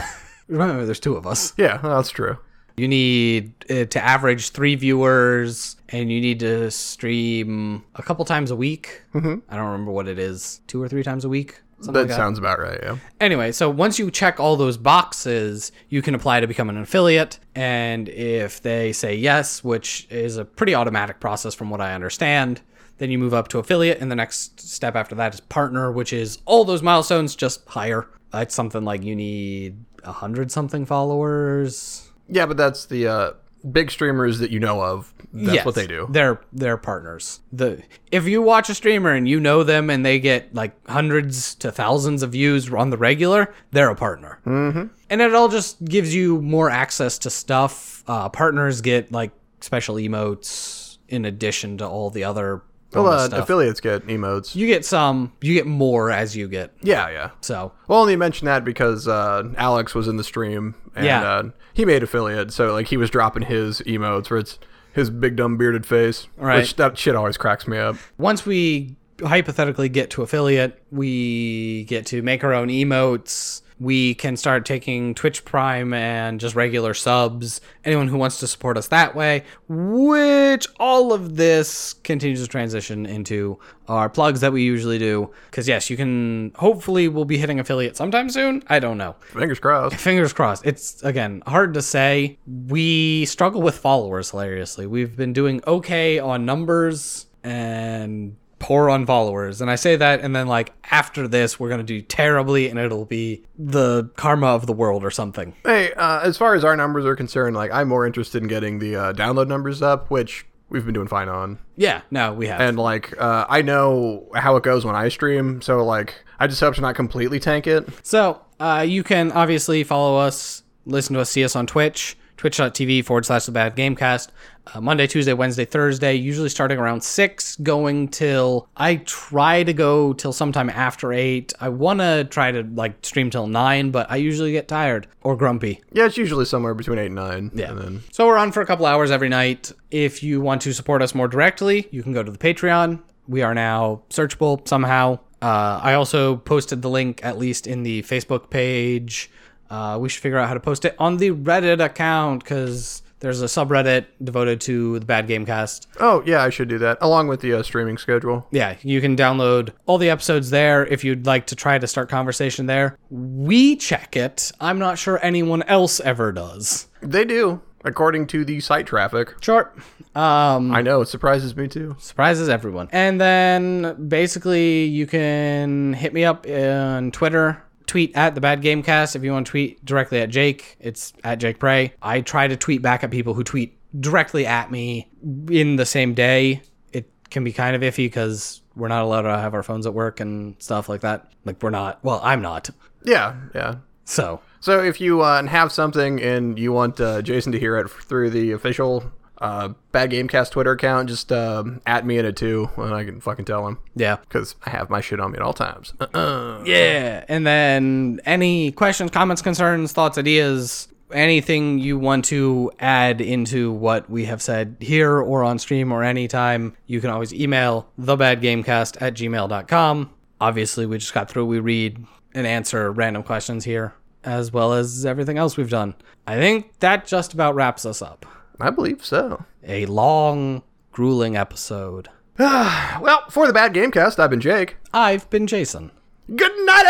remember 0.48 0.86
there's 0.86 0.98
two 0.98 1.14
of 1.14 1.26
us 1.26 1.52
Yeah. 1.58 1.76
That's 1.82 2.08
true. 2.10 2.38
You 2.76 2.88
need 2.88 3.52
uh, 3.70 3.84
to 3.84 4.02
average 4.02 4.50
three 4.50 4.74
viewers 4.74 5.76
and 5.88 6.10
you 6.10 6.20
need 6.20 6.40
to 6.40 6.70
stream 6.70 7.84
a 7.94 8.02
couple 8.02 8.24
times 8.24 8.50
a 8.50 8.56
week 8.56 9.02
mm-hmm. 9.14 9.36
i 9.48 9.56
don't 9.56 9.66
remember 9.66 9.92
what 9.92 10.08
it 10.08 10.18
is 10.18 10.60
two 10.66 10.82
or 10.82 10.88
three 10.88 11.02
times 11.02 11.24
a 11.24 11.28
week 11.28 11.60
That 11.80 11.92
like 11.92 12.08
that 12.08 12.16
sounds 12.16 12.38
about 12.38 12.58
right. 12.58 12.78
Yeah. 12.82 12.96
anyway 13.20 13.52
so 13.52 13.68
once 13.70 13.98
you 13.98 14.10
check 14.10 14.40
all 14.40 14.56
those 14.56 14.76
boxes 14.76 15.72
you 15.88 16.02
can 16.02 16.14
apply 16.14 16.40
to 16.40 16.46
become 16.46 16.70
an 16.70 16.78
affiliate 16.78 17.38
and 17.54 18.08
if 18.08 18.62
they 18.62 18.92
say 18.92 19.14
yes 19.14 19.62
which 19.62 20.06
is 20.10 20.36
a 20.36 20.44
pretty 20.44 20.74
automatic 20.74 21.20
process 21.20 21.54
from 21.54 21.70
what 21.70 21.80
i 21.80 21.94
understand 21.94 22.60
then 22.98 23.10
you 23.10 23.18
move 23.18 23.34
up 23.34 23.48
to 23.48 23.58
affiliate 23.58 24.00
and 24.00 24.10
the 24.10 24.16
next 24.16 24.60
step 24.60 24.94
after 24.94 25.14
that 25.14 25.34
is 25.34 25.40
partner 25.40 25.90
which 25.90 26.12
is 26.12 26.38
all 26.46 26.64
those 26.64 26.82
milestones 26.82 27.34
just 27.34 27.66
higher 27.68 28.08
it's 28.34 28.54
something 28.54 28.84
like 28.84 29.02
you 29.02 29.14
need 29.14 29.84
a 30.04 30.12
hundred 30.12 30.50
something 30.50 30.86
followers. 30.86 32.10
Yeah, 32.28 32.46
but 32.46 32.56
that's 32.56 32.86
the 32.86 33.06
uh, 33.06 33.30
big 33.70 33.90
streamers 33.90 34.38
that 34.38 34.50
you 34.50 34.60
know 34.60 34.82
of. 34.82 35.12
That's 35.32 35.56
Yes, 35.56 35.66
what 35.66 35.74
they 35.74 35.86
do. 35.86 36.06
They're 36.10 36.40
they're 36.52 36.76
partners. 36.76 37.40
The 37.52 37.82
if 38.10 38.26
you 38.26 38.42
watch 38.42 38.68
a 38.68 38.74
streamer 38.74 39.12
and 39.12 39.26
you 39.26 39.40
know 39.40 39.62
them 39.62 39.88
and 39.88 40.04
they 40.04 40.20
get 40.20 40.54
like 40.54 40.74
hundreds 40.86 41.54
to 41.56 41.72
thousands 41.72 42.22
of 42.22 42.32
views 42.32 42.70
on 42.70 42.90
the 42.90 42.98
regular, 42.98 43.54
they're 43.70 43.88
a 43.88 43.96
partner. 43.96 44.40
Mm-hmm. 44.44 44.88
And 45.08 45.20
it 45.22 45.34
all 45.34 45.48
just 45.48 45.82
gives 45.84 46.14
you 46.14 46.42
more 46.42 46.68
access 46.68 47.18
to 47.20 47.30
stuff. 47.30 48.04
Uh, 48.06 48.28
partners 48.28 48.82
get 48.82 49.10
like 49.10 49.30
special 49.60 49.94
emotes 49.94 50.98
in 51.08 51.24
addition 51.24 51.78
to 51.78 51.86
all 51.86 52.10
the 52.10 52.24
other 52.24 52.62
Well, 52.95 53.07
uh, 53.09 53.26
stuff. 53.26 53.45
affiliates 53.45 53.80
get 53.80 54.07
emotes. 54.07 54.55
you 54.55 54.66
get 54.66 54.84
some. 54.84 55.32
You 55.40 55.55
get 55.55 55.66
more 55.66 56.11
as 56.11 56.36
you 56.36 56.49
get. 56.49 56.72
Yeah, 56.82 57.09
yeah. 57.11 57.30
So 57.40 57.72
Well, 57.88 58.01
only 58.01 58.16
mention 58.16 58.45
that 58.47 58.64
because 58.64 59.09
uh, 59.09 59.45
Alex 59.57 59.95
was 59.95 60.09
in 60.09 60.16
the 60.16 60.24
stream 60.24 60.74
and 60.95 61.07
Yeah. 61.07 61.22
uh, 61.22 61.43
he 61.74 61.84
made 61.84 62.03
affiliate, 62.03 62.53
so 62.53 62.72
like 62.72 62.88
he 62.88 62.97
was 62.97 63.09
dropping 63.11 63.45
his 63.45 63.80
emotes 63.82 64.28
where 64.30 64.40
it's 64.40 64.59
his 64.93 65.09
big 65.09 65.36
dumb 65.36 65.57
bearded 65.57 65.86
face, 65.86 66.26
Right. 66.36 66.59
which 66.59 66.76
that 66.76 66.99
shit 66.99 67.16
always 67.16 67.36
cracks 67.38 67.66
me 67.66 67.78
up. 67.78 67.97
once 68.18 68.45
we 68.45 68.97
hypothetically 69.24 69.88
get 69.88 70.11
to 70.11 70.22
affiliate, 70.22 70.82
we 70.90 71.84
get 71.84 72.05
to 72.07 72.20
make 72.22 72.43
our 72.45 72.53
own 72.53 72.68
emotes. 72.68 73.62
We 73.82 74.14
can 74.14 74.36
start 74.36 74.64
taking 74.64 75.12
Twitch 75.12 75.44
Prime 75.44 75.92
and 75.92 76.38
just 76.38 76.54
regular 76.54 76.94
subs. 76.94 77.60
Anyone 77.84 78.06
who 78.06 78.16
wants 78.16 78.38
to 78.38 78.46
support 78.46 78.76
us 78.76 78.86
that 78.88 79.16
way, 79.16 79.42
which 79.68 80.68
all 80.78 81.12
of 81.12 81.34
this 81.34 81.94
continues 82.04 82.40
to 82.42 82.46
transition 82.46 83.06
into 83.06 83.58
our 83.88 84.08
plugs 84.08 84.40
that 84.40 84.52
we 84.52 84.62
usually 84.62 84.98
do. 84.98 85.32
Because, 85.50 85.66
yes, 85.66 85.90
you 85.90 85.96
can 85.96 86.52
hopefully 86.54 87.08
we'll 87.08 87.24
be 87.24 87.38
hitting 87.38 87.58
affiliate 87.58 87.96
sometime 87.96 88.30
soon. 88.30 88.62
I 88.68 88.78
don't 88.78 88.98
know 88.98 89.16
Fingers 89.32 89.58
crossed. 89.58 89.96
fingers 90.00 90.32
crossed. 90.32 90.64
It's 90.64 91.02
again 91.02 91.42
hard 91.46 91.74
to 91.74 91.82
say. 91.82 92.38
We 92.46 93.24
struggle 93.24 93.62
with 93.62 93.76
followers 93.76 94.30
hilariously. 94.30 94.86
We've 94.86 95.16
been 95.16 95.32
doing 95.32 95.60
okay 95.66 96.20
on 96.20 96.46
numbers 96.46 97.26
and 97.42 98.36
poor 98.62 98.88
on 98.88 99.04
followers. 99.04 99.60
And 99.60 99.68
I 99.70 99.74
say 99.74 99.96
that 99.96 100.20
and 100.20 100.34
then 100.34 100.46
like 100.46 100.72
after 100.90 101.26
this 101.26 101.58
we're 101.58 101.68
going 101.68 101.80
to 101.80 101.84
do 101.84 102.00
terribly 102.00 102.68
and 102.68 102.78
it'll 102.78 103.04
be 103.04 103.42
the 103.58 104.04
karma 104.16 104.46
of 104.46 104.66
the 104.66 104.72
world 104.72 105.04
or 105.04 105.10
something. 105.10 105.54
Hey, 105.64 105.92
uh, 105.94 106.20
as 106.20 106.38
far 106.38 106.54
as 106.54 106.64
our 106.64 106.76
numbers 106.76 107.04
are 107.04 107.16
concerned, 107.16 107.56
like 107.56 107.72
I'm 107.72 107.88
more 107.88 108.06
interested 108.06 108.40
in 108.40 108.48
getting 108.48 108.78
the 108.78 108.96
uh, 108.96 109.12
download 109.12 109.48
numbers 109.48 109.82
up, 109.82 110.10
which 110.10 110.46
we've 110.68 110.84
been 110.84 110.94
doing 110.94 111.08
fine 111.08 111.28
on. 111.28 111.58
Yeah, 111.76 112.02
no, 112.12 112.32
we 112.32 112.46
have. 112.46 112.60
And 112.60 112.78
like 112.78 113.20
uh, 113.20 113.46
I 113.48 113.62
know 113.62 114.28
how 114.34 114.54
it 114.56 114.62
goes 114.62 114.84
when 114.84 114.94
I 114.94 115.08
stream, 115.08 115.60
so 115.60 115.84
like 115.84 116.24
I 116.38 116.46
just 116.46 116.60
hope 116.60 116.76
to 116.76 116.80
not 116.80 116.94
completely 116.94 117.40
tank 117.40 117.66
it. 117.66 117.88
So 118.04 118.40
uh, 118.60 118.86
you 118.88 119.02
can 119.02 119.32
obviously 119.32 119.82
follow 119.82 120.16
us, 120.18 120.62
listen 120.86 121.14
to 121.14 121.20
us, 121.20 121.30
see 121.30 121.44
us 121.44 121.56
on 121.56 121.66
Twitch, 121.66 122.16
twitch.tv 122.43 123.05
forward 123.05 123.24
slash 123.24 123.47
the 123.47 123.53
bad 123.53 123.76
gamecast. 123.76 124.28
Uh, 124.74 124.80
Monday, 124.80 125.07
Tuesday, 125.07 125.32
Wednesday, 125.32 125.64
Thursday, 125.64 126.14
usually 126.14 126.49
starting 126.49 126.76
around 126.76 127.03
6, 127.03 127.57
going 127.57 128.09
till 128.09 128.68
I 128.76 128.97
try 128.97 129.62
to 129.62 129.72
go 129.72 130.12
till 130.12 130.32
sometime 130.32 130.68
after 130.68 131.12
8. 131.12 131.53
I 131.61 131.68
want 131.68 132.01
to 132.01 132.24
try 132.24 132.51
to 132.51 132.64
like 132.74 132.95
stream 133.07 133.30
till 133.30 133.47
9, 133.47 133.93
but 133.93 134.11
I 134.11 134.16
usually 134.16 134.51
get 134.51 134.66
tired 134.66 135.07
or 135.22 135.36
grumpy. 135.36 135.80
Yeah, 135.93 136.07
it's 136.07 136.16
usually 136.16 136.45
somewhere 136.45 136.74
between 136.74 136.99
eight 136.99 137.07
and 137.07 137.14
nine. 137.14 137.53
Yeah. 137.55 137.70
And 137.70 137.78
then 137.78 138.03
So 138.11 138.26
we're 138.26 138.38
on 138.38 138.51
for 138.51 138.61
a 138.61 138.66
couple 138.66 138.86
hours 138.86 139.12
every 139.12 139.28
night. 139.28 139.70
If 139.93 140.24
you 140.24 140.40
want 140.40 140.62
to 140.62 140.74
support 140.74 141.01
us 141.01 141.14
more 141.14 141.28
directly, 141.28 141.86
you 141.93 142.03
can 142.03 142.12
go 142.12 142.24
to 142.24 142.30
the 142.30 142.38
Patreon. 142.38 143.01
We 143.28 143.43
are 143.43 143.55
now 143.55 144.03
searchable 144.11 144.66
somehow. 144.66 145.20
Uh, 145.40 145.80
I 145.82 145.95
also 145.95 146.36
posted 146.36 146.82
the 146.82 146.90
link, 146.90 147.20
at 147.24 147.38
least 147.38 147.66
in 147.68 147.84
the 147.84 148.03
Facebook 148.03 148.51
page. 148.51 149.30
Uh, 149.72 149.96
we 149.98 150.08
should 150.10 150.20
figure 150.22 150.36
out 150.38 150.48
how 150.48 150.54
to 150.54 150.60
post 150.60 150.84
it 150.84 150.94
on 150.98 151.16
the 151.16 151.30
Reddit 151.30 151.82
account 151.82 152.44
because 152.44 153.02
there's 153.20 153.40
a 153.40 153.46
subreddit 153.46 154.04
devoted 154.22 154.60
to 154.60 154.98
the 154.98 155.06
Bad 155.06 155.26
Gamecast. 155.28 155.86
Oh 155.98 156.22
yeah, 156.26 156.42
I 156.42 156.50
should 156.50 156.68
do 156.68 156.76
that 156.78 156.98
along 157.00 157.28
with 157.28 157.40
the 157.40 157.54
uh, 157.54 157.62
streaming 157.62 157.96
schedule. 157.96 158.46
Yeah, 158.50 158.76
you 158.82 159.00
can 159.00 159.16
download 159.16 159.70
all 159.86 159.96
the 159.96 160.10
episodes 160.10 160.50
there 160.50 160.84
if 160.86 161.04
you'd 161.04 161.24
like 161.24 161.46
to 161.46 161.56
try 161.56 161.78
to 161.78 161.86
start 161.86 162.10
conversation 162.10 162.66
there. 162.66 162.98
We 163.08 163.76
check 163.76 164.14
it. 164.14 164.52
I'm 164.60 164.78
not 164.78 164.98
sure 164.98 165.18
anyone 165.24 165.62
else 165.62 166.00
ever 166.00 166.32
does. 166.32 166.88
They 167.00 167.24
do, 167.24 167.62
according 167.84 168.26
to 168.28 168.44
the 168.44 168.60
site 168.60 168.86
traffic. 168.86 169.34
Short. 169.40 169.74
Um, 170.14 170.72
I 170.72 170.82
know 170.82 171.00
it 171.00 171.08
surprises 171.08 171.56
me 171.56 171.68
too. 171.68 171.96
surprises 171.98 172.50
everyone. 172.50 172.88
And 172.92 173.18
then 173.18 174.08
basically 174.08 174.84
you 174.84 175.06
can 175.06 175.94
hit 175.94 176.12
me 176.12 176.24
up 176.26 176.46
on 176.46 177.10
Twitter. 177.12 177.62
Tweet 177.86 178.14
at 178.16 178.34
the 178.34 178.40
Bad 178.40 178.62
Gamecast 178.62 179.16
if 179.16 179.22
you 179.22 179.32
want 179.32 179.46
to 179.46 179.50
tweet 179.50 179.84
directly 179.84 180.20
at 180.20 180.30
Jake. 180.30 180.76
It's 180.80 181.12
at 181.24 181.38
Jake 181.38 181.58
Prey. 181.58 181.92
I 182.02 182.20
try 182.20 182.48
to 182.48 182.56
tweet 182.56 182.82
back 182.82 183.04
at 183.04 183.10
people 183.10 183.34
who 183.34 183.44
tweet 183.44 183.78
directly 184.00 184.46
at 184.46 184.70
me 184.70 185.08
in 185.50 185.76
the 185.76 185.86
same 185.86 186.14
day. 186.14 186.62
It 186.92 187.10
can 187.30 187.44
be 187.44 187.52
kind 187.52 187.76
of 187.76 187.82
iffy 187.82 188.06
because 188.06 188.62
we're 188.74 188.88
not 188.88 189.02
allowed 189.02 189.22
to 189.22 189.36
have 189.36 189.54
our 189.54 189.62
phones 189.62 189.86
at 189.86 189.94
work 189.94 190.20
and 190.20 190.56
stuff 190.58 190.88
like 190.88 191.02
that. 191.02 191.30
Like 191.44 191.62
we're 191.62 191.70
not. 191.70 192.02
Well, 192.02 192.20
I'm 192.22 192.40
not. 192.42 192.70
Yeah, 193.04 193.36
yeah. 193.54 193.76
So 194.04 194.40
So 194.60 194.82
if 194.82 195.00
you 195.00 195.22
uh, 195.22 195.44
have 195.46 195.72
something 195.72 196.22
and 196.22 196.58
you 196.58 196.72
want 196.72 197.00
uh, 197.00 197.20
Jason 197.22 197.52
to 197.52 197.58
hear 197.58 197.76
it 197.78 197.90
through 197.90 198.30
the 198.30 198.52
official 198.52 199.12
uh, 199.43 199.68
Bad 199.90 200.12
Gamecast 200.12 200.53
Twitter 200.53 200.72
account, 200.72 201.09
just 201.09 201.32
um 201.32 201.82
at 201.84 202.07
me 202.07 202.16
in 202.16 202.24
it 202.24 202.36
too, 202.36 202.70
and 202.76 202.95
I 202.95 203.05
can 203.05 203.20
fucking 203.20 203.45
tell 203.45 203.66
him 203.66 203.78
yeah. 203.97 204.16
because 204.16 204.55
I 204.64 204.70
have 204.70 204.88
my 204.88 205.01
shit 205.01 205.20
on 205.20 205.32
me 205.32 205.36
at 205.36 205.43
all 205.43 205.53
times. 205.53 205.93
Uh-uh. 206.01 206.62
Yeah. 206.64 207.24
And 207.28 207.47
then 207.47 208.20
any 208.24 208.70
questions, 208.70 209.11
comments, 209.11 209.43
concerns, 209.43 209.93
thoughts, 209.93 210.16
ideas, 210.16 210.88
anything 211.12 211.78
you 211.78 211.99
want 211.99 212.24
to 212.26 212.70
add 212.78 213.20
into 213.20 213.72
what 213.72 214.09
we 214.09 214.26
have 214.26 214.40
said 214.40 214.76
here 214.78 215.18
or 215.18 215.43
on 215.43 215.59
stream 215.59 215.93
or 215.93 216.05
anytime, 216.05 216.76
you 216.86 217.01
can 217.01 217.11
always 217.11 217.34
email 217.34 217.88
thebadgamecast 218.01 219.03
at 219.03 219.14
gmail.com. 219.14 220.11
Obviously, 220.40 220.86
we 220.86 220.99
just 220.99 221.14
got 221.14 221.28
through. 221.28 221.47
We 221.47 221.59
read 221.59 222.05
and 222.32 222.47
answer 222.47 222.90
random 222.93 223.22
questions 223.24 223.64
here, 223.64 223.95
as 224.24 224.53
well 224.53 224.72
as 224.72 225.05
everything 225.05 225.36
else 225.36 225.57
we've 225.57 225.70
done. 225.70 225.95
I 226.26 226.36
think 226.36 226.78
that 226.78 227.07
just 227.07 227.34
about 227.34 227.55
wraps 227.55 227.84
us 227.84 228.03
up. 228.03 228.24
I 228.62 228.70
believe 228.70 229.04
so. 229.04 229.44
A 229.66 229.86
long, 229.86 230.62
grueling 230.92 231.36
episode. 231.36 232.08
Well, 232.38 233.24
for 233.28 233.46
the 233.48 233.52
Bad 233.52 233.74
Gamecast, 233.74 234.18
I've 234.20 234.30
been 234.30 234.40
Jake. 234.40 234.76
I've 234.94 235.28
been 235.30 235.46
Jason. 235.48 235.90
Good 236.34 236.52
night, 236.64 236.84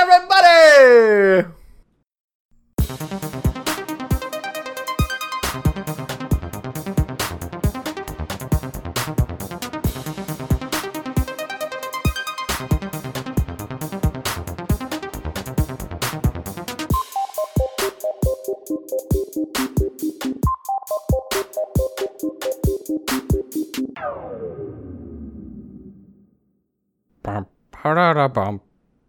everybody. 2.89 3.52
Bum, 27.25 27.47
ba-da-da-bum. 27.71 28.61